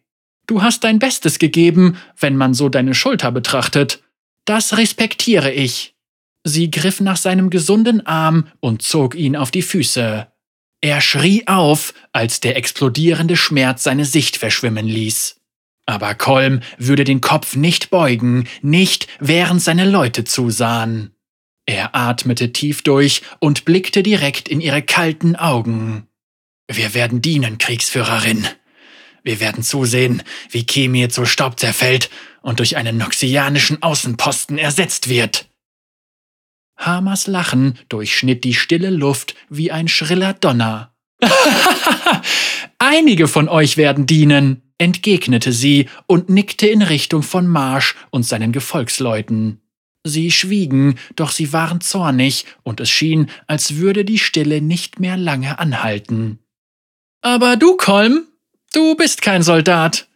Du 0.45 0.61
hast 0.61 0.83
dein 0.83 0.99
Bestes 0.99 1.39
gegeben, 1.39 1.97
wenn 2.19 2.35
man 2.35 2.53
so 2.53 2.69
deine 2.69 2.95
Schulter 2.95 3.31
betrachtet. 3.31 4.03
Das 4.45 4.77
respektiere 4.77 5.51
ich. 5.51 5.95
Sie 6.43 6.71
griff 6.71 7.01
nach 7.01 7.17
seinem 7.17 7.49
gesunden 7.49 8.05
Arm 8.05 8.47
und 8.59 8.81
zog 8.81 9.15
ihn 9.15 9.35
auf 9.35 9.51
die 9.51 9.61
Füße. 9.61 10.27
Er 10.81 11.01
schrie 11.01 11.45
auf, 11.47 11.93
als 12.13 12.39
der 12.39 12.55
explodierende 12.57 13.35
Schmerz 13.35 13.83
seine 13.83 14.05
Sicht 14.05 14.37
verschwimmen 14.37 14.87
ließ. 14.87 15.35
Aber 15.85 16.15
Kolm 16.15 16.61
würde 16.77 17.03
den 17.03 17.19
Kopf 17.19 17.55
nicht 17.55 17.89
beugen, 17.89 18.47
nicht 18.61 19.07
während 19.19 19.61
seine 19.61 19.89
Leute 19.89 20.23
zusahen. 20.23 21.15
Er 21.69 21.95
atmete 21.95 22.51
tief 22.51 22.81
durch 22.81 23.21
und 23.37 23.63
blickte 23.63 24.01
direkt 24.01 24.49
in 24.49 24.59
ihre 24.59 24.81
kalten 24.81 25.35
Augen. 25.35 26.07
Wir 26.67 26.95
werden 26.95 27.21
dienen, 27.21 27.59
Kriegsführerin. 27.59 28.47
Wir 29.21 29.39
werden 29.39 29.61
zusehen, 29.61 30.23
wie 30.49 30.65
Kemir 30.65 31.09
zu 31.09 31.25
Staub 31.25 31.59
zerfällt 31.59 32.09
und 32.41 32.57
durch 32.57 32.75
einen 32.75 32.97
noxianischen 32.97 33.83
Außenposten 33.83 34.57
ersetzt 34.57 35.09
wird. 35.09 35.47
Hamas 36.75 37.27
Lachen 37.27 37.77
durchschnitt 37.87 38.45
die 38.45 38.55
stille 38.55 38.89
Luft 38.89 39.35
wie 39.47 39.71
ein 39.71 39.87
schriller 39.87 40.33
Donner. 40.33 40.95
Einige 42.79 43.27
von 43.27 43.47
euch 43.47 43.77
werden 43.77 44.07
dienen, 44.07 44.73
entgegnete 44.79 45.53
sie 45.53 45.87
und 46.07 46.29
nickte 46.29 46.65
in 46.65 46.81
Richtung 46.81 47.21
von 47.21 47.47
Marsch 47.47 47.95
und 48.09 48.23
seinen 48.23 48.53
Gefolgsleuten. 48.53 49.61
Sie 50.09 50.31
schwiegen, 50.31 50.95
doch 51.15 51.31
sie 51.31 51.53
waren 51.53 51.79
zornig, 51.81 52.45
und 52.63 52.79
es 52.79 52.89
schien, 52.89 53.29
als 53.47 53.77
würde 53.77 54.03
die 54.03 54.19
Stille 54.19 54.61
nicht 54.61 54.99
mehr 54.99 55.15
lange 55.15 55.59
anhalten. 55.59 56.39
Aber 57.21 57.55
du, 57.55 57.77
Kolm, 57.77 58.27
du 58.73 58.95
bist 58.95 59.21
kein 59.21 59.43
Soldat. 59.43 60.07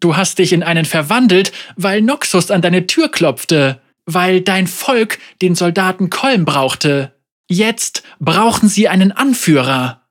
Du 0.00 0.16
hast 0.16 0.38
dich 0.38 0.52
in 0.52 0.62
einen 0.62 0.84
verwandelt, 0.84 1.52
weil 1.76 2.02
Noxus 2.02 2.50
an 2.50 2.60
deine 2.60 2.86
Tür 2.86 3.10
klopfte, 3.10 3.80
weil 4.04 4.40
dein 4.42 4.66
Volk 4.66 5.18
den 5.40 5.54
Soldaten 5.54 6.10
Kolm 6.10 6.44
brauchte. 6.44 7.14
Jetzt 7.48 8.02
brauchen 8.18 8.68
sie 8.68 8.88
einen 8.88 9.12
Anführer. 9.12 10.06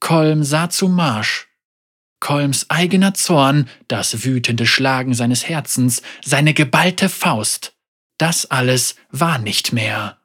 Kolm 0.00 0.42
sah 0.42 0.70
zu 0.70 0.88
Marsch. 0.88 1.48
Kolms 2.20 2.66
eigener 2.68 3.14
Zorn, 3.14 3.68
das 3.86 4.24
wütende 4.24 4.66
Schlagen 4.66 5.14
seines 5.14 5.48
Herzens, 5.48 6.02
seine 6.24 6.52
geballte 6.52 7.08
Faust. 7.08 7.74
Das 8.18 8.50
alles 8.50 8.96
war 9.10 9.38
nicht 9.38 9.72
mehr. 9.72 10.18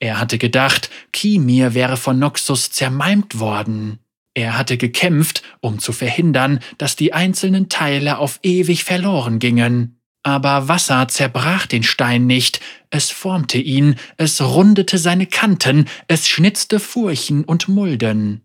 Er 0.00 0.18
hatte 0.18 0.38
gedacht, 0.38 0.90
Kimir 1.12 1.74
wäre 1.74 1.96
von 1.96 2.18
Noxus 2.18 2.70
zermalmt 2.70 3.38
worden. 3.38 3.98
Er 4.34 4.56
hatte 4.56 4.76
gekämpft, 4.76 5.42
um 5.60 5.78
zu 5.78 5.92
verhindern, 5.92 6.60
dass 6.78 6.96
die 6.96 7.12
einzelnen 7.12 7.68
Teile 7.68 8.18
auf 8.18 8.38
ewig 8.42 8.84
verloren 8.84 9.40
gingen. 9.40 10.00
Aber 10.22 10.68
Wasser 10.68 11.08
zerbrach 11.08 11.66
den 11.66 11.82
Stein 11.82 12.26
nicht, 12.26 12.60
es 12.90 13.10
formte 13.10 13.58
ihn, 13.58 13.96
es 14.16 14.40
rundete 14.40 14.98
seine 14.98 15.26
Kanten, 15.26 15.86
es 16.06 16.28
schnitzte 16.28 16.80
Furchen 16.80 17.44
und 17.44 17.68
Mulden. 17.68 18.42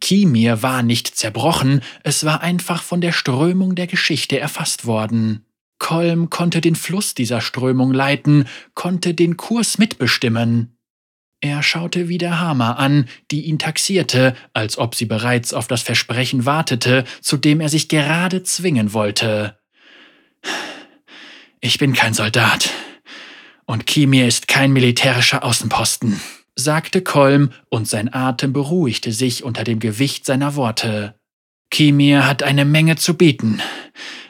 Kimir 0.00 0.62
war 0.62 0.82
nicht 0.82 1.16
zerbrochen, 1.16 1.80
es 2.02 2.24
war 2.24 2.42
einfach 2.42 2.82
von 2.82 3.00
der 3.00 3.12
Strömung 3.12 3.74
der 3.74 3.86
Geschichte 3.86 4.38
erfasst 4.38 4.86
worden. 4.86 5.46
Kolm 5.84 6.30
konnte 6.30 6.62
den 6.62 6.76
Fluss 6.76 7.12
dieser 7.12 7.42
Strömung 7.42 7.92
leiten, 7.92 8.48
konnte 8.72 9.12
den 9.12 9.36
Kurs 9.36 9.76
mitbestimmen. 9.76 10.78
Er 11.42 11.62
schaute 11.62 12.08
wieder 12.08 12.40
Hammer 12.40 12.78
an, 12.78 13.06
die 13.30 13.42
ihn 13.42 13.58
taxierte, 13.58 14.34
als 14.54 14.78
ob 14.78 14.94
sie 14.94 15.04
bereits 15.04 15.52
auf 15.52 15.66
das 15.66 15.82
Versprechen 15.82 16.46
wartete, 16.46 17.04
zu 17.20 17.36
dem 17.36 17.60
er 17.60 17.68
sich 17.68 17.90
gerade 17.90 18.42
zwingen 18.44 18.94
wollte. 18.94 19.58
Ich 21.60 21.76
bin 21.76 21.92
kein 21.92 22.14
Soldat. 22.14 22.70
Und 23.66 23.86
Kimir 23.86 24.26
ist 24.26 24.48
kein 24.48 24.72
militärischer 24.72 25.44
Außenposten, 25.44 26.18
sagte 26.56 27.02
Kolm, 27.02 27.50
und 27.68 27.86
sein 27.86 28.10
Atem 28.10 28.54
beruhigte 28.54 29.12
sich 29.12 29.44
unter 29.44 29.64
dem 29.64 29.80
Gewicht 29.80 30.24
seiner 30.24 30.56
Worte. 30.56 31.20
Kimir 31.70 32.26
hat 32.26 32.42
eine 32.42 32.64
Menge 32.64 32.96
zu 32.96 33.18
bieten 33.18 33.60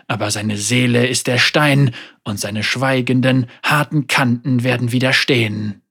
aber 0.06 0.30
seine 0.30 0.56
Seele 0.56 1.06
ist 1.06 1.26
der 1.26 1.38
Stein, 1.38 1.94
und 2.24 2.40
seine 2.40 2.62
schweigenden, 2.62 3.46
harten 3.62 4.06
Kanten 4.06 4.64
werden 4.64 4.92
widerstehen. 4.92 5.82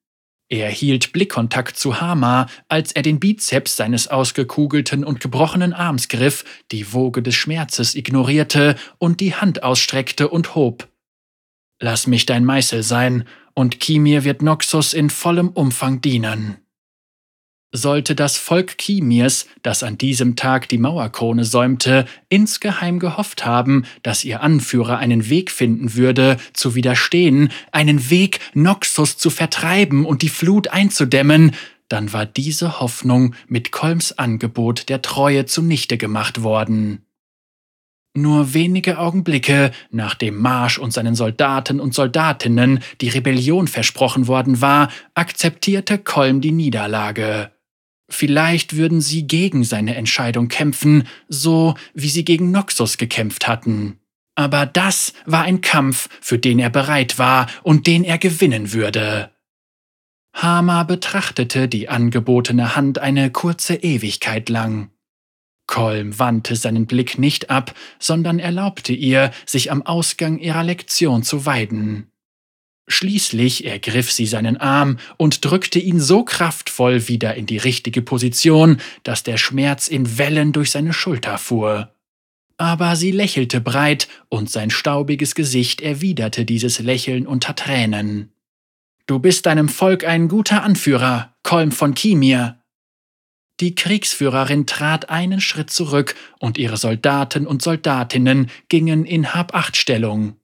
Er 0.50 0.70
hielt 0.70 1.14
Blickkontakt 1.14 1.78
zu 1.78 2.00
Hama, 2.00 2.48
als 2.70 2.92
er 2.92 3.02
den 3.02 3.20
Bizeps 3.20 3.76
seines 3.76 4.08
ausgekugelten 4.08 5.04
und 5.04 5.20
gebrochenen 5.20 5.74
Arms 5.74 6.10
griff, 6.10 6.46
die 6.72 6.94
Woge 6.94 7.22
des 7.24 7.36
Schmerzes 7.36 7.96
ignorierte 7.96 8.76
und 9.00 9.20
die 9.20 9.34
Hand 9.34 9.64
ausstreckte 9.64 10.30
und 10.30 10.54
hob. 10.54 10.90
Lass 11.80 12.08
mich 12.08 12.26
dein 12.26 12.46
Meißel 12.46 12.84
sein, 12.84 13.26
und 13.56 13.80
Kimir 13.80 14.24
wird 14.24 14.42
Noxus 14.42 14.94
in 14.94 15.10
vollem 15.10 15.50
Umfang 15.50 16.02
dienen. 16.02 16.63
Sollte 17.76 18.14
das 18.14 18.38
Volk 18.38 18.78
Kimirs, 18.78 19.48
das 19.64 19.82
an 19.82 19.98
diesem 19.98 20.36
Tag 20.36 20.70
die 20.70 20.78
Mauerkrone 20.78 21.44
säumte, 21.44 22.06
insgeheim 22.30 23.00
gehofft 23.00 23.48
haben, 23.48 23.86
dass 24.04 24.24
ihr 24.24 24.44
Anführer 24.44 25.00
einen 25.00 25.28
Weg 25.28 25.50
finden 25.50 25.96
würde, 25.96 26.38
zu 26.54 26.76
widerstehen, 26.76 27.50
einen 27.72 28.12
Weg, 28.12 28.40
Noxus 28.54 29.18
zu 29.18 29.32
vertreiben 29.32 30.06
und 30.06 30.22
die 30.22 30.30
Flut 30.30 30.68
einzudämmen, 30.68 31.54
dann 31.90 32.14
war 32.14 32.28
diese 32.28 32.80
Hoffnung 32.80 33.34
mit 33.48 33.72
Kolms 33.72 34.12
Angebot 34.20 34.88
der 34.90 35.02
Treue 35.02 35.46
zunichte 35.46 35.98
gemacht 35.98 36.44
worden. 36.44 37.06
Nur 38.16 38.54
wenige 38.54 39.00
Augenblicke, 39.00 39.72
nachdem 39.90 40.38
Marsch 40.40 40.78
und 40.78 40.94
seinen 40.94 41.16
Soldaten 41.16 41.80
und 41.80 41.96
Soldatinnen 41.96 42.82
die 43.02 43.10
Rebellion 43.10 43.68
versprochen 43.68 44.28
worden 44.28 44.62
war, 44.62 44.90
akzeptierte 45.16 45.98
Kolm 45.98 46.40
die 46.40 46.52
Niederlage. 46.52 47.53
Vielleicht 48.14 48.76
würden 48.76 49.02
sie 49.02 49.26
gegen 49.26 49.64
seine 49.64 49.96
Entscheidung 49.96 50.48
kämpfen, 50.48 51.08
so 51.30 51.74
wie 51.96 52.10
sie 52.10 52.24
gegen 52.24 52.52
Noxus 52.52 53.00
gekämpft 53.00 53.48
hatten. 53.48 53.98
Aber 54.36 54.68
das 54.68 55.14
war 55.26 55.44
ein 55.44 55.62
Kampf, 55.62 56.10
für 56.22 56.38
den 56.38 56.60
er 56.60 56.70
bereit 56.70 57.18
war 57.18 57.48
und 57.64 57.88
den 57.88 58.04
er 58.04 58.20
gewinnen 58.20 58.72
würde. 58.72 59.32
Hama 60.36 60.84
betrachtete 60.84 61.68
die 61.68 61.90
angebotene 61.90 62.76
Hand 62.76 63.00
eine 63.00 63.32
kurze 63.32 63.76
Ewigkeit 63.76 64.48
lang. 64.48 64.92
Kolm 65.66 66.20
wandte 66.20 66.56
seinen 66.56 66.86
Blick 66.86 67.18
nicht 67.18 67.50
ab, 67.50 67.74
sondern 67.98 68.38
erlaubte 68.38 68.94
ihr, 68.94 69.32
sich 69.48 69.72
am 69.72 69.82
Ausgang 69.82 70.38
ihrer 70.38 70.64
Lektion 70.64 71.24
zu 71.24 71.48
weiden. 71.48 72.12
Schließlich 72.88 73.66
ergriff 73.66 74.12
sie 74.12 74.26
seinen 74.26 74.58
Arm 74.58 74.98
und 75.18 75.46
drückte 75.46 75.80
ihn 75.80 76.00
so 76.02 76.24
kraftvoll 76.24 77.08
wieder 77.08 77.36
in 77.36 77.46
die 77.46 77.58
richtige 77.58 78.02
Position, 78.02 78.78
dass 79.04 79.24
der 79.24 79.38
Schmerz 79.38 79.88
in 79.88 80.18
Wellen 80.18 80.52
durch 80.52 80.72
seine 80.72 80.92
Schulter 80.92 81.38
fuhr. 81.38 81.94
Aber 82.58 82.96
sie 82.96 83.12
lächelte 83.12 83.62
breit, 83.62 84.08
und 84.30 84.50
sein 84.50 84.70
staubiges 84.70 85.34
Gesicht 85.34 85.82
erwiderte 85.82 86.46
dieses 86.46 86.80
Lächeln 86.80 87.26
unter 87.26 87.56
Tränen. 87.56 88.32
Du 89.06 89.20
bist 89.20 89.46
deinem 89.46 89.70
Volk 89.70 90.06
ein 90.06 90.28
guter 90.28 90.64
Anführer, 90.64 91.36
Kolm 91.44 91.72
von 91.72 91.94
Kimir. 91.94 92.62
Die 93.60 93.76
Kriegsführerin 93.76 94.66
trat 94.66 95.10
einen 95.10 95.42
Schritt 95.42 95.70
zurück, 95.70 96.16
und 96.40 96.58
ihre 96.58 96.78
Soldaten 96.78 97.48
und 97.48 97.62
Soldatinnen 97.62 98.52
gingen 98.70 99.06
in 99.06 99.34
Habachtstellung. 99.34 100.38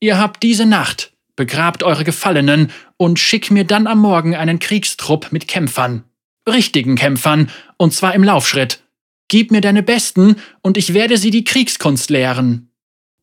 Ihr 0.00 0.18
habt 0.18 0.42
diese 0.42 0.66
Nacht, 0.66 1.12
begrabt 1.38 1.84
eure 1.84 2.02
Gefallenen 2.02 2.72
und 2.96 3.20
schick 3.20 3.52
mir 3.52 3.62
dann 3.62 3.86
am 3.86 4.00
Morgen 4.00 4.34
einen 4.34 4.58
Kriegstrupp 4.58 5.30
mit 5.30 5.46
Kämpfern. 5.46 6.02
Richtigen 6.48 6.96
Kämpfern, 6.96 7.48
und 7.76 7.94
zwar 7.94 8.12
im 8.16 8.24
Laufschritt. 8.24 8.82
Gib 9.28 9.52
mir 9.52 9.60
deine 9.60 9.84
Besten, 9.84 10.34
und 10.62 10.76
ich 10.76 10.94
werde 10.94 11.16
sie 11.16 11.30
die 11.30 11.44
Kriegskunst 11.44 12.10
lehren. 12.10 12.72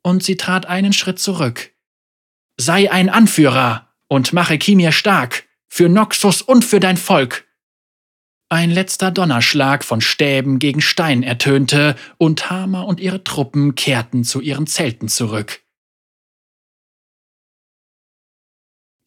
Und 0.02 0.24
sie 0.24 0.38
trat 0.38 0.66
einen 0.66 0.94
Schritt 0.94 1.20
zurück. 1.20 1.72
Sei 2.56 2.90
ein 2.90 3.10
Anführer 3.10 3.90
und 4.08 4.32
mache 4.32 4.58
Kimir 4.58 4.94
stark, 4.94 5.44
für 5.68 5.90
Noxus 5.90 6.42
und 6.42 6.64
für 6.64 6.80
dein 6.80 6.96
Volk. 6.96 7.46
Ein 8.48 8.72
letzter 8.72 9.12
Donnerschlag 9.12 9.84
von 9.84 10.00
Stäben 10.00 10.60
gegen 10.60 10.80
Stein 10.80 11.22
ertönte, 11.22 11.98
und 12.18 12.50
Hammer 12.50 12.88
und 12.88 13.02
ihre 13.02 13.26
Truppen 13.26 13.76
kehrten 13.76 14.24
zu 14.24 14.40
ihren 14.40 14.68
Zelten 14.68 15.10
zurück. 15.10 15.65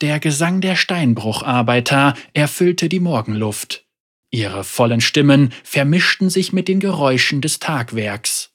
Der 0.00 0.20
Gesang 0.20 0.60
der 0.60 0.76
Steinbrucharbeiter 0.76 2.14
erfüllte 2.32 2.88
die 2.88 3.00
Morgenluft. 3.00 3.84
Ihre 4.30 4.62
vollen 4.62 5.00
Stimmen 5.00 5.52
vermischten 5.64 6.30
sich 6.30 6.52
mit 6.52 6.68
den 6.68 6.78
Geräuschen 6.78 7.40
des 7.40 7.58
Tagwerks. 7.58 8.52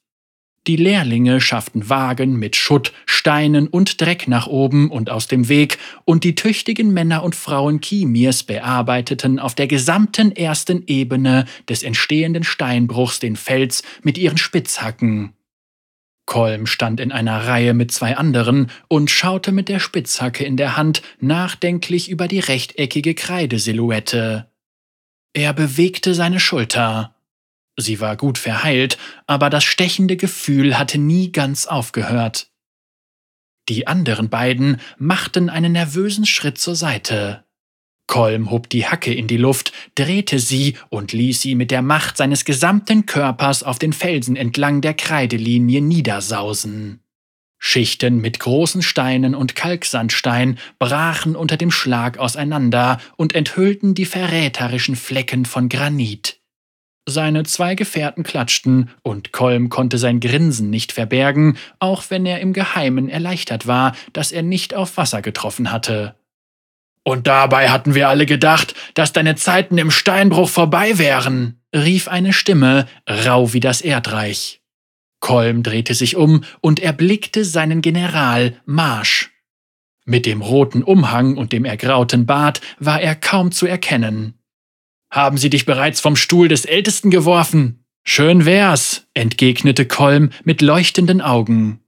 Die 0.66 0.78
Lehrlinge 0.78 1.42
schafften 1.42 1.90
Wagen 1.90 2.40
mit 2.40 2.56
Schutt, 2.56 2.94
Steinen 3.06 3.68
und 3.68 4.00
Dreck 4.00 4.30
nach 4.30 4.48
oben 4.48 4.90
und 4.90 5.10
aus 5.10 5.28
dem 5.28 5.50
Weg, 5.50 5.80
und 6.06 6.24
die 6.24 6.36
tüchtigen 6.36 6.94
Männer 6.94 7.24
und 7.24 7.36
Frauen 7.36 7.82
Kimirs 7.82 8.44
bearbeiteten 8.44 9.40
auf 9.40 9.54
der 9.54 9.68
gesamten 9.68 10.32
ersten 10.32 10.84
Ebene 10.88 11.44
des 11.68 11.84
entstehenden 11.84 12.46
Steinbruchs 12.46 13.20
den 13.20 13.36
Fels 13.36 13.84
mit 14.02 14.18
ihren 14.18 14.38
Spitzhacken. 14.38 15.34
Kolm 16.26 16.66
stand 16.66 17.00
in 17.00 17.12
einer 17.12 17.48
Reihe 17.48 17.74
mit 17.74 17.92
zwei 17.92 18.16
anderen 18.16 18.72
und 18.88 19.12
schaute 19.12 19.52
mit 19.52 19.70
der 19.70 19.80
Spitzhacke 19.80 20.44
in 20.44 20.58
der 20.58 20.78
Hand 20.78 21.02
nachdenklich 21.20 22.10
über 22.10 22.28
die 22.28 22.40
rechteckige 22.40 23.14
Kreidesilhouette. 23.14 24.50
Er 25.34 25.54
bewegte 25.54 26.14
seine 26.14 26.40
Schulter. 26.40 27.16
Sie 27.78 28.00
war 28.00 28.16
gut 28.16 28.38
verheilt, 28.38 28.98
aber 29.26 29.50
das 29.50 29.64
stechende 29.64 30.16
Gefühl 30.16 30.78
hatte 30.78 30.98
nie 30.98 31.32
ganz 31.32 31.66
aufgehört. 31.66 32.52
Die 33.70 33.88
anderen 33.88 34.30
beiden 34.30 34.80
machten 34.98 35.50
einen 35.50 35.72
nervösen 35.72 36.26
Schritt 36.26 36.58
zur 36.58 36.76
Seite. 36.76 37.43
Kolm 38.08 38.52
hob 38.52 38.70
die 38.70 38.86
Hacke 38.86 39.14
in 39.14 39.28
die 39.28 39.38
Luft, 39.38 39.72
drehte 39.96 40.40
sie 40.40 40.76
und 40.90 41.14
ließ 41.14 41.42
sie 41.42 41.56
mit 41.56 41.72
der 41.72 41.82
Macht 41.82 42.18
seines 42.18 42.46
gesamten 42.46 43.06
Körpers 43.06 43.64
auf 43.64 43.80
den 43.80 43.94
Felsen 43.94 44.36
entlang 44.36 44.82
der 44.82 44.94
Kreidelinie 44.94 45.82
niedersausen. 45.82 47.00
Schichten 47.66 48.20
mit 48.20 48.42
großen 48.42 48.82
Steinen 48.82 49.34
und 49.34 49.56
Kalksandstein 49.56 50.60
brachen 50.80 51.38
unter 51.38 51.56
dem 51.56 51.72
Schlag 51.72 52.18
auseinander 52.18 53.00
und 53.16 53.34
enthüllten 53.34 53.94
die 53.94 54.04
verräterischen 54.04 54.98
Flecken 54.98 55.46
von 55.46 55.70
Granit. 55.70 56.42
Seine 57.08 57.44
zwei 57.44 57.76
Gefährten 57.76 58.24
klatschten, 58.24 58.90
und 59.02 59.32
Kolm 59.32 59.70
konnte 59.70 59.98
sein 59.98 60.20
Grinsen 60.20 60.70
nicht 60.70 60.92
verbergen, 60.92 61.58
auch 61.80 62.04
wenn 62.10 62.26
er 62.26 62.42
im 62.42 62.52
Geheimen 62.52 63.08
erleichtert 63.08 63.66
war, 63.66 63.96
dass 64.12 64.34
er 64.34 64.42
nicht 64.42 64.74
auf 64.74 64.98
Wasser 64.98 65.22
getroffen 65.22 65.72
hatte. 65.72 66.16
Und 67.04 67.28
dabei 67.28 67.70
hatten 67.70 67.96
wir 67.96 68.08
alle 68.08 68.26
gedacht, 68.26 68.76
dass 68.94 69.12
deine 69.12 69.36
Zeiten 69.36 69.78
im 69.78 69.92
Steinbruch 69.92 70.50
vorbei 70.50 70.98
wären, 70.98 71.62
rief 71.76 72.08
eine 72.08 72.32
Stimme, 72.32 72.88
rau 73.08 73.54
wie 73.54 73.60
das 73.60 73.82
Erdreich. 73.82 74.62
Kolm 75.20 75.64
drehte 75.64 75.94
sich 75.94 76.16
um 76.16 76.44
und 76.62 76.80
erblickte 76.80 77.46
seinen 77.46 77.82
General 77.82 78.56
Marsch. 78.66 79.32
Mit 80.06 80.26
dem 80.26 80.42
roten 80.42 80.84
Umhang 80.84 81.38
und 81.38 81.54
dem 81.54 81.64
ergrauten 81.64 82.26
Bart 82.26 82.60
war 82.78 83.02
er 83.02 83.16
kaum 83.16 83.52
zu 83.52 83.66
erkennen. 83.66 84.34
Haben 85.10 85.38
sie 85.38 85.50
dich 85.50 85.66
bereits 85.66 86.02
vom 86.02 86.16
Stuhl 86.16 86.48
des 86.48 86.66
Ältesten 86.66 87.10
geworfen? 87.10 87.86
Schön 88.04 88.46
wär's, 88.46 89.08
entgegnete 89.14 89.86
Kolm 89.86 90.32
mit 90.44 90.62
leuchtenden 90.62 91.22
Augen. 91.22 91.83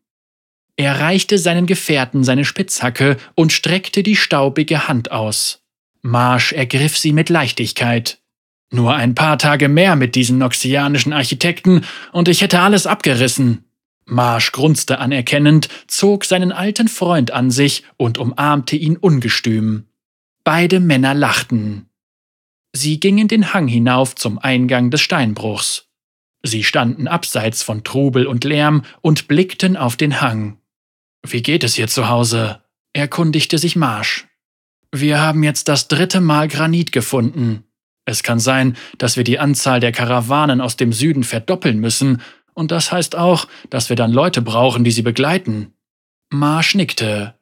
Er 0.77 0.99
reichte 0.99 1.37
seinen 1.37 1.65
Gefährten 1.65 2.23
seine 2.23 2.43
Spitzhacke 2.43 3.17
und 3.33 3.53
streckte 3.53 4.03
die 4.03 4.15
staubige 4.15 4.87
Hand 4.87 5.11
aus. 5.11 5.61
Marsch 6.01 6.51
ergriff 6.51 6.97
sie 6.97 7.13
mit 7.13 7.29
Leichtigkeit. 7.29 8.19
Nur 8.71 8.93
ein 8.93 9.15
paar 9.15 9.37
Tage 9.37 9.69
mehr 9.69 9.95
mit 9.95 10.15
diesen 10.15 10.37
noxianischen 10.37 11.13
Architekten 11.13 11.85
und 12.11 12.27
ich 12.27 12.41
hätte 12.41 12.59
alles 12.59 12.87
abgerissen. 12.87 13.63
Marsch 14.05 14.51
grunzte 14.51 14.99
anerkennend, 14.99 15.69
zog 15.87 16.25
seinen 16.25 16.51
alten 16.51 16.87
Freund 16.87 17.31
an 17.31 17.49
sich 17.49 17.83
und 17.97 18.17
umarmte 18.17 18.75
ihn 18.75 18.97
ungestüm. 18.97 19.85
Beide 20.43 20.79
Männer 20.79 21.15
lachten. 21.15 21.87
Sie 22.73 22.99
gingen 22.99 23.27
den 23.27 23.53
Hang 23.53 23.67
hinauf 23.67 24.15
zum 24.15 24.37
Eingang 24.37 24.91
des 24.91 25.01
Steinbruchs. 25.01 25.87
Sie 26.43 26.63
standen 26.63 27.07
abseits 27.07 27.63
von 27.63 27.83
Trubel 27.83 28.27
und 28.27 28.43
Lärm 28.43 28.83
und 29.01 29.27
blickten 29.27 29.77
auf 29.77 29.95
den 29.95 30.21
Hang. 30.21 30.59
Wie 31.31 31.41
geht 31.41 31.63
es 31.63 31.75
hier 31.75 31.87
zu 31.87 32.09
Hause? 32.09 32.61
erkundigte 32.93 33.57
sich 33.57 33.75
Marsch. 33.75 34.27
Wir 34.91 35.19
haben 35.19 35.43
jetzt 35.43 35.67
das 35.67 35.87
dritte 35.87 36.21
Mal 36.21 36.47
Granit 36.47 36.91
gefunden. 36.91 37.65
Es 38.05 38.23
kann 38.23 38.39
sein, 38.39 38.77
dass 38.97 39.17
wir 39.17 39.23
die 39.23 39.39
Anzahl 39.39 39.79
der 39.79 39.91
Karawanen 39.91 40.61
aus 40.61 40.77
dem 40.77 40.93
Süden 40.93 41.23
verdoppeln 41.23 41.79
müssen, 41.79 42.21
und 42.53 42.71
das 42.71 42.91
heißt 42.91 43.17
auch, 43.17 43.47
dass 43.69 43.89
wir 43.89 43.97
dann 43.97 44.13
Leute 44.13 44.41
brauchen, 44.41 44.85
die 44.85 44.91
sie 44.91 45.01
begleiten. 45.01 45.73
Marsch 46.29 46.75
nickte. 46.75 47.35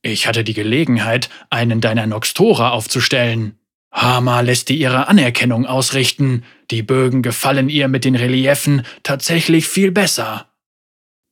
Ich 0.00 0.26
hatte 0.26 0.42
die 0.42 0.54
Gelegenheit, 0.54 1.28
einen 1.50 1.82
deiner 1.82 2.06
Noxtora 2.06 2.70
aufzustellen. 2.70 3.58
Hama 3.92 4.40
lässt 4.40 4.70
die 4.70 4.78
ihre 4.78 5.08
Anerkennung 5.08 5.66
ausrichten, 5.66 6.44
die 6.70 6.82
Bögen 6.82 7.22
gefallen 7.22 7.68
ihr 7.68 7.88
mit 7.88 8.04
den 8.04 8.16
Reliefen 8.16 8.86
tatsächlich 9.02 9.68
viel 9.68 9.92
besser. 9.92 10.48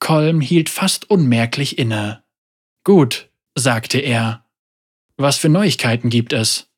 Kolm 0.02 0.40
hielt 0.40 0.68
fast 0.68 1.08
unmerklich 1.10 1.78
inne. 1.78 2.24
Gut, 2.82 3.30
sagte 3.54 4.00
er. 4.00 4.44
Was 5.16 5.36
für 5.36 5.48
Neuigkeiten 5.48 6.10
gibt 6.10 6.32
es? 6.32 6.72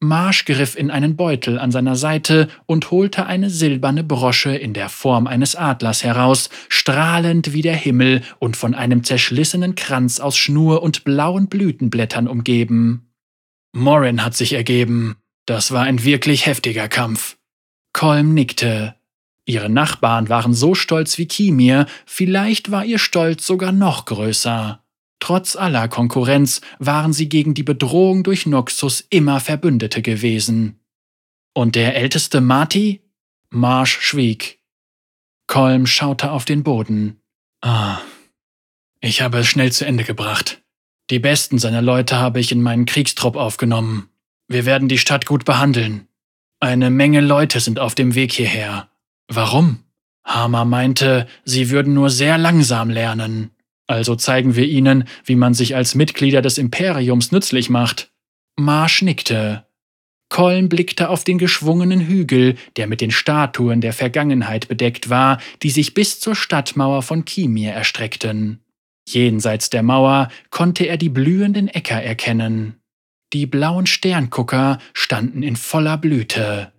Marsch 0.00 0.44
griff 0.44 0.76
in 0.76 0.90
einen 0.90 1.14
Beutel 1.14 1.60
an 1.60 1.70
seiner 1.70 1.94
Seite 1.94 2.48
und 2.66 2.90
holte 2.90 3.26
eine 3.26 3.48
silberne 3.48 4.02
Brosche 4.02 4.56
in 4.56 4.74
der 4.74 4.88
Form 4.88 5.28
eines 5.28 5.54
Adlers 5.54 6.02
heraus, 6.02 6.50
strahlend 6.68 7.52
wie 7.52 7.62
der 7.62 7.76
Himmel 7.76 8.24
und 8.40 8.56
von 8.56 8.74
einem 8.74 9.04
zerschlissenen 9.04 9.76
Kranz 9.76 10.18
aus 10.18 10.36
Schnur 10.36 10.82
und 10.82 11.04
blauen 11.04 11.46
Blütenblättern 11.46 12.26
umgeben. 12.26 13.12
Morin 13.72 14.24
hat 14.24 14.36
sich 14.36 14.54
ergeben. 14.54 15.14
Das 15.46 15.70
war 15.70 15.84
ein 15.84 16.02
wirklich 16.02 16.46
heftiger 16.46 16.88
Kampf. 16.88 17.36
Kolm 17.92 18.34
nickte. 18.34 18.97
Ihre 19.48 19.70
Nachbarn 19.70 20.28
waren 20.28 20.52
so 20.52 20.74
stolz 20.74 21.16
wie 21.16 21.26
Kimir, 21.26 21.86
vielleicht 22.04 22.70
war 22.70 22.84
ihr 22.84 22.98
Stolz 22.98 23.46
sogar 23.46 23.72
noch 23.72 24.04
größer. 24.04 24.84
Trotz 25.20 25.56
aller 25.56 25.88
Konkurrenz 25.88 26.60
waren 26.78 27.14
sie 27.14 27.30
gegen 27.30 27.54
die 27.54 27.62
Bedrohung 27.62 28.24
durch 28.24 28.44
Noxus 28.44 29.06
immer 29.08 29.40
Verbündete 29.40 30.02
gewesen. 30.02 30.80
Und 31.54 31.76
der 31.76 31.96
älteste 31.96 32.42
Marty? 32.42 33.00
Marsh 33.48 33.98
schwieg. 34.02 34.58
Kolm 35.46 35.86
schaute 35.86 36.30
auf 36.30 36.44
den 36.44 36.62
Boden. 36.62 37.22
Ah, 37.62 38.00
ich 39.00 39.22
habe 39.22 39.38
es 39.38 39.46
schnell 39.46 39.72
zu 39.72 39.86
Ende 39.86 40.04
gebracht. 40.04 40.62
Die 41.08 41.20
besten 41.20 41.58
seiner 41.58 41.80
Leute 41.80 42.18
habe 42.18 42.38
ich 42.38 42.52
in 42.52 42.60
meinen 42.60 42.84
Kriegstrupp 42.84 43.34
aufgenommen. 43.34 44.10
Wir 44.46 44.66
werden 44.66 44.88
die 44.88 44.98
Stadt 44.98 45.24
gut 45.24 45.46
behandeln. 45.46 46.06
Eine 46.60 46.90
Menge 46.90 47.22
Leute 47.22 47.60
sind 47.60 47.78
auf 47.78 47.94
dem 47.94 48.14
Weg 48.14 48.34
hierher. 48.34 48.90
Warum? 49.28 49.84
Hammer 50.24 50.64
meinte, 50.64 51.26
sie 51.44 51.70
würden 51.70 51.94
nur 51.94 52.10
sehr 52.10 52.38
langsam 52.38 52.90
lernen. 52.90 53.50
Also 53.86 54.16
zeigen 54.16 54.56
wir 54.56 54.66
ihnen, 54.66 55.04
wie 55.24 55.36
man 55.36 55.54
sich 55.54 55.74
als 55.74 55.94
Mitglieder 55.94 56.42
des 56.42 56.58
Imperiums 56.58 57.32
nützlich 57.32 57.70
macht. 57.70 58.10
Marsch 58.56 59.02
nickte. 59.02 59.64
Kolm 60.28 60.68
blickte 60.68 61.08
auf 61.08 61.24
den 61.24 61.38
geschwungenen 61.38 62.00
Hügel, 62.00 62.56
der 62.76 62.86
mit 62.86 63.00
den 63.00 63.10
Statuen 63.10 63.80
der 63.80 63.94
Vergangenheit 63.94 64.68
bedeckt 64.68 65.08
war, 65.08 65.40
die 65.62 65.70
sich 65.70 65.94
bis 65.94 66.20
zur 66.20 66.34
Stadtmauer 66.34 67.02
von 67.02 67.24
Kimir 67.24 67.72
erstreckten. 67.72 68.60
Jenseits 69.08 69.70
der 69.70 69.82
Mauer 69.82 70.28
konnte 70.50 70.84
er 70.84 70.98
die 70.98 71.08
blühenden 71.08 71.68
Äcker 71.68 72.02
erkennen. 72.02 72.74
Die 73.32 73.46
blauen 73.46 73.86
Sterngucker 73.86 74.78
standen 74.92 75.42
in 75.42 75.56
voller 75.56 75.96
Blüte. 75.96 76.72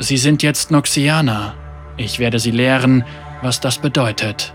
Sie 0.00 0.16
sind 0.16 0.42
jetzt 0.42 0.70
Noxianer. 0.70 1.54
Ich 1.96 2.18
werde 2.18 2.38
sie 2.38 2.52
lehren, 2.52 3.04
was 3.42 3.60
das 3.60 3.78
bedeutet. 3.78 4.54